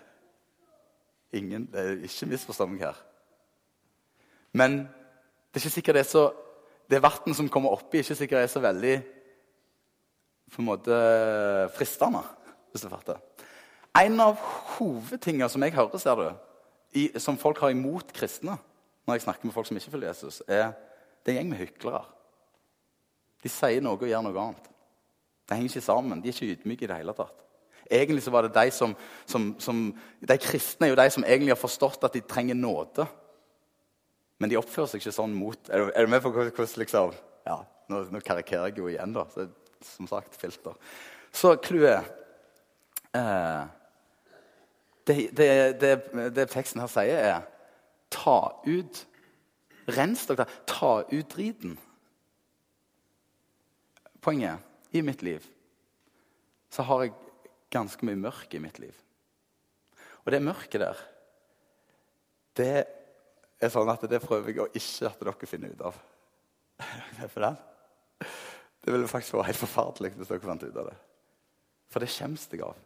Ingen, 1.36 1.68
Ikke 2.06 2.30
misforstå 2.30 2.68
meg 2.70 2.86
her. 2.86 3.00
Men 4.56 4.86
det 4.86 5.60
er 5.60 5.66
ikke 5.66 5.76
sikkert 5.80 5.98
det 5.98 6.06
er 6.06 6.12
så 6.14 6.26
det 6.90 7.02
vannet 7.02 7.36
som 7.36 7.50
kommer 7.50 7.74
oppi, 7.74 8.00
ikke 8.00 8.16
sikkert 8.16 8.46
er 8.46 8.52
så 8.52 8.62
veldig 8.62 8.96
på 10.52 10.62
en 10.62 10.70
måte 10.70 10.98
fristende, 11.76 12.22
hvis 12.72 12.86
du 12.86 12.90
fatter. 12.92 13.22
En 13.96 14.20
av 14.20 14.40
hovedtingene 14.76 15.48
som 15.52 15.64
jeg 15.64 15.76
hører, 15.76 16.02
ser 16.02 16.20
du, 16.20 16.28
i, 16.96 17.06
som 17.20 17.40
folk 17.40 17.60
har 17.64 17.74
imot 17.74 18.12
kristne 18.16 18.58
når 19.06 19.18
jeg 19.18 19.26
snakker 19.26 19.48
med 19.48 19.54
folk 19.54 19.68
som 19.68 19.78
ikke 19.78 19.92
følger 19.94 20.12
Jesus, 20.14 20.42
er 20.48 20.72
det 21.26 21.34
er 21.34 21.36
en 21.36 21.38
gjeng 21.40 21.50
med 21.54 21.62
hyklere. 21.62 22.04
De 23.44 23.50
sier 23.50 23.82
noe 23.84 23.98
og 23.98 24.08
gjør 24.10 24.24
noe 24.26 24.42
annet. 24.42 24.70
Det 25.46 25.58
henger 25.58 25.74
ikke 25.74 25.86
sammen. 25.86 26.22
De 26.22 26.30
er 26.30 26.34
ikke 26.34 26.54
ydmyke 26.54 26.86
i 26.86 26.90
det 26.90 26.98
hele 27.00 27.14
tatt. 27.18 27.44
Egentlig 27.86 28.24
så 28.26 28.32
var 28.34 28.46
det 28.46 28.56
De 28.56 28.72
som, 28.74 28.96
som, 29.30 29.52
som, 29.62 29.82
de 30.22 30.38
kristne 30.42 30.88
er 30.88 30.94
jo 30.94 30.98
de 30.98 31.10
som 31.14 31.26
egentlig 31.26 31.54
har 31.54 31.62
forstått 31.62 32.08
at 32.08 32.14
de 32.14 32.24
trenger 32.26 32.58
nåde. 32.58 33.06
Men 34.42 34.50
de 34.50 34.58
oppfører 34.58 34.90
seg 34.90 35.04
ikke 35.04 35.14
sånn 35.16 35.36
mot 35.38 35.70
Er 35.70 35.86
du, 35.86 35.92
er 35.96 36.06
du 36.06 36.12
med 36.12 36.24
på 36.24 36.32
hvordan 36.34 36.82
liksom 36.82 37.14
ja, 37.46 37.60
nå, 37.90 38.02
nå, 38.10 38.22
karikerer 38.26 38.72
jeg 38.72 38.82
jo 38.82 38.90
igjen, 38.90 39.14
da. 39.14 39.28
Så, 39.34 39.46
som 39.86 40.10
sagt, 40.10 40.36
filter. 40.40 40.76
Så 41.36 41.56
clouet 41.64 42.06
eh, 43.16 43.64
det, 45.06 45.18
det, 45.38 45.50
det, 45.82 45.96
det, 46.36 46.48
teksten 46.52 46.82
her 46.82 46.92
sier, 46.92 47.20
er 47.36 47.44
ta 48.14 48.40
ut 48.66 49.06
Rens 49.86 50.24
dere. 50.26 50.48
Ta 50.66 51.04
ut 51.12 51.28
driten 51.30 51.76
poenget 54.26 54.96
i 54.98 55.04
mitt 55.06 55.22
liv 55.22 55.44
så 56.74 56.84
har 56.84 57.06
jeg 57.06 57.14
ganske 57.72 58.06
mye 58.08 58.20
mørke 58.20 58.58
i 58.58 58.64
mitt 58.64 58.80
liv. 58.82 58.96
Og 60.26 60.34
det 60.34 60.42
mørket 60.44 60.82
der, 60.82 61.04
det 62.58 62.72
er 63.62 63.72
sånn 63.72 63.92
at 63.92 64.04
det 64.10 64.24
prøver 64.24 64.52
jeg 64.52 64.64
å 64.64 64.68
ikke 64.74 65.12
at 65.12 65.22
dere 65.22 65.50
finner 65.50 65.76
ut 65.76 65.86
av. 65.92 66.00
For 67.32 67.46
den? 67.46 67.60
Det 68.86 68.94
ville 68.94 69.10
faktisk 69.10 69.34
vært 69.34 69.50
helt 69.50 69.64
forferdelig 69.64 70.12
hvis 70.14 70.30
dere 70.30 70.46
fant 70.46 70.64
ut 70.64 70.76
av 70.78 70.92
det. 70.92 70.98
For 71.90 72.04
det 72.04 72.12
skjemmes 72.14 72.44
jeg 72.52 72.62
av. 72.62 72.78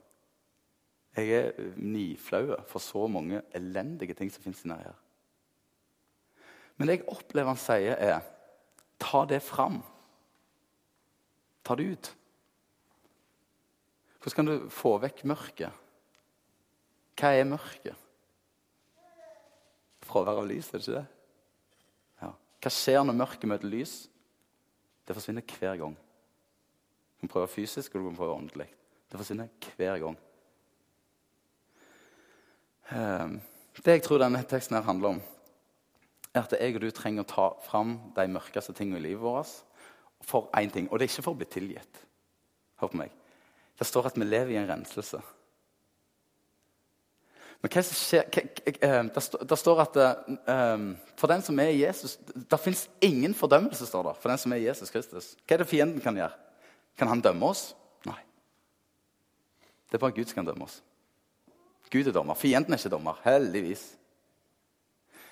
Jeg 1.18 1.34
er 1.36 1.74
niflau 1.76 2.54
for 2.70 2.80
så 2.80 3.04
mange 3.12 3.42
elendige 3.58 4.16
ting 4.16 4.30
som 4.32 4.44
fins 4.46 4.62
inni 4.64 4.78
her. 4.80 4.96
Men 6.78 6.88
det 6.88 7.00
jeg 7.00 7.10
opplever 7.12 7.52
han 7.52 7.60
sier, 7.60 7.98
er 8.00 8.22
ta 9.02 9.26
det 9.28 9.42
fram. 9.44 9.82
Ta 11.68 11.76
det 11.76 11.90
ut. 11.92 12.12
Hvordan 14.20 14.38
kan 14.38 14.48
du 14.48 14.70
få 14.72 14.94
vekk 15.04 15.26
mørket? 15.28 15.88
Hva 17.20 17.34
er 17.36 17.50
mørket? 17.50 18.06
Fravær 20.08 20.40
av 20.40 20.48
lys, 20.48 20.72
er 20.72 20.80
det 20.80 20.86
ikke 20.86 20.96
det? 20.96 21.04
Ja. 22.24 22.32
Hva 22.64 22.72
skjer 22.72 23.04
når 23.04 23.20
mørket 23.20 23.52
møter 23.52 23.72
lys? 23.72 23.98
Det 25.10 25.16
forsvinner 25.18 25.42
hver 25.58 25.78
gang. 25.82 25.96
Du 25.98 27.24
kan 27.24 27.30
prøve 27.32 27.48
fysisk 27.50 27.96
og 27.96 28.04
du 28.04 28.10
kan 28.12 28.18
prøve 28.20 28.34
åndelig. 28.36 28.68
Det 29.10 29.18
forsvinner 29.18 29.48
hver 29.78 29.98
gang. 30.04 30.18
Ehm, 32.94 33.40
det 33.86 33.96
jeg 33.96 34.04
tror 34.06 34.22
denne 34.22 34.44
teksten 34.46 34.78
her 34.78 34.86
handler 34.86 35.16
om, 35.16 35.22
er 36.34 36.44
at 36.44 36.54
jeg 36.54 36.76
og 36.76 36.84
du 36.84 36.92
trenger 36.94 37.26
å 37.26 37.32
ta 37.32 37.48
fram 37.66 37.96
de 38.14 38.28
mørkeste 38.30 38.76
tingene 38.78 39.02
i 39.02 39.08
livet 39.08 39.26
vårt 39.26 39.50
for 40.22 40.52
én 40.54 40.70
ting. 40.70 40.86
Og 40.92 41.00
det 41.00 41.08
er 41.08 41.14
ikke 41.16 41.26
for 41.26 41.34
å 41.34 41.42
bli 41.42 41.50
tilgitt. 41.50 42.06
Hør 42.78 42.94
på 42.94 43.02
meg. 43.02 43.10
Det 43.82 43.88
står 43.90 44.12
at 44.12 44.18
vi 44.20 44.30
lever 44.30 44.54
i 44.54 44.62
en 44.62 44.70
renselse. 44.70 45.24
Men 47.60 47.72
hva 47.74 47.82
som 47.84 47.98
skjer 47.98 48.30
Det 49.44 49.58
står 49.60 49.82
at 49.84 49.98
um, 50.00 50.86
for 51.20 51.32
den 51.32 51.42
som 51.44 51.60
er 51.60 51.74
Jesus 51.76 52.16
Det 52.24 52.60
fins 52.64 52.86
ingen 53.04 53.36
fordømmelse 53.36 53.88
står 53.88 54.06
det, 54.08 54.14
for 54.22 54.32
den 54.32 54.40
som 54.40 54.56
er 54.56 54.64
Jesus 54.64 54.94
Kristus. 54.94 55.34
Hva 55.44 55.58
er 55.58 55.64
det 55.64 55.72
fienden 55.72 56.04
kan 56.04 56.16
gjøre? 56.16 56.36
Kan 57.00 57.12
han 57.12 57.24
dømme 57.24 57.52
oss? 57.52 57.74
Nei. 58.08 58.20
Det 59.90 59.98
er 59.98 60.04
bare 60.04 60.16
Gud 60.16 60.28
som 60.30 60.40
kan 60.40 60.48
dømme 60.48 60.68
oss. 60.68 60.80
Gud 61.90 62.08
er 62.08 62.14
dommer. 62.14 62.38
Fienden 62.38 62.76
er 62.76 62.80
ikke 62.80 62.92
dommer. 62.94 63.20
Heldigvis. 63.26 63.86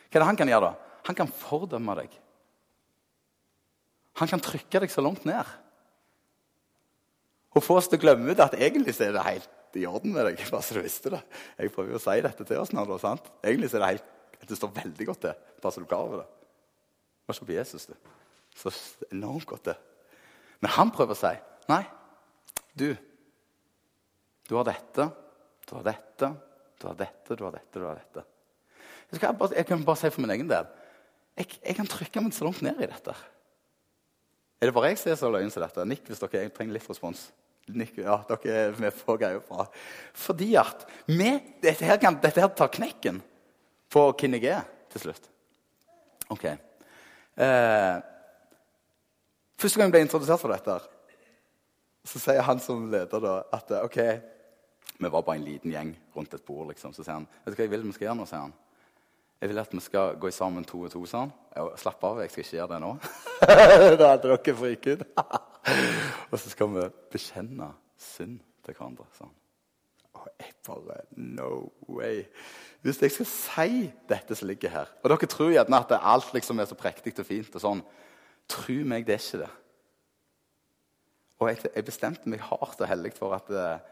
Hva 0.07 0.17
er 0.17 0.23
det 0.23 0.29
han 0.31 0.39
kan 0.39 0.49
gjøre, 0.49 0.71
da? 0.71 1.01
Han 1.07 1.15
kan 1.15 1.31
fordømme 1.31 1.95
deg. 1.99 2.15
Han 4.17 4.31
kan 4.31 4.41
trykke 4.41 4.81
deg 4.81 4.91
så 4.91 5.03
langt 5.05 5.27
ned. 5.27 5.51
Og 7.55 7.63
få 7.63 7.77
oss 7.79 7.89
til 7.91 7.99
å 7.99 8.03
glemme 8.03 8.33
det 8.33 8.43
at 8.43 8.57
egentlig 8.57 8.95
er 9.03 9.13
det 9.15 9.27
helt 9.27 9.53
i 9.75 9.85
orden 9.89 10.13
med 10.15 10.29
deg. 10.29 10.43
bare 10.53 10.65
så 10.65 10.77
du 10.77 10.83
visste 10.85 11.11
det. 11.13 11.21
Jeg 11.57 11.73
prøver 11.75 11.95
jo 11.95 11.99
å 11.99 12.03
si 12.03 12.15
dette 12.23 12.47
til 12.47 12.61
oss 12.61 12.73
nå. 12.75 12.85
sant? 13.01 13.27
Egentlig 13.43 13.71
er 13.73 13.83
det 13.83 13.91
helt, 13.91 14.07
det 14.47 14.59
står 14.59 14.73
veldig 14.77 15.09
godt 15.09 15.25
til. 15.25 15.43
bare 15.61 15.75
så 15.75 15.83
du 15.83 15.89
klar 15.89 16.07
over 16.07 16.23
det. 16.23 16.27
bare 17.27 17.39
se 17.39 17.45
på 17.49 17.57
Jesus, 17.57 17.89
du. 17.89 18.15
Så 18.57 18.73
enormt 19.11 19.45
godt 19.49 19.67
til. 19.69 19.77
Men 20.63 20.73
han 20.77 20.93
prøver 20.93 21.13
å 21.13 21.19
si 21.19 21.35
nei. 21.69 21.83
Du, 22.77 22.89
du 24.47 24.55
har 24.55 24.65
dette, 24.67 25.07
du 25.67 25.75
har 25.75 25.85
dette, 25.85 26.33
du 26.77 26.85
har 26.87 26.97
dette, 26.97 27.35
du 27.35 27.43
har 27.43 27.55
dette. 27.55 27.79
du 27.79 27.85
har 27.85 27.97
dette. 27.97 28.23
Jeg, 29.11 29.21
bare, 29.39 29.55
jeg 29.55 29.65
kan 29.65 29.83
bare 29.87 29.99
si 29.99 30.11
for 30.11 30.23
min 30.23 30.33
egen 30.35 30.49
del 30.51 30.67
jeg, 31.37 31.59
jeg 31.61 31.75
kan 31.77 31.87
trykke 31.89 32.21
meg 32.23 32.33
så 32.35 32.47
langt 32.47 32.63
ned 32.65 32.79
i 32.81 32.89
dette. 32.89 33.13
Er 34.57 34.69
det 34.69 34.73
bare 34.73 34.89
jeg 34.89 34.97
som 35.01 35.11
er 35.11 35.19
så 35.19 35.29
løgn 35.29 35.51
som 35.53 35.61
dette? 35.61 35.85
Nikk 35.85 36.09
hvis 36.09 36.21
dere 36.23 36.49
trenger 36.53 36.73
litt 36.73 36.89
respons. 36.89 37.27
Nikk, 37.75 37.97
ja, 37.99 38.21
dere 38.29 38.59
er 38.69 38.77
med 38.79 38.95
på 38.95 39.17
greia 39.19 39.41
bra. 39.43 39.65
Fordi 40.15 40.53
at 40.59 40.85
vi, 41.09 41.33
dette, 41.63 41.83
her 41.83 41.99
kan, 41.99 42.15
dette 42.23 42.39
her 42.39 42.51
tar 42.55 42.71
knekken 42.71 43.19
på 43.91 44.05
hvem 44.13 44.37
jeg 44.37 44.53
er 44.55 44.69
til 44.93 45.03
slutt. 45.03 45.27
Ok. 46.31 46.45
Eh, 46.47 47.97
første 49.59 49.79
gang 49.79 49.89
jeg 49.89 49.95
ble 49.97 50.03
introdusert 50.05 50.41
for 50.41 50.55
dette, 50.55 50.77
så 52.07 52.23
sier 52.23 52.45
han 52.47 52.63
som 52.63 52.87
leder 52.91 53.23
da, 53.23 53.35
at 53.57 53.73
ok, 53.81 53.99
vi 54.97 55.11
var 55.11 55.25
bare 55.27 55.41
en 55.41 55.45
liten 55.45 55.73
gjeng 55.73 55.91
rundt 56.15 56.33
et 56.33 56.45
bord. 56.47 56.69
liksom. 56.71 56.95
Så 56.95 57.03
sier 57.03 57.17
han 57.17 57.27
vet 57.43 57.51
du 57.51 57.59
hva 57.59 57.67
jeg 57.67 57.73
vil 57.75 57.85
vi 57.89 57.97
skal 57.97 58.09
gjøre 58.09 58.19
nå, 58.21 58.29
sier 58.29 58.45
han. 58.47 58.55
Jeg 59.37 59.51
vil 59.51 59.61
at 59.61 59.73
vi 59.75 59.83
skal 59.83 60.15
gå 60.17 60.31
sammen 60.33 60.63
to 60.65 60.79
og 60.87 60.89
to. 60.91 61.03
sånn. 61.05 61.29
Slapp 61.77 62.01
av, 62.07 62.23
jeg 62.23 62.31
skal 62.31 62.45
ikke 62.45 62.57
gjøre 62.57 62.71
det 62.71 62.79
nå. 62.81 62.95
da 63.99 64.13
hadde 64.15 64.31
dere 64.31 64.55
friket 64.63 65.03
ut. 65.03 65.21
og 66.31 66.39
så 66.39 66.49
skal 66.49 66.71
vi 66.73 66.85
bekjenne 67.11 67.71
synd 67.99 68.39
til 68.63 68.77
hverandre. 68.77 69.07
sånn. 69.17 69.33
Og 70.17 70.27
jeg 70.39 70.53
bare 70.65 71.01
No 71.15 71.69
way. 71.87 72.23
Hvis 72.81 73.01
jeg 73.01 73.13
skal 73.13 73.29
si 73.29 73.91
dette 74.09 74.35
som 74.35 74.47
ligger 74.47 74.69
her 74.69 74.91
Og 75.03 75.09
dere 75.11 75.29
tror 75.29 75.51
gjerne 75.51 75.79
at 75.79 75.93
alt 75.97 76.33
liksom 76.33 76.59
er 76.59 76.69
så 76.69 76.77
prektig 76.77 77.13
og 77.19 77.25
fint. 77.25 77.55
og 77.55 77.61
sånn. 77.61 77.83
Tro 78.47 78.77
meg, 78.87 79.05
det 79.07 79.17
er 79.17 79.23
ikke 79.23 79.43
det. 79.43 79.51
Og 81.39 81.49
jeg, 81.51 81.59
jeg 81.75 81.85
bestemte 81.85 82.29
meg 82.29 82.41
hardt 82.41 82.81
og 82.81 82.89
hellig 82.89 83.11
for 83.13 83.35
at 83.35 83.49
eh, 83.51 83.83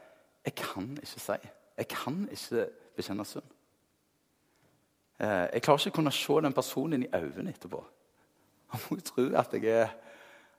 jeg 0.48 0.54
kan 0.58 0.88
ikke 1.02 1.20
si. 1.20 1.36
Jeg 1.76 1.88
kan 1.92 2.24
ikke 2.32 2.64
bekjenne 2.96 3.26
synd. 3.28 3.52
Eh, 5.20 5.46
jeg 5.52 5.62
klarer 5.62 5.84
ikke 5.84 5.94
å 5.94 5.98
kunne 6.00 6.14
se 6.14 6.40
den 6.42 6.56
personen 6.56 7.04
i 7.04 7.12
øynene 7.14 7.52
etterpå. 7.52 7.84
Han 8.72 8.82
må 8.86 8.98
jo 8.98 9.06
tro 9.06 9.26
at 9.38 9.54
jeg 9.54 9.70
er 9.70 9.94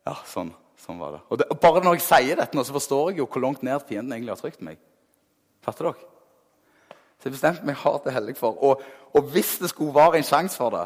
Ja, 0.08 0.14
sånn, 0.30 0.54
sånn 0.80 1.00
var 1.02 1.18
det. 1.18 1.24
Og, 1.28 1.40
det. 1.42 1.48
og, 1.52 1.60
Bare 1.64 1.82
når 1.84 1.98
jeg 1.98 2.06
sier 2.06 2.40
dette, 2.40 2.56
nå, 2.56 2.64
så 2.64 2.76
forstår 2.76 3.12
jeg 3.12 3.22
jo 3.22 3.28
hvor 3.32 3.44
langt 3.44 3.66
ned 3.66 3.84
fienden 3.90 4.16
egentlig 4.16 4.36
har 4.36 4.44
trykt 4.44 4.64
meg. 4.64 4.80
Fatter 5.66 5.90
dere? 5.90 6.14
Så 7.18 7.28
jeg 7.28 7.36
bestemte 7.36 7.68
meg 7.68 7.80
hardt 7.82 8.06
og 8.08 8.14
hellig 8.14 8.38
for. 8.38 8.56
Og, 8.64 8.86
og, 9.12 9.34
hvis 9.34 9.58
det 9.60 9.72
skulle 9.74 9.96
være 9.96 10.22
en 10.22 10.28
sjanse 10.28 10.60
for 10.60 10.72
det, 10.76 10.86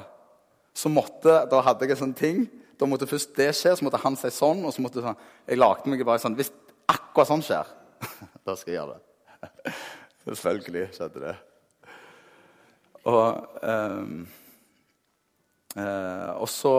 så 0.73 0.89
måtte, 0.89 1.35
da 1.51 1.59
hadde 1.67 1.85
jeg 1.85 1.97
en 1.97 1.99
sånn 2.05 2.15
ting 2.15 2.45
Da 2.79 2.87
måtte 2.87 3.05
først 3.05 3.33
det 3.35 3.49
skje, 3.53 3.73
så 3.75 3.83
måtte 3.83 3.99
han 3.99 4.15
si 4.17 4.29
sånn. 4.31 4.63
og 4.65 4.71
så 4.73 4.81
måtte 4.81 5.03
sånn, 5.03 5.17
Jeg 5.45 5.59
lagde 5.59 5.91
meg 5.91 6.05
bare 6.07 6.21
sånn 6.23 6.37
Hvis 6.39 6.53
akkurat 6.89 7.27
sånn 7.27 7.43
skjer, 7.43 7.67
da 8.47 8.55
skal 8.55 8.71
jeg 8.71 8.77
gjøre 8.79 8.95
det. 8.95 9.73
Selvfølgelig 10.25 10.85
skjedde 10.95 11.25
det. 11.25 11.35
Og, 13.11 13.59
um, 13.61 14.23
uh, 15.77 16.33
og 16.41 16.49
så, 16.49 16.73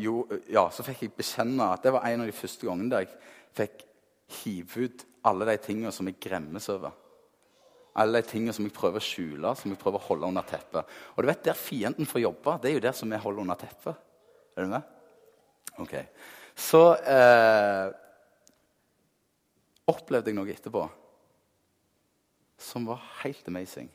jo, 0.00 0.22
ja, 0.50 0.68
så 0.74 0.84
fikk 0.86 1.04
jeg 1.04 1.16
bekjenne 1.18 1.72
at 1.74 1.84
det 1.84 1.92
var 1.94 2.06
en 2.08 2.24
av 2.24 2.30
de 2.30 2.36
første 2.36 2.68
gangene 2.68 2.92
der 2.94 3.06
jeg 3.06 3.12
fikk 3.58 3.84
hive 4.42 4.88
ut 4.88 5.04
alle 5.28 5.48
de 5.50 5.56
tingene 5.62 5.92
som 5.94 6.08
jeg 6.08 6.18
gremmes 6.22 6.68
over. 6.72 6.94
Alle 7.98 8.20
de 8.20 8.30
tingene 8.30 8.54
som 8.54 8.66
jeg 8.66 8.74
prøver 8.76 9.00
å 9.00 9.04
skjule, 9.04 9.54
som 9.58 9.72
jeg 9.72 9.80
prøver 9.80 9.98
å 9.98 10.08
holde 10.10 10.28
under 10.30 10.46
teppet. 10.46 10.98
Og 11.16 11.24
du 11.24 11.30
vet, 11.30 11.42
Der 11.44 11.58
fienden 11.58 12.06
får 12.06 12.22
jobbe, 12.22 12.58
det 12.62 12.70
er 12.70 12.76
jo 12.76 12.84
der 12.84 12.94
som 12.94 13.10
vi 13.10 13.18
holder 13.18 13.42
under 13.42 13.58
teppet. 13.58 13.96
Er 14.56 14.66
du 14.66 14.70
med? 14.70 14.82
Ok. 15.78 15.94
Så 16.58 16.82
eh, 17.06 17.88
opplevde 19.88 20.30
jeg 20.30 20.38
noe 20.38 20.50
etterpå 20.52 20.84
som 22.58 22.86
var 22.88 23.02
helt 23.22 23.46
amazing. 23.48 23.90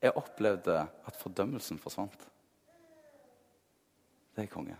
Jeg 0.00 0.16
opplevde 0.16 0.76
at 0.80 1.18
fordømmelsen 1.18 1.80
forsvant. 1.82 2.29
Det 4.40 4.46
er 4.46 4.54
konge. 4.54 4.76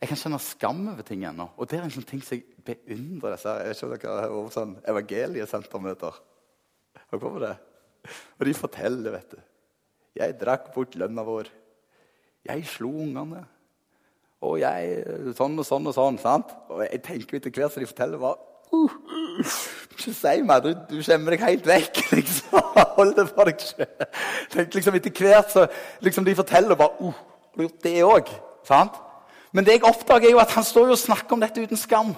Jeg 0.00 0.10
kan 0.10 0.18
kjenne 0.20 0.38
skam 0.44 0.80
over 0.90 1.04
ting 1.08 1.22
ennå. 1.24 1.46
Og 1.56 1.68
det 1.70 1.78
er 1.78 1.86
en 1.86 1.92
sånn 1.94 2.04
ting 2.04 2.20
som 2.20 2.36
jeg 2.36 2.58
beundrer 2.66 3.32
disse 3.32 3.54
Jeg 3.56 3.70
vet 3.70 3.78
ikke 3.80 3.86
om 3.86 3.94
dere 3.94 4.16
har 4.20 4.34
vært 4.34 4.56
sånn 4.56 4.74
evangeliesentermøter. 4.92 6.18
Har 7.00 7.14
dere 7.14 7.22
på 7.22 7.40
det? 7.40 7.54
Og 8.36 8.44
de 8.44 8.54
forteller, 8.58 9.14
vet 9.14 9.32
du. 9.32 9.38
Jeg 10.20 10.36
drakk 10.42 10.68
bort 10.74 10.98
lønna 11.00 11.24
vår. 11.24 11.48
Jeg 12.50 12.66
slo 12.68 12.90
ungene. 13.06 13.40
Og 14.44 14.58
jeg 14.60 15.32
sånn 15.40 15.56
og 15.56 15.68
sånn 15.70 15.88
og 15.88 15.96
sånn. 15.96 16.20
sant? 16.20 16.52
Og 16.68 16.84
jeg 16.84 17.00
tenker 17.06 17.40
etter 17.40 17.56
hvert 17.56 17.72
som 17.72 17.80
de 17.80 17.88
forteller, 17.88 18.20
bare 18.20 18.36
uh, 18.76 19.00
Ikke 19.96 20.12
si 20.12 20.36
meg, 20.44 20.68
du, 20.68 20.84
du 20.92 21.00
skjemmer 21.00 21.38
deg 21.38 21.46
helt 21.46 21.72
vekk. 21.72 22.04
liksom. 22.20 22.60
Hold 23.00 23.16
det 23.16 23.28
for 23.32 23.48
deg 23.48 23.64
sjøl. 23.64 24.06
Liksom, 24.76 25.00
etter 25.00 25.18
hvert 25.24 25.56
så 25.56 25.68
liksom 26.04 26.28
de 26.28 26.36
forteller 26.36 26.76
bare 26.76 27.08
uh, 27.08 27.26
har 27.56 27.66
gjort 27.66 27.84
det 27.84 27.94
òg? 28.06 28.32
Men 29.50 29.66
det 29.66 29.78
jeg 29.78 29.86
oppdager, 29.88 30.28
er 30.28 30.36
jo 30.36 30.42
at 30.42 30.52
han 30.54 30.66
står 30.66 30.90
jo 30.90 30.96
og 30.96 31.02
snakker 31.02 31.34
om 31.34 31.42
dette 31.42 31.62
uten 31.62 31.78
skam. 31.78 32.12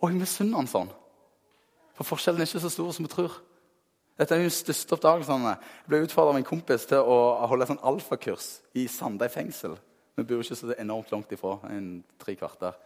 Og 0.00 0.10
jeg 0.10 0.20
misunner 0.20 0.60
han 0.60 0.68
sånn. 0.68 0.90
For 1.96 2.08
forskjellen 2.08 2.40
er 2.40 2.48
ikke 2.48 2.62
så 2.64 2.72
stor 2.72 2.92
som 2.96 3.06
vi 3.06 3.12
tror. 3.12 3.38
Dette 4.20 4.36
er 4.36 4.42
min 4.44 4.52
største 4.52 4.96
oppdagelsen. 4.96 5.46
Jeg 5.48 5.88
ble 5.88 6.02
utfordra 6.04 6.34
av 6.34 6.40
en 6.40 6.48
kompis 6.48 6.84
til 6.88 7.00
å 7.00 7.18
holde 7.48 7.68
et 7.68 7.84
alfakurs 7.88 8.48
i 8.76 8.86
Sandeid 8.88 9.32
fengsel. 9.32 9.78
Vi 10.16 10.26
bor 10.28 10.44
ikke 10.44 10.58
så 10.58 10.74
enormt 10.76 11.12
langt 11.12 11.32
ifra. 11.32 11.58
en 11.70 12.04
tre 12.18 12.34
kvarter. 12.36 12.76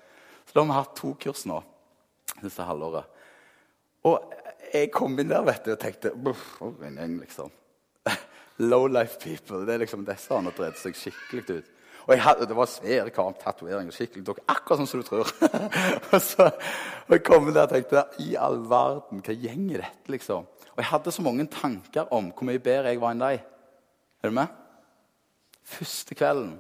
Så 0.47 0.55
da 0.55 0.61
har 0.61 0.67
vi 0.67 0.79
hatt 0.79 0.97
to 0.97 1.15
kurs 1.19 1.47
nå 1.47 1.63
siste 2.43 2.67
halvåret. 2.67 3.05
Og 4.05 4.35
jeg 4.73 4.91
kom 4.93 5.19
inn 5.19 5.31
der 5.31 5.45
vet 5.47 5.65
du, 5.65 5.73
og 5.73 5.81
tenkte 5.81 6.13
en 6.13 6.99
gjeng, 6.99 7.21
liksom. 7.21 7.51
Low 8.59 8.87
life 8.87 9.19
people. 9.19 9.65
Det 9.67 9.75
er 9.75 9.83
liksom 9.83 10.05
disse 10.07 10.35
har 10.35 10.55
drevet 10.55 10.79
seg 10.79 10.99
skikkelig 10.99 11.59
ut. 11.59 11.71
Og 12.05 12.21
hadde, 12.21 12.47
Det 12.47 12.57
var 12.57 12.67
svære 12.67 13.11
tatoveringer. 13.11 13.93
skikkelig 13.93 14.27
dere, 14.27 14.45
Akkurat 14.49 14.79
sånn 14.79 14.87
som 14.87 15.01
du 15.01 15.07
tror. 15.07 15.31
og, 16.13 16.21
så, 16.23 16.51
og 17.07 17.17
jeg 17.17 17.25
kom 17.25 17.49
der 17.53 17.65
og 17.65 17.73
tenkte 17.73 18.05
I 18.21 18.37
all 18.37 18.61
verden, 18.69 19.23
hva 19.25 19.33
gjeng 19.33 19.71
er 19.73 19.87
dette? 19.87 20.13
liksom? 20.13 20.45
Og 20.75 20.83
jeg 20.83 20.91
hadde 20.91 21.13
så 21.15 21.23
mange 21.23 21.47
tanker 21.47 22.13
om 22.13 22.31
hvor 22.35 22.47
mye 22.47 22.63
bedre 22.63 22.93
jeg 22.93 23.01
var 23.01 23.15
enn 23.15 23.25
deg. 23.25 23.43
Er 24.23 24.31
du 24.31 24.37
med? 24.37 24.63
Første 25.65 26.15
kvelden 26.15 26.55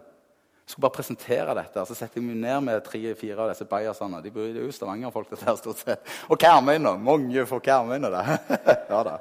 jeg 0.65 0.73
skulle 0.73 0.87
bare 0.87 0.97
presentere 0.97 1.55
dette. 1.59 1.83
Så 1.85 1.95
setter 1.95 2.23
jeg 2.23 2.25
meg 2.25 2.39
ned 2.41 2.63
med 2.65 2.85
tre-fire 2.87 3.43
av 3.45 3.51
disse 3.51 3.67
bayersene. 3.69 4.23
De 4.25 4.31
bor 4.33 4.47
jo 4.49 4.71
Stavanger-folk, 4.73 5.29
dette 5.29 5.45
her 5.45 5.59
stort 5.61 5.83
sett. 5.83 6.13
Og 6.33 6.41
mener, 6.65 6.97
Mange 6.97 7.45
får 7.47 7.61
hva 7.61 7.83
nå, 7.85 8.09
da. 8.09 8.39
ja 8.91 9.03
da. 9.05 9.19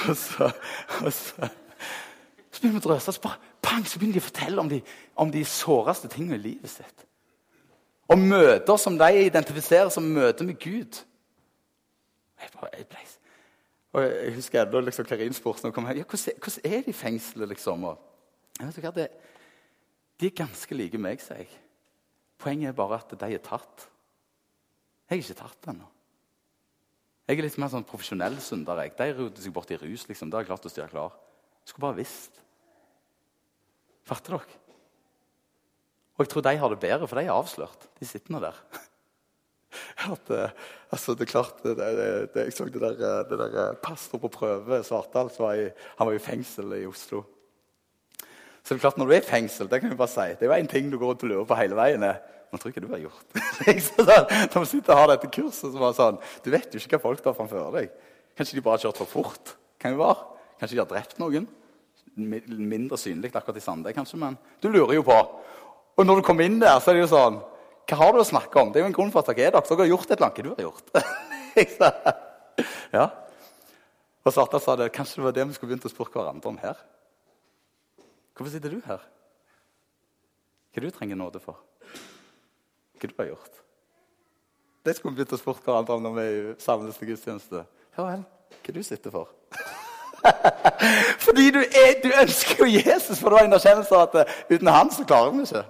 Og 0.00 0.16
så, 0.18 0.50
og 0.98 1.12
så, 1.14 1.48
så 2.64 2.70
begynner 2.70 2.80
vi 2.80 2.86
å 2.86 2.94
drøse, 2.94 3.12
så, 3.12 3.20
bare, 3.20 3.52
pang, 3.60 3.82
så 3.84 3.98
begynner 4.00 4.16
de 4.16 4.22
å 4.22 4.24
fortelle 4.24 4.62
om 4.62 4.68
de, 4.70 4.78
om 5.20 5.32
de 5.32 5.42
såreste 5.44 6.08
tingene 6.08 6.38
i 6.38 6.44
livet 6.46 6.72
sitt. 6.72 7.04
Om 8.08 8.22
møter 8.30 8.78
som 8.80 8.96
de 9.00 9.26
identifiserer 9.26 9.90
som 9.92 10.06
møter 10.16 10.48
med 10.48 10.56
Gud. 10.60 11.00
Jeg 12.40 12.52
bare, 12.54 12.70
jeg 12.78 12.86
og 13.94 14.02
jeg 14.02 14.32
husker 14.34 14.64
da 14.66 14.80
liksom 14.82 15.06
Karin 15.06 15.36
spurte 15.36 15.68
ja, 15.68 15.70
hvordan, 15.70 15.90
er 16.64 16.80
det 16.82 16.88
i 16.90 16.92
fengselet. 16.92 17.48
liksom? 17.48 17.84
Og, 17.84 18.00
de 20.20 20.26
er 20.26 20.34
ganske 20.34 20.74
like 20.74 20.98
meg, 20.98 21.22
sier 21.22 21.44
jeg. 21.44 21.50
Poenget 22.38 22.72
er 22.72 22.78
bare 22.80 22.98
at 22.98 23.14
de 23.20 23.28
er 23.34 23.44
tatt. 23.44 23.86
Jeg 25.06 25.20
er 25.20 25.22
ikke 25.22 25.38
tatt 25.38 25.68
ennå. 25.70 25.86
Jeg 27.28 27.38
er 27.38 27.46
litt 27.46 27.60
mer 27.62 27.70
sånn 27.70 27.86
profesjonell 27.86 28.40
synder. 28.42 28.82
Jeg. 28.82 28.96
De 28.98 29.12
roter 29.14 29.46
seg 29.46 29.54
bort 29.54 29.70
i 29.70 29.78
rus. 29.78 30.08
liksom. 30.08 30.28
Det 30.28 30.40
har 30.40 30.42
jeg 30.42 30.50
klart 30.50 30.66
å 30.66 30.72
styre 30.72 30.90
klar. 30.90 31.14
Jeg 31.62 31.70
skulle 31.70 31.86
bare 31.86 32.00
visst. 32.02 32.43
Fatter 34.04 34.36
dere? 34.36 34.60
Og 36.14 36.22
jeg 36.22 36.30
tror 36.30 36.44
de 36.46 36.58
har 36.60 36.70
det 36.70 36.82
bedre, 36.82 37.06
for 37.10 37.18
de 37.18 37.26
er 37.26 37.34
avslørt. 37.34 37.88
De 37.98 38.06
sitter 38.06 38.34
nå 38.34 38.42
der. 38.44 38.58
At, 40.06 40.28
altså, 40.92 41.14
det 41.18 41.26
er 41.26 41.30
klart, 41.32 41.62
det, 41.64 41.74
det, 42.34 42.44
Jeg 42.44 42.52
så 42.54 42.66
det 42.70 42.82
der, 42.82 42.94
eh, 42.94 43.22
det 43.26 43.38
der 43.40 43.56
eh, 43.62 43.78
pastor 43.82 44.20
på 44.22 44.30
prøve, 44.30 44.82
Svartdal, 44.86 45.32
han 45.34 46.06
var 46.06 46.14
i 46.14 46.22
fengsel 46.22 46.76
i 46.76 46.84
Oslo. 46.86 47.24
Så 48.62 48.72
det 48.72 48.78
er 48.78 48.84
klart, 48.84 48.98
Når 48.98 49.06
du 49.06 49.12
er 49.16 49.24
i 49.24 49.26
fengsel, 49.26 49.68
det 49.70 49.80
kan 49.80 49.90
vi 49.90 49.98
bare 49.98 50.12
si, 50.12 50.28
det 50.38 50.46
er 50.46 50.52
jo 50.52 50.60
én 50.62 50.70
ting 50.70 50.92
du 50.92 50.98
går 50.98 51.12
rundt 51.12 51.24
og 51.26 51.32
lurer 51.32 51.48
på 51.48 51.58
hele 51.58 51.76
veien. 51.76 52.02
er, 52.06 52.22
Hva 52.50 52.60
tror 52.60 52.70
ikke 52.70 52.84
du 52.84 52.92
har 52.92 53.02
gjort? 53.02 53.26
det. 53.34 53.42
når 54.54 54.60
vi 54.60 54.70
sitter 54.70 54.94
og 54.94 55.00
har 55.00 55.10
dette 55.10 55.32
kurset, 55.34 55.66
så 55.72 55.80
var 55.80 55.98
sånn, 55.98 56.22
Du 56.44 56.52
vet 56.54 56.70
jo 56.70 56.78
ikke 56.78 56.96
hva 56.96 57.08
folk 57.08 57.26
har 57.26 57.36
framfor 57.36 57.74
deg. 57.74 57.90
Kanskje 58.38 58.60
de 58.60 58.62
bare 58.62 58.78
har 58.78 58.86
kjørt 58.86 59.02
for 59.02 59.10
fort? 59.10 59.56
Kan 59.82 59.96
jo 59.96 60.04
være. 60.04 60.22
Kanskje 60.60 60.78
de 60.78 60.84
har 60.84 60.90
drept 60.94 61.18
noen? 61.18 61.50
Mindre 62.14 62.98
synlig 63.00 63.32
akkurat 63.34 63.58
i 63.58 63.64
Sande, 63.64 63.92
kanskje, 63.96 64.20
men 64.20 64.36
du 64.62 64.68
lurer 64.70 64.94
jo 64.98 65.02
på. 65.06 65.16
Og 65.98 66.06
når 66.06 66.20
du 66.20 66.26
kommer 66.26 66.46
inn 66.46 66.60
der, 66.62 66.78
så 66.82 66.90
er 66.90 66.98
det 66.98 67.04
jo 67.04 67.10
sånn 67.12 67.40
Hva 67.90 67.98
har 68.00 68.14
du 68.14 68.22
å 68.22 68.26
snakke 68.26 68.60
om? 68.60 68.70
Det 68.72 68.80
er 68.80 68.86
jo 68.86 68.90
en 68.92 68.96
grunn 68.96 69.12
for 69.12 69.20
at 69.20 69.30
dere 69.34 69.50
er 69.50 69.54
der. 69.54 69.66
Dere 69.68 69.84
har 69.84 69.90
gjort 69.90 70.08
et 70.08 70.16
eller 70.16 70.28
annet. 70.30 70.38
Hva 70.38 70.44
du 70.46 70.54
har 70.54 70.64
gjort? 70.64 70.86
ja. 72.98 73.06
Og 74.24 74.32
Svarta 74.32 74.60
sa 74.62 74.76
det, 74.80 74.92
kanskje 74.94 75.20
det 75.20 75.26
var 75.26 75.34
det 75.36 75.44
vi 75.50 75.56
skulle 75.58 75.74
begynt 75.74 75.84
å 75.84 75.92
spørre 75.92 76.14
hverandre 76.14 76.48
om 76.48 76.60
her. 76.62 76.80
Hvorfor 78.34 78.54
sitter 78.54 78.72
du 78.72 78.80
her? 78.86 79.04
Hva 80.72 80.82
du 80.82 80.88
trenger 80.90 81.20
nåde 81.20 81.42
for? 81.44 81.60
Hva 82.98 83.10
du 83.10 83.14
har 83.20 83.30
gjort? 83.34 83.60
Det 84.84 84.96
skulle 84.96 85.12
vi 85.12 85.20
begynt 85.20 85.36
å 85.36 85.40
spørre 85.40 85.62
hverandre 85.64 85.98
om 85.98 86.08
når 86.08 86.16
vi 86.18 86.56
samles 86.64 86.96
til 86.98 87.12
gudstjeneste. 87.12 87.66
Ja 87.98 88.08
vel, 88.08 88.24
hva 88.64 88.74
du 88.74 88.82
sitter 88.84 89.14
for? 89.14 89.30
Fordi 91.24 91.50
du, 91.50 91.60
er, 91.60 91.94
du, 92.02 92.10
ønsker 92.20 92.64
jo 92.64 92.80
Jesus, 92.80 93.18
for 93.18 93.30
du 93.30 93.38
har 93.38 93.48
en 93.48 93.56
erkjennelse 93.56 93.96
av 93.96 94.08
at 94.08 94.16
eh, 94.22 94.36
uten 94.54 94.70
han 94.72 94.92
så 94.92 95.04
klarer 95.08 95.34
vi 95.34 95.44
ikke. 95.46 95.64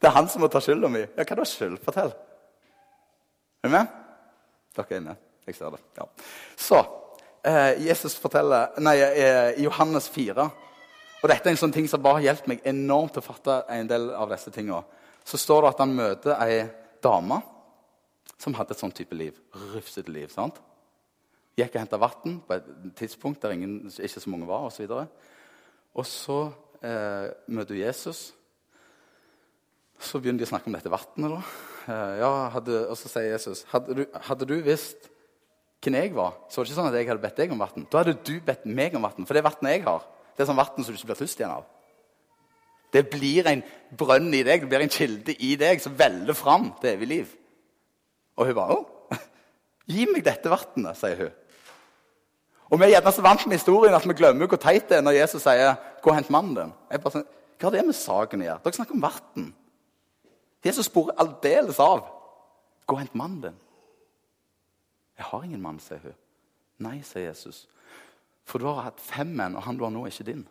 Det 0.00 0.08
er 0.08 0.16
han 0.16 0.28
som 0.32 0.44
må 0.44 0.48
ta 0.52 0.62
skylda 0.64 0.88
mi. 0.92 1.02
Ja, 1.04 1.24
hva 1.24 1.38
da 1.40 1.46
skyld? 1.48 1.76
Fortell. 1.84 2.12
Er 3.60 3.68
du 3.68 3.74
med? 3.74 3.92
Dere 4.76 4.94
er 4.96 5.02
inne. 5.02 5.16
Jeg 5.48 5.56
ser 5.58 5.74
det. 5.74 5.82
Ja. 5.98 6.06
Så 6.56 6.80
eh, 7.44 7.82
Jesus 7.86 8.16
forteller 8.20 8.76
Nei, 8.80 8.96
eh, 9.00 9.60
Johannes 9.64 10.06
4 10.12 10.44
Og 11.20 11.28
dette 11.28 11.48
er 11.48 11.52
en 11.52 11.60
sånn 11.60 11.74
ting 11.74 11.88
som 11.90 12.02
bare 12.04 12.20
har 12.20 12.30
hjulpet 12.30 12.52
meg 12.52 12.66
enormt 12.68 13.16
til 13.16 13.24
å 13.24 13.26
fatte 13.26 13.62
en 13.72 13.88
del 13.90 14.08
av 14.16 14.30
disse 14.32 14.52
tingene. 14.54 14.84
Så 15.26 15.40
står 15.40 15.64
det 15.64 15.72
at 15.74 15.82
han 15.84 15.96
møter 15.96 16.36
ei 16.40 16.62
dame 17.04 17.40
som 18.40 18.56
hadde 18.56 18.72
et 18.72 18.80
sånn 18.80 18.94
type 18.96 19.16
liv. 19.16 19.36
Rufsete 19.74 20.12
liv. 20.12 20.30
sant? 20.32 20.60
Gikk 21.58 21.74
og 21.74 21.80
henta 21.82 22.00
vann 22.00 22.40
på 22.46 22.56
et 22.56 22.68
tidspunkt 22.98 23.42
der 23.42 23.54
ingen, 23.56 23.90
ikke 23.90 24.22
så 24.22 24.30
mange 24.30 24.48
var. 24.48 24.68
Og 24.68 24.72
så, 24.72 25.06
og 25.94 26.06
så 26.06 26.38
eh, 26.82 27.30
møter 27.50 27.74
hun 27.74 27.82
Jesus. 27.82 28.30
Så 30.00 30.20
begynner 30.20 30.40
de 30.40 30.48
å 30.48 30.52
snakke 30.52 30.70
om 30.70 30.76
dette 30.76 30.92
vannet. 30.92 31.50
Eh, 31.90 32.14
ja, 32.22 32.30
og 32.52 32.96
så 32.98 33.10
sier 33.10 33.32
Jesus 33.34 33.64
hadde 33.72 33.96
du, 33.98 34.04
hadde 34.28 34.48
du 34.48 34.56
visst 34.64 35.10
hvem 35.80 35.96
jeg 35.96 36.12
var, 36.12 36.34
så 36.48 36.60
var 36.60 36.66
det 36.66 36.70
ikke 36.70 36.76
sånn 36.76 36.88
at 36.90 36.96
jeg 36.98 37.08
hadde 37.08 37.22
bedt 37.22 37.38
deg 37.40 37.52
om 37.54 37.62
vann. 37.62 37.86
Da 37.88 38.02
hadde 38.02 38.18
du 38.20 38.34
bedt 38.44 38.66
meg 38.68 38.96
om 38.96 39.04
vann, 39.06 39.24
for 39.24 39.36
det 39.36 39.44
vannet 39.46 39.78
jeg 39.78 39.84
har, 39.86 40.02
det 40.36 40.44
er 40.44 40.48
sånn 40.50 40.58
vann 40.60 40.84
som 40.84 40.92
du 40.92 40.98
ikke 40.98 41.08
blir 41.12 41.20
tørst 41.22 41.40
igjen 41.40 41.54
av. 41.54 41.68
Det 42.92 43.04
blir 43.08 43.46
en 43.48 43.62
brønn 43.96 44.28
i 44.34 44.42
deg, 44.44 44.64
det 44.64 44.68
blir 44.68 44.84
en 44.84 44.92
kilde 44.92 45.36
i 45.46 45.54
deg 45.60 45.80
som 45.80 45.94
veller 45.96 46.36
fram 46.36 46.72
til 46.82 46.92
evig 46.92 47.08
liv. 47.08 47.34
Og 48.36 48.50
hun 48.50 48.58
bare 48.58 48.76
'Å, 48.76 49.18
gi 49.94 50.06
meg 50.10 50.24
dette 50.24 50.52
vannet', 50.52 50.96
sier 51.00 51.16
hun. 51.16 51.32
Og 52.70 52.78
Vi 52.78 52.84
er 52.84 52.92
gjerne 52.94 53.12
så 53.12 53.22
vant 53.22 53.46
med 53.46 53.58
historien 53.58 53.94
at 53.94 54.06
vi 54.06 54.14
glemmer 54.14 54.46
hvor 54.46 54.60
teit 54.60 54.88
det 54.88 54.98
er 54.98 55.02
når 55.02 55.18
Jesus 55.18 55.42
sier 55.42 55.74
'gå 56.02 56.10
og 56.10 56.14
hent 56.14 56.30
mannen 56.30 56.56
din'. 56.56 56.72
Jeg 56.90 57.00
bare 57.00 57.12
sånn, 57.12 57.26
Hva 57.58 57.66
har 57.66 57.70
det 57.70 57.86
med 57.86 57.94
saken 57.94 58.40
å 58.40 58.44
gjøre? 58.44 58.60
Dere 58.64 58.72
snakker 58.72 58.94
om 58.94 59.02
vann. 59.02 59.54
Jesus 60.64 60.86
sporer 60.86 61.18
aldeles 61.18 61.78
av. 61.78 62.00
'Gå 62.86 62.92
og 62.94 62.98
hent 62.98 63.14
mannen 63.14 63.42
din'. 63.42 63.60
'Jeg 65.18 65.24
har 65.26 65.42
ingen 65.42 65.62
mann', 65.62 65.80
sier 65.80 65.98
hun. 65.98 66.14
'Nei', 66.78 67.02
sier 67.02 67.28
Jesus. 67.28 67.68
'For 68.44 68.58
du 68.58 68.66
har 68.66 68.82
hatt 68.82 69.00
fem 69.00 69.26
menn, 69.26 69.56
og 69.56 69.62
han 69.62 69.76
du 69.76 69.84
har 69.84 69.90
nå, 69.90 70.02
er 70.02 70.10
ikke 70.10 70.32
din'. 70.32 70.48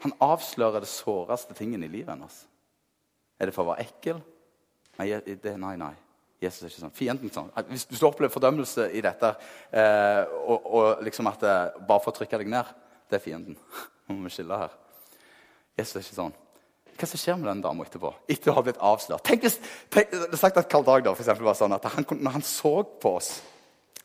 Han 0.00 0.12
avslører 0.20 0.80
det 0.80 0.88
såreste 0.88 1.54
tingen 1.54 1.82
i 1.82 1.88
livet 1.88 2.08
hennes. 2.08 2.46
Er 3.38 3.46
det 3.46 3.54
for 3.54 3.64
å 3.64 3.66
være 3.66 3.80
ekkel? 3.80 4.22
Nei, 4.98 5.20
det, 5.20 5.58
nei, 5.60 5.76
nei. 5.76 5.94
Jesus 6.40 6.62
er 6.62 6.70
ikke 6.70 6.82
sånn. 6.86 6.94
Fienden 6.96 7.32
sånn. 7.32 7.50
Hvis 7.68 7.88
du 7.90 8.06
opplever 8.08 8.32
fordømmelse 8.32 8.86
i 8.96 9.02
dette, 9.04 9.34
eh, 9.76 10.22
og, 10.40 10.68
og, 10.70 11.02
liksom 11.04 11.28
at 11.28 11.42
det, 11.44 11.56
eh, 11.56 11.82
bare 11.88 12.00
for 12.00 12.14
å 12.14 12.16
trykke 12.16 12.40
deg 12.40 12.48
ned, 12.52 12.70
det 13.12 13.18
er 13.18 13.24
fienden. 13.24 13.58
Nå 14.08 14.16
må 14.16 14.28
vi 14.28 14.32
skille 14.38 14.60
her. 14.62 14.72
Jesus 15.76 15.98
er 15.98 16.06
ikke 16.06 16.16
sånn. 16.16 16.38
Hva 17.00 17.08
som 17.08 17.20
skjer 17.20 17.36
med 17.40 17.48
den 17.48 17.62
dama 17.64 17.84
etterpå? 17.84 18.12
Etter 18.32 18.52
å 18.52 18.56
ha 18.56 18.64
blitt 18.64 18.80
avslørt. 18.84 19.24
Tenk 19.24 19.44
hvis, 19.44 19.60
tenk, 19.92 20.16
sagt 20.40 20.58
at 20.60 20.68
Karl 20.72 20.84
Dag 20.88 21.04
da, 21.04 21.14
for 21.14 21.24
eksempel, 21.24 21.46
var 21.48 21.56
sånn 21.56 21.76
at 21.76 21.86
han, 21.92 22.08
Når 22.08 22.34
han 22.38 22.44
så 22.44 22.74
på 23.04 23.14
oss, 23.20 23.30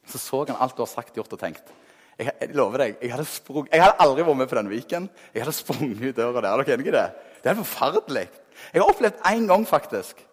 så 0.06 0.22
så 0.22 0.44
han 0.46 0.60
alt 0.60 0.78
du 0.78 0.84
har 0.84 0.92
sagt, 0.92 1.16
gjort 1.18 1.34
og 1.36 1.42
tenkt. 1.42 1.74
Jeg, 2.16 2.30
jeg 2.30 2.56
lover 2.56 2.86
deg, 2.86 3.02
jeg 3.04 3.12
hadde, 3.12 3.26
sprung, 3.28 3.66
jeg 3.72 3.84
hadde, 3.84 3.98
aldri 4.04 4.24
vært 4.28 4.40
med 4.40 4.52
på 4.52 4.60
denne 4.60 4.72
Viken. 4.72 5.10
Jeg 5.34 5.44
hadde 5.44 5.56
sprunget 5.56 6.04
ut 6.04 6.20
døra 6.20 6.44
der. 6.44 6.52
Er 6.52 6.64
dere 6.64 6.78
enige 6.78 6.92
i 6.92 6.96
det? 6.96 7.08
Det 7.44 7.52
er 7.52 7.60
forferdelig. 7.60 8.30
Jeg 8.72 8.84
har 8.84 8.92
opplevd 8.92 9.28
én 9.32 9.50
gang, 9.50 9.68
faktisk. 9.68 10.24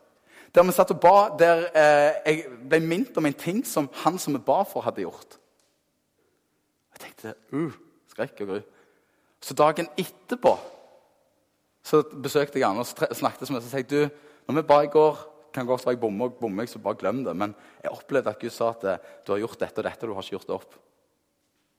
Der 0.52 0.66
vi 0.68 0.74
satt 0.76 0.92
og 0.92 1.00
ba, 1.00 1.14
der 1.38 1.64
eh, 1.72 2.18
jeg 2.26 2.58
ble 2.68 2.80
minnet 2.84 3.16
om 3.16 3.26
en 3.26 3.38
ting 3.38 3.62
som 3.66 3.88
han 4.02 4.18
som 4.20 4.36
vi 4.36 4.42
ba 4.44 4.60
for, 4.68 4.84
hadde 4.84 5.04
gjort. 5.04 5.38
Jeg 6.92 7.06
tenkte 7.06 7.34
uh, 7.56 7.72
skrekk 8.12 8.44
og 8.44 8.50
gru. 8.50 8.60
Så 9.42 9.56
dagen 9.58 9.88
etterpå 9.98 10.52
så 11.82 12.02
besøkte 12.04 12.60
jeg 12.60 12.68
han 12.68 12.78
og 12.78 12.86
snakket 12.86 13.48
med 13.48 13.58
ham. 13.58 13.64
Så 13.64 13.72
sa 13.72 13.80
jeg 13.80 13.90
du, 13.90 14.02
når 14.46 14.60
vi 14.60 14.68
ba 14.68 14.82
i 14.84 14.92
går 14.92 15.28
kan 15.52 15.68
godt 15.68 15.84
være 15.84 15.96
jeg 15.96 16.00
bommer, 16.00 16.32
bommer 16.32 16.68
så 16.70 16.80
bare 16.80 17.00
glem 17.00 17.24
det. 17.26 17.34
Men 17.36 17.54
jeg 17.82 17.92
opplevde 17.92 18.32
at 18.32 18.40
Gud 18.40 18.52
sa 18.54 18.70
at 18.72 18.86
eh, 18.88 19.10
du 19.26 19.34
har 19.34 19.42
gjort 19.42 19.60
dette 19.60 19.82
og 19.82 19.86
dette, 19.88 20.04
og 20.04 20.08
du 20.08 20.16
har 20.16 20.24
ikke 20.24 20.36
gjort 20.36 20.48
det 20.48 20.56
opp. 20.56 20.76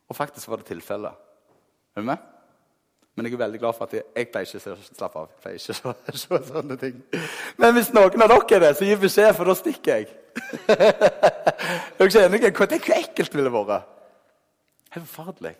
Og 0.09 0.17
faktisk 0.17 0.49
var 0.51 0.61
det 0.61 0.69
tilfellet. 0.69 1.23
Er 1.95 2.03
du 2.03 2.09
med? 2.09 2.32
Men 3.13 3.27
jeg 3.27 3.35
er 3.35 3.43
veldig 3.43 3.59
glad 3.61 3.75
for 3.77 3.85
at 3.85 3.93
jeg, 3.93 4.03
jeg 4.15 4.29
pleier 4.33 4.49
ikke 4.49 4.73
å 4.73 4.77
slappe 4.97 5.21
av. 5.21 5.29
Jeg 5.29 5.41
pleier 5.43 5.59
ikke 5.59 5.91
å 5.91 6.17
se 6.23 6.39
sånne 6.49 6.77
ting. 6.81 7.01
Men 7.61 7.75
hvis 7.75 7.91
noen 7.93 8.25
av 8.25 8.31
dere 8.31 8.57
er 8.57 8.63
det, 8.65 8.71
så 8.77 8.87
gi 8.87 8.95
beskjed, 9.03 9.33
for 9.37 9.49
da 9.49 9.55
stikker 9.57 9.99
jeg. 9.99 10.07
er 10.73 11.99
dere 11.99 12.23
enige? 12.25 12.49
Tenk 12.49 12.61
hvor 12.89 12.97
ekkelt 12.97 13.29
det 13.29 13.37
ville 13.37 13.53
vært. 13.53 13.91
Helt 14.93 15.09
forferdelig. 15.09 15.53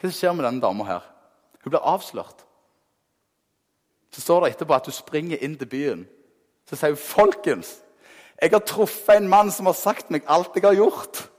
Hva 0.00 0.10
skjer 0.12 0.34
med 0.36 0.46
denne 0.46 0.62
dama 0.62 0.86
her? 0.86 1.08
Hun 1.64 1.72
blir 1.74 1.88
avslørt. 1.90 2.44
Så 4.14 4.22
står 4.22 4.44
det 4.44 4.52
etterpå 4.54 4.76
at 4.76 4.86
hun 4.86 4.94
springer 4.94 5.42
inn 5.42 5.56
til 5.58 5.70
byen. 5.70 6.06
Så 6.70 6.78
sier 6.78 6.94
hun, 6.94 7.02
'Folkens, 7.02 7.80
jeg 8.42 8.50
har 8.50 8.62
truffet 8.62 9.16
en 9.16 9.28
mann 9.28 9.50
som 9.50 9.66
har 9.66 9.74
sagt 9.74 10.10
meg 10.10 10.22
alt 10.26 10.54
jeg 10.54 10.64
har 10.64 10.74
gjort.' 10.74 11.30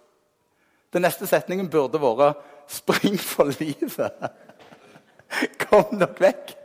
Den 0.94 1.02
neste 1.02 1.28
setningen 1.28 1.70
burde 1.70 2.00
vært 2.02 2.38
'Spring 2.68 3.20
for 3.20 3.46
livet'. 3.46 4.30
Kom 5.64 5.98
dere 6.00 6.16
vekk! 6.20 6.56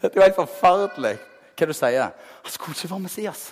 Dette 0.00 0.12
er 0.12 0.20
jo 0.20 0.26
helt 0.26 0.38
forferdelig. 0.38 1.16
Hva 1.56 1.68
du 1.68 1.74
sier 1.76 2.10
Han 2.12 2.52
skulle 2.52 2.76
ikke 2.76 2.90
være 2.90 3.04
Messias. 3.06 3.44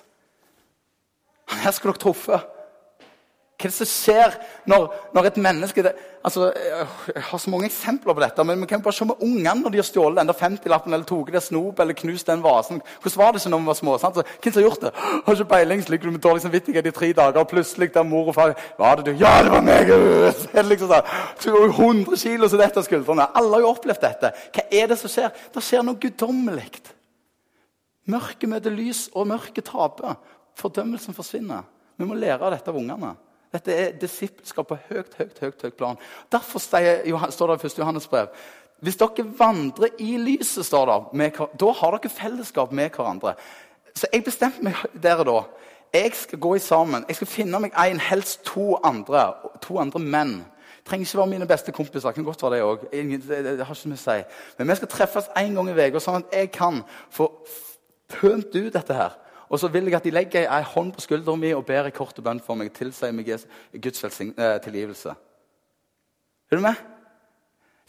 Han 1.52 1.62
her 1.64 1.74
skulle 1.76 1.94
dere 1.94 2.04
truffet. 2.04 2.53
Hva 3.64 3.70
er 3.70 3.72
det 3.72 3.78
som 3.78 3.88
skjer 3.88 4.34
når, 4.68 4.82
når 5.16 5.26
et 5.30 5.38
menneske 5.40 5.82
det, 5.86 5.92
altså, 6.20 6.50
Jeg 7.14 7.22
har 7.30 7.40
så 7.40 7.50
mange 7.50 7.68
eksempler 7.70 8.12
på 8.12 8.20
dette, 8.20 8.44
men 8.44 8.60
vi 8.60 8.66
kan 8.68 8.82
bare 8.84 8.92
se 8.92 9.06
med 9.08 9.22
ungene 9.24 9.54
når 9.62 9.72
de 9.72 9.80
har 9.80 9.86
stjålet 9.88 10.20
den 10.20 10.36
50-lappen 10.36 10.92
eller 10.92 11.06
tatt 11.08 11.32
det 11.32 11.42
snop 11.46 11.80
eller 11.80 11.96
knust 11.96 12.28
den 12.28 12.44
vasen. 12.44 12.82
Hvordan 13.00 13.20
var 13.22 13.32
det 13.32 13.40
ikke 13.40 13.54
når 13.54 13.62
vi 13.62 13.70
var 13.70 13.78
små? 13.80 13.96
sant? 14.02 14.20
Så, 14.20 14.26
hvem 14.42 14.52
som 14.52 14.60
har 14.60 14.68
gjort 14.68 14.84
det? 14.84 14.92
Har 15.24 15.38
ikke 15.38 15.48
peiling, 15.54 15.82
så 15.82 15.94
ligger 15.94 16.10
du 16.10 16.16
med 16.18 16.24
dårlig 16.26 16.44
samvittighet 16.44 16.90
i 16.90 16.94
tre 17.00 17.12
dager, 17.16 17.40
og 17.40 17.48
plutselig 17.48 17.90
der 17.94 18.04
mor 18.04 18.28
og 18.28 18.36
far 18.36 18.54
Var 18.78 19.00
det 19.00 19.06
du? 19.06 19.12
Ja, 19.24 19.34
det 19.42 19.54
var 19.54 19.64
meg! 19.64 19.92
Liksom 20.74 20.92
sånn, 20.92 21.72
100 21.72 22.20
kilo 22.20 22.48
som 22.52 22.60
dette 22.60 22.82
av 22.82 22.88
skuldrene. 22.88 23.30
Alle 23.32 23.56
har 23.56 23.64
jo 23.64 23.72
opplevd 23.72 24.04
dette. 24.04 24.34
Hva 24.52 24.68
er 24.68 24.92
det 24.92 25.00
som 25.00 25.12
skjer? 25.12 25.32
Det 25.54 25.64
skjer 25.64 25.86
noe 25.86 26.00
guddommelig. 26.00 26.68
Mørket 28.12 28.50
møter 28.50 28.74
lys, 28.74 29.06
og 29.16 29.30
mørket 29.30 29.70
taper. 29.70 30.18
Fordømmelsen 30.60 31.16
forsvinner. 31.16 31.64
Vi 31.96 32.06
må 32.06 32.16
lære 32.18 32.42
av 32.42 32.52
dette 32.52 32.70
av 32.70 32.78
ungene. 32.78 33.14
Dette 33.54 33.78
er 33.78 33.94
disippelskap 34.00 34.66
på 34.68 34.78
høyt, 34.88 35.14
høyt, 35.18 35.38
høyt, 35.40 35.62
høyt 35.62 35.78
plan. 35.78 35.98
Derfor 36.32 36.58
står 36.58 36.82
det 36.82 37.00
i 37.06 37.14
1. 37.14 37.78
Johannes 37.78 38.10
brev 38.10 38.34
hvis 38.84 38.98
dere 39.00 39.24
vandrer 39.38 39.94
i 39.98 40.16
lyset, 40.20 40.66
står 40.66 40.90
det, 40.90 41.30
da 41.60 41.70
har 41.78 41.94
dere 41.94 42.10
fellesskap 42.10 42.72
med 42.72 42.90
hverandre. 42.90 43.32
Så 43.96 44.10
jeg 44.12 44.24
bestemte 44.26 44.64
meg 44.66 44.76
der 45.02 45.22
og 45.22 45.26
da. 45.28 45.38
Jeg 45.94 46.10
skal 46.18 46.38
gå 46.42 46.54
i 46.54 46.58
sammen. 46.58 47.04
Jeg 47.08 47.16
skal 47.16 47.30
finne 47.30 47.60
meg 47.62 47.76
en, 47.78 48.00
helst 48.02 48.42
to 48.44 48.74
andre, 48.84 49.28
to 49.62 49.78
andre 49.78 50.00
menn. 50.02 50.34
Det 50.82 50.90
trenger 50.90 51.06
ikke 51.06 51.18
være 51.18 51.32
mine 51.32 51.46
beste 51.48 51.72
kompiser. 51.72 52.12
kan 52.12 52.24
godt 52.24 52.42
være 52.42 52.54
det 52.54 52.62
også. 52.62 52.86
Det, 52.92 53.66
har 53.66 53.74
ikke 53.74 53.88
mye 53.88 54.00
å 54.00 54.04
si. 54.04 54.18
Men 54.58 54.68
vi 54.68 54.76
skal 54.76 54.88
treffes 54.88 55.30
én 55.38 55.54
gang 55.54 55.70
i 55.70 55.76
uka, 55.78 56.00
sånn 56.02 56.20
at 56.20 56.34
jeg 56.34 56.50
kan 56.52 56.82
få 57.10 57.30
pønt 58.10 58.52
ut 58.52 58.72
dette 58.74 58.94
her. 58.94 59.14
Og 59.48 59.60
så 59.60 59.68
vil 59.68 59.88
jeg 59.88 59.98
at 59.98 60.06
de 60.06 60.12
legger 60.14 60.48
ei 60.48 60.62
hånd 60.64 60.92
på 60.94 61.04
skulderen 61.04 61.40
min 61.40 61.56
og 61.58 61.66
ber 61.66 61.88
en 61.88 61.94
kort 61.94 62.18
bønn 62.24 62.40
for 62.40 62.58
meg. 62.58 62.72
Tilsier 62.74 63.12
meg 63.12 63.28
Guds 63.82 64.04
eh, 64.04 64.60
tilgivelse. 64.64 65.14
Er 66.50 66.56
du 66.56 66.62
med? 66.64 66.80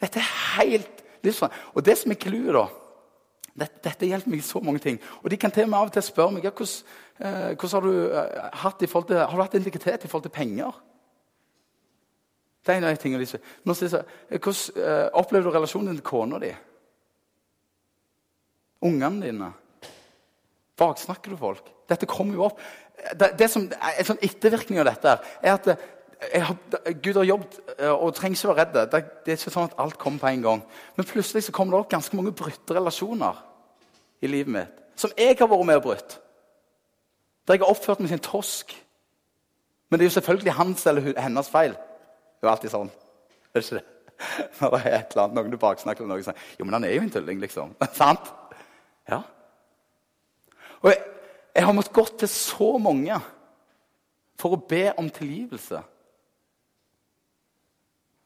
Dette 0.01 0.19
er 0.19 0.33
helt 0.61 1.03
livsfarlig. 1.23 1.55
Og 1.73 1.85
det 1.85 1.97
som 1.97 2.11
er 2.11 2.19
clouet, 2.19 2.53
da 2.55 2.65
Dette, 3.55 3.79
dette 3.85 4.07
hjelper 4.09 4.27
meg 4.33 4.41
i 4.41 4.43
så 4.43 4.59
mange 4.59 4.81
ting. 4.83 4.97
Og 5.23 5.29
de 5.31 5.37
kan 5.39 5.51
til 5.51 5.63
og 5.63 5.69
med 5.71 5.79
av 5.79 5.87
og 5.87 5.93
til 5.95 6.03
spørre 6.03 6.33
meg 6.35 6.43
ja, 6.43 6.51
hvordan, 6.51 6.73
eh, 7.23 7.53
hvordan 7.55 7.71
har 7.71 7.85
du 7.85 7.93
eh, 8.19 8.49
hatt 8.65 8.81
i 8.83 8.89
forhold 8.91 9.07
til, 9.07 9.21
har 9.21 9.31
du 9.31 9.43
hatt 9.45 9.55
integritet 9.55 10.03
i 10.03 10.09
forhold 10.11 10.25
til 10.25 10.33
penger. 10.35 10.81
Det 12.65 12.73
er 12.73 12.81
en 12.81 12.87
av 12.89 12.95
de 12.95 12.99
tingene 12.99 13.23
de 13.23 13.29
sier. 13.29 13.43
Nå 13.63 13.75
sier 13.77 13.93
jeg, 13.95 14.41
Hvordan 14.41 14.83
eh, 14.83 15.07
opplever 15.13 15.47
du 15.47 15.55
relasjonen 15.55 15.87
din 15.87 16.01
til 16.01 16.07
kona 16.09 16.41
di? 16.43 16.51
Ungene 18.83 19.23
dine? 19.23 19.51
Baksnakker 20.79 21.31
du 21.31 21.39
folk? 21.39 21.67
Dette 21.89 22.07
kommer 22.09 22.35
jo 22.35 22.47
opp. 22.49 22.61
Det, 23.15 23.33
det 23.39 23.49
som, 23.51 23.67
en 23.67 24.07
sånn 24.07 24.21
ettervirkning 24.23 24.81
av 24.81 24.89
dette 24.89 25.13
er 25.43 25.53
at 25.53 25.69
eh, 25.71 26.41
har, 26.43 26.55
Gud 27.03 27.19
har 27.19 27.27
jobbet 27.27 27.57
eh, 27.77 27.91
og 27.91 28.15
trenger 28.17 28.39
ikke 28.39 28.51
være 28.51 28.63
redd. 28.63 28.77
Det, 28.91 29.01
det, 29.25 29.33
er 29.33 29.39
ikke 29.39 29.55
sånn 29.55 29.69
at 29.69 29.77
alt 29.83 29.99
kommer 30.01 30.23
på 30.23 30.31
en 30.31 30.45
gang. 30.45 30.63
Men 30.97 31.09
plutselig 31.09 31.45
så 31.47 31.55
kommer 31.55 31.75
det 31.75 31.83
opp 31.83 31.93
ganske 31.95 32.19
mange 32.19 32.35
brutte 32.35 32.75
relasjoner 32.75 33.41
i 34.23 34.31
livet 34.31 34.55
mitt. 34.57 34.83
Som 34.99 35.13
jeg 35.19 35.37
har 35.39 35.51
vært 35.51 35.67
med 35.67 35.81
og 35.81 35.87
brutt. 35.89 36.17
Der 37.45 37.57
jeg 37.57 37.65
har 37.65 37.71
oppført 37.71 38.01
meg 38.01 38.09
som 38.09 38.19
en 38.19 38.27
tosk. 38.27 38.71
Men 39.89 39.99
det 39.99 40.05
er 40.05 40.09
jo 40.09 40.17
selvfølgelig 40.17 40.55
hans 40.57 40.87
eller 40.89 41.11
hennes 41.21 41.51
feil. 41.51 41.75
Det 41.75 42.47
er 42.47 42.55
alltid 42.55 42.73
sånn. 42.73 42.89
Er 43.53 43.59
det 43.59 43.67
ikke 43.67 43.79
det? 43.79 43.85
Når 44.59 44.73
det 44.73 44.79
er 44.81 44.97
et 44.97 45.13
eller 45.13 45.23
annet, 45.25 45.37
noen 45.37 45.53
du 45.53 45.59
baksnakker 45.59 46.07
noe 46.07 46.23
sånn. 46.25 46.39
Jo, 46.57 46.65
men 46.65 46.77
han 46.77 46.87
er 46.87 46.95
jo 46.95 47.03
en 47.03 47.13
tulling, 47.13 47.39
liksom. 47.43 47.75
Sant? 47.99 48.31
Ja. 49.11 49.21
Og 50.81 50.91
jeg, 50.91 51.01
jeg 51.55 51.65
har 51.67 51.75
måttet 51.75 51.95
gå 51.95 52.05
til 52.19 52.31
så 52.31 52.69
mange 52.81 53.17
for 54.39 54.55
å 54.55 54.63
be 54.69 54.89
om 54.99 55.09
tilgivelse. 55.13 55.81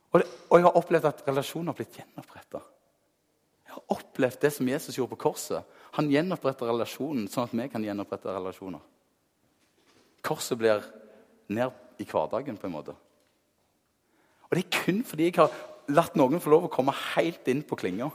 Og, 0.09 0.21
det, 0.21 0.27
og 0.49 0.57
jeg 0.57 0.65
har 0.65 0.77
opplevd 0.79 1.09
at 1.11 1.25
relasjoner 1.27 1.71
har 1.71 1.77
blitt 1.77 1.99
gjenoppretta. 1.99 2.61
Jeg 3.69 3.75
har 3.75 3.93
opplevd 3.93 4.39
det 4.41 4.49
som 4.55 4.69
Jesus 4.71 4.97
gjorde 4.97 5.13
på 5.13 5.27
korset. 5.27 5.75
Han 5.99 6.09
gjenoppretter 6.09 6.71
relasjonen 6.71 7.27
sånn 7.29 7.45
at 7.45 7.53
vi 7.53 7.67
kan 7.69 7.85
gjenopprette 7.85 8.33
relasjoner. 8.33 8.81
Korset 10.25 10.57
blir 10.59 10.81
ned 11.53 12.01
i 12.01 12.07
hverdagen, 12.09 12.57
på 12.57 12.67
en 12.67 12.73
måte. 12.73 12.95
Og 14.49 14.57
det 14.57 14.65
er 14.65 14.81
kun 14.81 15.03
fordi 15.05 15.29
jeg 15.29 15.37
har 15.37 15.53
latt 15.93 16.17
noen 16.17 16.41
få 16.41 16.51
lov 16.53 16.67
å 16.67 16.73
komme 16.73 16.95
helt 17.13 17.47
inn 17.51 17.61
på 17.65 17.77
klinga. 17.77 18.09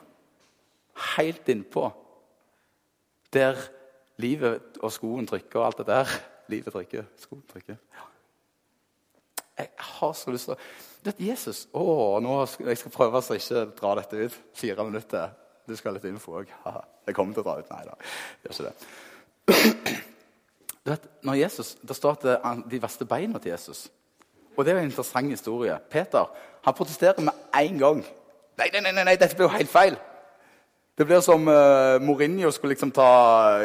Helt 1.14 1.49
innpå. 1.51 1.87
Der 3.35 3.59
livet 4.22 4.79
og 4.81 4.92
skoen 4.92 5.27
trykker 5.29 5.61
og 5.61 5.66
alt 5.68 5.83
det 5.83 5.87
der. 5.90 6.16
Livet 6.53 6.74
trykker, 6.74 7.07
skoen 7.18 7.44
trykker. 7.50 7.79
Jeg 9.59 9.70
har 9.79 10.12
så 10.18 10.35
lyst 10.35 10.50
til 10.50 10.57
å 10.57 10.64
Vet 11.05 11.18
Jesus 11.20 11.66
å, 11.77 11.83
nå 12.24 12.38
skal, 12.48 12.70
Jeg 12.72 12.79
skal 12.81 12.92
prøve 12.94 13.20
å 13.20 13.35
ikke 13.37 13.64
dra 13.77 13.90
dette 13.98 14.22
ut. 14.24 14.37
Fire 14.57 14.87
minutter. 14.88 15.35
Du 15.68 15.74
skal 15.77 15.92
ha 15.92 15.98
litt 15.98 16.07
info 16.09 16.38
òg. 16.38 16.48
Jeg 17.05 17.16
kommer 17.16 17.37
til 17.37 17.42
å 17.42 17.48
dra 17.50 17.59
ut. 17.61 17.68
Nei 17.74 17.83
da, 17.85 17.98
gjør 18.40 18.55
ikke 18.55 18.70
det. 18.70 19.98
Du 20.85 20.92
vet, 20.92 21.05
når 21.29 21.37
Jesus, 21.42 21.74
Det 21.83 21.96
står 21.96 22.16
at 22.16 22.64
de 22.72 22.81
verste 22.81 23.05
beina 23.09 23.38
til 23.38 23.53
Jesus 23.53 23.85
og 24.57 24.64
det 24.64 24.72
er 24.72 24.79
en 24.79 24.85
interessant 24.85 25.31
historie. 25.31 25.79
Peter 25.90 26.24
han 26.64 26.74
protesterer 26.74 27.20
med 27.20 27.33
en 27.61 27.79
gang. 27.79 28.05
Nei, 28.59 28.68
nei, 28.72 28.81
nei, 28.81 29.05
nei 29.05 29.16
dette 29.18 29.37
blir 29.37 29.48
jo 29.48 29.57
helt 29.57 29.70
feil. 29.70 29.96
Det 30.98 31.07
blir 31.07 31.20
som 31.26 31.48
uh, 31.48 32.00
Mourinho 32.02 32.50
skulle 32.54 32.74
liksom 32.74 32.92
ta, 32.94 33.07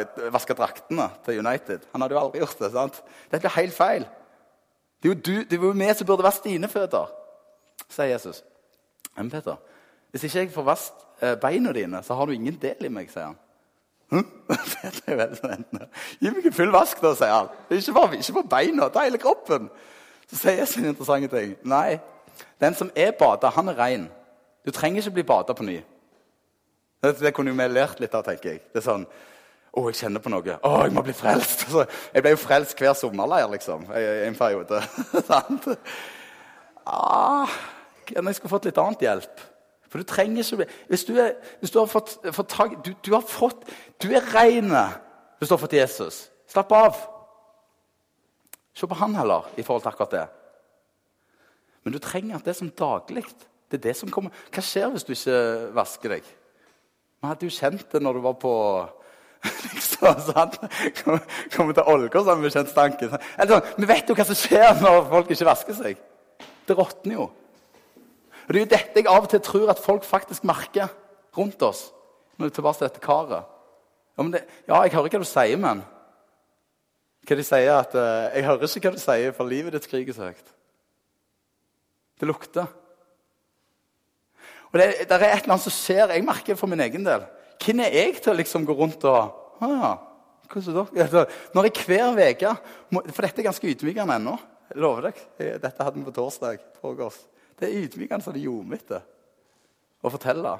uh, 0.02 0.32
vaske 0.34 0.54
draktene 0.58 1.06
til 1.24 1.38
United. 1.38 1.84
Han 1.92 2.02
hadde 2.02 2.16
jo 2.16 2.22
aldri 2.24 2.40
gjort 2.42 2.58
det. 2.58 2.72
sant? 2.72 3.02
Dette 3.30 3.44
blir 3.44 3.54
helt 3.54 3.76
feil. 3.76 4.06
Det 5.02 5.10
er 5.10 5.14
du, 5.14 5.36
det 5.46 5.58
er 5.58 5.62
jo 5.62 5.70
vi 5.70 5.92
som 5.94 6.06
burde 6.06 6.26
vaske 6.26 6.48
dine 6.48 6.68
føtter, 6.68 7.12
sier 7.88 8.10
Jesus. 8.10 8.42
Men 9.16 9.30
Peter, 9.30 9.56
hvis 10.10 10.26
ikke 10.26 10.38
jeg 10.38 10.50
får 10.56 10.66
vasket 10.66 11.06
uh, 11.22 11.36
beina 11.40 11.72
dine, 11.72 12.02
så 12.02 12.18
har 12.18 12.26
du 12.26 12.34
ingen 12.34 12.58
del 12.62 12.84
i 12.84 12.90
meg, 12.92 13.12
sier 13.12 13.30
han. 13.30 13.38
Hm? 14.10 14.26
det 14.98 15.06
er 15.06 15.22
veldig 15.22 15.38
spennende. 15.38 15.86
Gi 16.18 16.34
meg 16.34 16.50
en 16.50 16.58
full 16.58 16.74
vask, 16.74 16.98
da, 17.04 17.14
sier 17.14 17.36
han. 17.36 17.54
Ikke 17.70 17.94
bare, 17.94 18.18
ikke 18.18 18.36
bare 18.40 18.52
beina, 18.56 18.90
ta 18.90 19.06
hele 19.06 19.22
kroppen. 19.22 19.70
Så 20.26 20.42
sier 20.42 20.64
jeg 20.64 20.68
en 20.82 20.90
interessante 20.90 21.30
ting. 21.30 21.54
Nei, 21.62 22.00
den 22.60 22.74
som 22.74 22.90
er 22.98 23.14
bada, 23.14 23.54
han 23.54 23.70
er 23.70 23.78
rein. 23.78 24.10
Du 24.66 24.74
trenger 24.74 25.02
ikke 25.04 25.20
bli 25.20 25.28
bada 25.30 25.54
på 25.54 25.66
ny. 25.66 25.78
Det, 27.00 27.32
kunne 27.32 27.52
vi 27.56 27.66
lært 27.72 28.00
litt 28.02 28.14
av, 28.14 28.24
tenker 28.26 28.54
jeg. 28.54 28.62
Det 28.72 28.82
er 28.82 28.86
sånn 28.86 29.06
Å, 29.70 29.84
jeg 29.86 30.00
kjenner 30.00 30.22
på 30.22 30.32
noe. 30.32 30.56
Å, 30.66 30.72
jeg 30.84 30.92
må 30.92 31.04
bli 31.06 31.14
frelst. 31.14 31.64
Så 31.72 31.84
jeg 31.86 32.24
ble 32.24 32.34
jo 32.34 32.40
frelst 32.40 32.80
hver 32.80 32.96
sommerleir, 32.98 33.46
liksom, 33.52 33.86
i 33.94 34.26
en 34.26 34.38
periode. 34.38 34.82
Sant? 35.30 35.68
ah, 36.90 37.60
jeg 38.10 38.34
skulle 38.34 38.52
fått 38.52 38.66
litt 38.66 38.80
annet 38.82 39.04
hjelp. 39.06 39.44
For 39.90 40.02
du 40.02 40.06
trenger 40.06 40.44
ikke 40.44 40.66
Hvis 40.90 41.04
du, 41.06 41.16
er, 41.18 41.32
hvis 41.58 41.72
du 41.74 41.80
har 41.80 41.88
fått, 41.90 42.18
fått 42.34 42.50
tak 42.52 42.76
du, 42.86 42.92
du, 42.94 43.10
har 43.10 43.24
fått 43.26 43.64
Du 43.98 44.06
er 44.14 44.22
rein 44.30 44.70
hvis 44.70 45.48
du 45.48 45.54
har 45.56 45.58
fått 45.62 45.72
Jesus. 45.74 46.28
Slapp 46.52 46.70
av. 46.76 46.98
Se 48.76 48.86
på 48.86 48.98
han 49.00 49.16
heller 49.16 49.48
i 49.56 49.64
forhold 49.64 49.82
til 49.82 49.90
akkurat 49.90 50.12
det. 50.12 50.26
Men 51.80 51.94
du 51.94 51.98
trenger 52.02 52.36
at 52.36 52.44
det 52.44 52.54
som 52.58 52.68
daglig 52.76 53.24
det 53.70 53.78
er 53.78 53.84
det 53.86 53.96
som 53.96 54.10
kommer. 54.12 54.34
Hva 54.52 54.62
skjer 54.66 54.90
hvis 54.92 55.06
du 55.06 55.14
ikke 55.14 55.40
vasker 55.78 56.16
deg? 56.16 56.28
Vi 57.20 57.28
hadde 57.28 57.48
jo 57.48 57.52
kjent 57.52 57.84
det 57.92 58.00
når 58.00 58.16
du 58.16 58.22
var 58.24 58.36
på 58.40 58.54
liksom, 59.74 60.22
sant? 60.24 60.56
Kom, 61.00 61.20
kom 61.52 61.74
til 61.76 61.92
Ålgård, 61.92 62.24
så 62.24 62.32
hadde 62.32 62.44
vi 62.44 62.52
kjent 62.54 62.72
stanken. 62.72 63.12
Sånn, 63.12 63.68
vi 63.76 63.88
vet 63.88 64.08
jo 64.08 64.16
hva 64.16 64.26
som 64.28 64.38
skjer 64.38 64.80
når 64.80 65.04
folk 65.12 65.32
ikke 65.34 65.48
vasker 65.48 65.76
seg. 65.76 66.00
Det 66.68 66.76
råtner 66.78 67.18
jo. 67.18 67.28
Og 67.30 68.50
Det 68.50 68.58
er 68.58 68.64
jo 68.64 68.72
dette 68.72 69.02
jeg 69.02 69.08
av 69.10 69.24
og 69.26 69.30
til 69.30 69.42
tror 69.44 69.72
at 69.72 69.80
folk 69.82 70.04
faktisk 70.06 70.46
merker 70.48 70.88
rundt 71.36 71.62
oss. 71.62 71.88
Når 72.38 72.48
er 72.48 72.54
tilbake 72.56 72.80
til 72.80 72.88
dette 72.88 73.04
karet. 73.04 73.56
Ja, 74.16 74.24
det, 74.32 74.40
ja, 74.66 74.80
jeg 74.82 74.94
hører 74.96 75.12
hva 75.12 75.20
du 75.20 75.28
sier, 75.28 75.60
men 75.60 75.84
hva 77.28 77.36
de 77.36 77.44
sier 77.44 77.74
at 77.76 77.94
uh, 77.94 78.32
'Jeg 78.32 78.46
hører 78.48 78.64
ikke 78.64 78.88
hva 78.88 78.96
du 78.96 79.02
sier, 79.02 79.32
for 79.36 79.44
livet 79.44 79.76
ditt 79.76 79.84
skriker 79.84 80.16
så 80.16 80.30
høyt'. 80.30 80.54
Det 82.20 82.28
lukter. 82.28 82.66
Og 84.70 84.78
det, 84.78 84.86
det, 85.08 85.16
er 85.16 85.24
et 85.26 85.42
eller 85.42 85.56
annet 85.56 85.64
som 85.66 85.74
skjer. 85.74 86.14
Jeg 86.14 86.26
merker 86.26 86.58
for 86.58 86.70
min 86.70 86.82
egen 86.84 87.06
del. 87.06 87.26
Hvem 87.60 87.82
er 87.84 87.96
jeg 87.96 88.20
til 88.20 88.32
å 88.32 88.38
liksom 88.38 88.64
gå 88.68 88.76
rundt 88.76 89.04
og 89.08 89.64
ah, 89.66 89.98
Når 90.50 91.68
jeg 91.68 91.74
hver 91.86 92.16
uke 92.16 92.54
For 93.12 93.26
dette 93.26 93.42
er 93.42 93.48
ganske 93.50 93.70
ydmykende 93.72 94.16
ennå. 94.16 94.36
Jeg 94.70 94.82
lover 94.82 95.10
deg. 95.10 95.22
Dette 95.38 95.84
hadde 95.84 95.98
vi 95.98 96.06
på 96.06 96.14
torsdag. 96.14 96.62
Pågås. 96.80 97.18
Det 97.58 97.68
er 97.68 97.82
ydmykende 97.82 98.24
så 98.24 98.32
det 98.34 98.44
ljomete 98.44 99.02
å 100.00 100.12
fortelle 100.12 100.54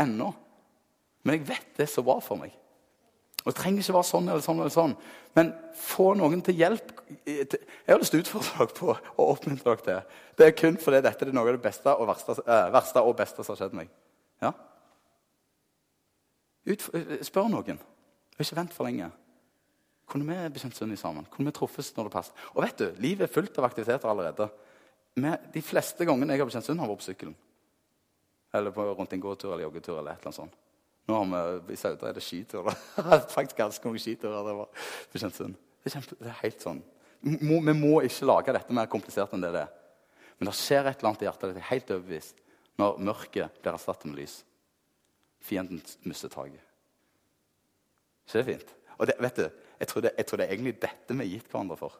ennå. 0.00 0.32
Men 1.22 1.36
jeg 1.36 1.46
vet 1.52 1.76
det 1.76 1.84
er 1.84 1.92
så 1.92 2.04
bra 2.04 2.16
for 2.24 2.40
meg. 2.40 2.56
Og 3.40 3.52
Det 3.52 3.56
trenger 3.56 3.80
ikke 3.80 3.96
være 3.96 4.08
sånn 4.10 4.28
eller 4.28 4.42
sånn. 4.44 4.58
eller 4.60 4.72
sånn. 4.74 4.96
Men 5.34 5.52
få 5.74 6.10
noen 6.18 6.42
til 6.44 6.58
hjelp. 6.60 6.90
Jeg 7.24 7.60
har 7.88 7.98
lyst 7.98 8.12
til 8.12 8.20
å 8.20 8.24
utfordre 8.24 8.58
dere 8.58 8.74
på 8.76 8.90
å 8.92 9.28
oppmuntre 9.32 9.64
dere 9.64 9.84
til. 9.86 10.18
Det 10.36 10.46
er 10.46 10.58
kun 10.58 10.76
fordi 10.76 11.00
dette 11.06 11.24
er 11.24 11.32
noe 11.32 11.48
av 11.48 11.56
det 11.56 11.62
beste 11.64 11.94
og 11.94 12.08
verste, 12.10 12.36
eh, 12.44 12.68
verste 12.74 13.00
og 13.00 13.16
beste 13.16 13.44
som 13.44 13.54
har 13.54 13.62
skjedd 13.62 13.78
meg. 13.78 13.88
Ja? 14.42 14.52
Ut, 16.68 16.84
spør 17.24 17.48
noen. 17.48 17.80
Ikke 18.38 18.56
vent 18.56 18.76
for 18.76 18.84
lenge. 18.84 19.10
Kunne 20.10 20.26
vi 20.26 20.52
bekjent 20.52 20.76
synd 20.76 20.98
sammen? 20.98 21.26
Kunne 21.30 21.48
vi 21.48 21.56
truffes 21.56 21.92
når 21.96 22.08
det 22.08 22.12
passer? 22.12 22.48
Og 22.54 22.64
vet 22.64 22.76
du, 22.76 22.88
Livet 23.00 23.28
er 23.28 23.32
fullt 23.32 23.58
av 23.58 23.68
aktiviteter 23.68 24.10
allerede. 24.10 24.50
De 25.54 25.62
fleste 25.62 26.04
gangene 26.04 26.34
jeg 26.34 26.42
har 26.42 26.50
bekjent 26.50 26.66
synd, 26.66 26.80
har 26.82 26.90
vært 26.90 27.02
på 27.02 27.08
sykkelen. 27.08 27.36
Eller 28.52 28.74
på, 28.74 28.84
rundt 28.84 29.12
en 29.14 29.22
gåtur 29.22 29.52
eller 29.52 29.68
joggetur. 29.68 29.98
eller 29.98 30.12
et 30.12 30.18
eller 30.18 30.32
annet 30.32 30.42
sånt. 30.42 30.59
Nå 31.10 31.18
har 31.18 31.26
vi, 31.66 31.74
I 31.74 31.80
Sauda 31.80 32.08
er 32.08 32.14
det 32.18 32.22
skiturer. 32.22 32.76
Faktisk 33.34 33.58
ganske 33.58 33.88
mange 33.88 34.02
skiturer. 34.02 34.46
Det 34.46 34.56
var 34.60 34.86
bekjent 35.12 35.40
Det 35.42 35.94
er, 35.96 36.08
det 36.20 36.30
er 36.30 36.42
helt 36.44 36.62
sånn. 36.62 36.82
Vi 37.20 37.74
må 37.76 37.96
ikke 38.06 38.28
lage 38.28 38.54
dette 38.54 38.76
mer 38.76 38.88
komplisert 38.90 39.34
enn 39.34 39.42
det 39.42 39.50
det 39.56 39.64
er. 39.66 39.72
Men 40.38 40.48
det 40.48 40.56
skjer 40.56 40.86
et 40.86 41.00
eller 41.00 41.10
annet 41.10 41.24
i 41.24 41.26
hjertet. 41.26 41.56
Er 41.56 41.68
helt 41.72 41.90
overbevist 41.92 42.38
når 42.80 43.00
mørket 43.10 43.58
blir 43.60 43.74
erstattet 43.74 44.08
med 44.08 44.22
lys. 44.22 44.38
Fienden 45.44 45.82
mister 46.08 46.32
taket. 46.32 46.62
Ikke 48.24 48.38
det 48.38 48.46
fint? 48.46 48.72
Og 49.00 49.08
det, 49.08 49.16
vet 49.20 49.36
du, 49.36 49.46
jeg 49.80 49.88
tror, 49.88 50.04
det, 50.04 50.12
jeg 50.16 50.28
tror, 50.28 50.38
det, 50.40 50.46
er 50.46 50.54
egentlig 50.54 50.76
dette 50.80 51.16
vi 51.16 51.24
er 51.26 51.32
gitt 51.34 51.50
hverandre 51.50 51.76
for. 51.80 51.96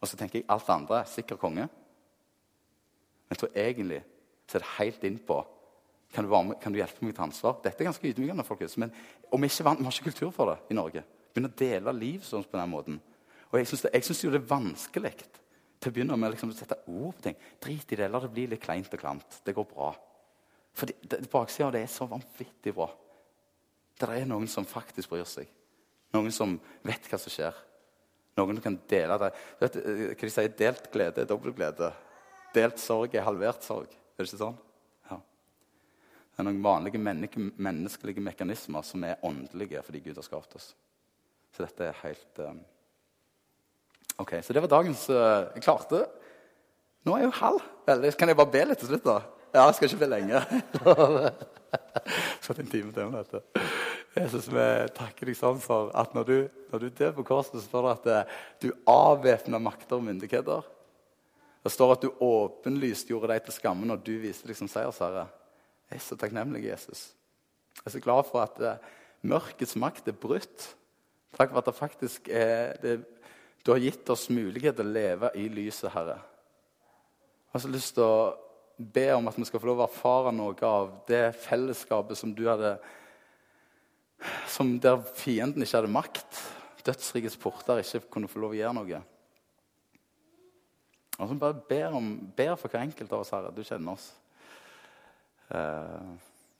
Og 0.00 0.08
så 0.08 0.16
tenker 0.16 0.40
jeg 0.40 0.48
alt 0.52 0.66
det 0.68 0.76
andre 0.76 1.00
er 1.00 1.10
sikker 1.10 1.40
konge. 1.40 1.66
Men 3.26 3.34
jeg 3.34 3.42
tror 3.42 3.58
egentlig 3.64 4.02
så 4.46 4.58
er 4.58 4.64
det 4.64 4.74
helt 4.78 5.04
innpå 5.08 5.40
kan 6.12 6.26
du, 6.26 6.30
med, 6.30 6.56
kan 6.62 6.74
du, 6.74 6.80
hjelpe 6.80 7.04
meg 7.06 7.14
til 7.14 7.24
ansvar? 7.28 7.60
Dette 7.62 7.84
er 7.84 7.86
ganske 7.86 8.08
ydmykende. 8.08 8.44
folkens, 8.46 8.76
men 8.82 8.90
og 9.30 9.38
vi, 9.38 9.46
ikke 9.46 9.76
vi 9.78 9.84
har 9.86 9.94
ikke 9.94 10.08
kultur 10.10 10.32
for 10.34 10.50
det 10.50 10.72
i 10.72 10.76
Norge. 10.78 11.04
Begynne 11.30 11.50
å 11.52 11.58
dele 11.60 11.94
liv 11.94 12.24
sånn 12.26 12.46
på 12.46 12.58
den 12.58 12.72
måten. 12.72 12.96
Og 13.50 13.58
Jeg 13.58 13.68
syns 13.70 13.84
det, 13.86 13.92
det, 13.94 14.34
er 14.34 14.50
vanskelig 14.50 15.12
til 15.80 15.90
å 15.90 15.94
begynne 15.94 16.16
med 16.18 16.34
liksom, 16.34 16.50
å 16.50 16.58
sette 16.58 16.80
ord 16.90 17.14
på 17.18 17.26
ting. 17.28 17.36
Drit 17.62 17.94
i 17.94 17.98
det, 17.98 18.08
la 18.10 18.20
det 18.22 18.30
bli 18.34 18.48
litt 18.50 18.62
kleint 18.62 18.90
og 18.90 19.02
klamt. 19.02 19.38
Det 19.46 19.54
går 19.54 19.68
bra. 19.70 19.92
For 20.74 20.90
baksida 21.30 21.68
av 21.68 21.74
det 21.74 21.84
er 21.84 21.92
så 21.92 22.06
vanvittig 22.10 22.74
bra. 22.74 22.88
Det 24.00 24.08
er 24.16 24.26
noen 24.26 24.48
som 24.50 24.66
faktisk 24.66 25.12
bryr 25.12 25.26
seg. 25.28 25.50
Noen 26.14 26.34
som 26.34 26.56
vet 26.86 27.06
hva 27.10 27.18
som 27.20 27.32
skjer. 27.32 27.54
Noen 28.38 28.58
som 28.58 28.64
kan 28.64 28.78
dele 28.90 29.18
det. 29.22 29.30
Vet, 29.60 29.78
hva 29.78 30.26
de 30.26 30.32
sier, 30.34 30.54
Delt 30.58 30.90
glede 30.90 31.22
er 31.22 31.30
dobbelt 31.30 31.58
glede. 31.58 31.92
Delt 32.54 32.82
sorg 32.82 33.14
er 33.14 33.26
halvert 33.26 33.62
sorg. 33.66 33.94
Er 34.16 34.24
det 34.24 34.30
ikke 34.30 34.42
sånn? 34.42 34.58
Det 36.30 36.42
er 36.42 36.46
noen 36.46 36.62
vanlige 36.64 37.00
menneske, 37.02 37.42
menneskelige 37.60 38.22
mekanismer 38.24 38.84
som 38.86 39.04
er 39.04 39.20
åndelige 39.26 39.82
fordi 39.86 40.02
Gud 40.04 40.20
har 40.20 40.26
skapt 40.26 40.54
oss. 40.56 40.70
Så 41.54 41.66
dette 41.66 41.90
er 41.90 41.98
helt 42.04 42.44
um... 42.46 42.60
Ok, 44.20 44.36
Så 44.42 44.52
det 44.52 44.60
var 44.60 44.68
dagens 44.68 45.06
uh, 45.08 45.48
Jeg 45.54 45.64
klarte 45.64 46.04
Nå 47.08 47.14
er 47.16 47.24
jo 47.24 47.36
halv. 47.38 47.60
Eller 47.88 48.12
kan 48.12 48.28
jeg 48.28 48.36
bare 48.36 48.52
be 48.52 48.64
litt 48.68 48.82
til 48.82 48.90
slutt, 48.90 49.06
da? 49.06 49.20
Ja, 49.54 49.62
jeg 49.64 49.78
skal 49.78 49.88
ikke 49.88 50.02
be 50.02 50.08
lenge. 50.12 50.42
Fått 52.44 52.60
en 52.60 52.68
time 52.70 52.92
til 52.92 53.08
med 53.08 53.24
dette. 53.24 53.64
Jesus, 54.14 54.50
vi 54.52 54.66
takker 54.94 55.30
deg 55.30 55.38
sånn 55.38 55.62
for 55.62 55.88
at 55.96 56.12
når 56.14 56.28
du, 56.28 56.36
når 56.70 56.84
du 56.84 56.86
dør 57.00 57.14
på 57.16 57.24
korset, 57.30 57.56
så 57.56 57.64
står 57.64 57.86
det 57.86 57.94
at 57.94 58.10
uh, 58.12 58.44
du 58.62 58.68
avvæpna 58.90 59.58
makter 59.62 59.96
og 59.96 60.04
myndigheter. 60.06 60.68
Det 61.64 61.72
står 61.72 61.96
at 61.96 62.04
du 62.04 62.22
åpenlyst 62.24 63.10
gjorde 63.10 63.32
deg 63.32 63.44
til 63.46 63.56
skamme 63.56 63.88
når 63.88 64.04
du 64.04 64.14
viste 64.22 64.48
deg 64.48 64.60
som 64.60 64.70
seiersherre. 64.70 65.26
Jeg 65.90 65.98
er 65.98 66.04
så 66.04 66.16
takknemlig, 66.16 66.64
Jesus. 66.68 67.10
Jeg 67.76 67.86
er 67.86 67.94
så 67.96 68.02
glad 68.02 68.26
for 68.28 68.44
at 68.44 68.60
uh, 68.62 68.90
mørkets 69.26 69.74
makt 69.80 70.08
er 70.08 70.18
brutt. 70.18 70.68
Takk 71.34 71.50
for 71.50 71.60
at 71.60 71.66
det 71.66 71.78
faktisk 71.78 72.28
er 72.30 72.76
det, 72.82 73.00
Du 73.66 73.72
har 73.74 73.82
gitt 73.82 74.08
oss 74.08 74.30
mulighet 74.32 74.78
til 74.78 74.88
å 74.88 74.94
leve 74.94 75.30
i 75.36 75.48
lyset, 75.52 75.90
Herre. 75.92 76.16
Jeg 76.16 77.52
har 77.52 77.62
så 77.64 77.68
lyst 77.68 77.94
til 77.98 78.06
å 78.06 78.30
be 78.80 79.10
om 79.12 79.28
at 79.28 79.36
vi 79.36 79.44
skal 79.44 79.60
få 79.60 79.68
lov 79.68 79.82
å 79.82 79.88
erfare 79.88 80.32
noe 80.32 80.56
av 80.64 80.94
det 81.10 81.34
fellesskapet 81.42 82.16
som 82.16 82.32
du 82.32 82.46
hadde 82.48 82.78
som 84.48 84.78
Der 84.80 85.02
fienden 85.16 85.62
ikke 85.62 85.80
hadde 85.80 85.92
makt. 85.92 86.40
Dødsrikets 86.84 87.36
porter 87.40 87.80
ikke 87.80 88.06
kunne 88.12 88.28
få 88.28 88.40
lov 88.40 88.54
å 88.54 88.58
gjøre 88.58 88.76
noe. 88.76 89.02
Og 91.20 91.28
så 91.28 91.36
bare 91.36 91.60
ber, 91.68 91.96
om, 91.96 92.14
ber 92.36 92.54
for 92.56 92.72
hver 92.72 92.86
enkelt 92.86 93.12
av 93.12 93.24
oss, 93.24 93.32
Herre. 93.34 93.52
Du 93.52 93.60
kjenner 93.64 93.96
oss. 93.96 94.10
Eh, 95.50 96.00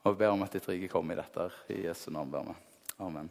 vi 0.02 0.14
ber 0.14 0.30
om 0.30 0.42
at 0.42 0.52
ditt 0.52 0.68
rike 0.68 0.88
kommer 0.88 1.14
i 1.14 1.20
dette. 1.20 1.50
I 1.68 1.82
Jesu 1.86 2.10
navn 2.10 2.30
ber 2.30 2.48
vi. 2.48 2.54
Amen. 2.96 3.30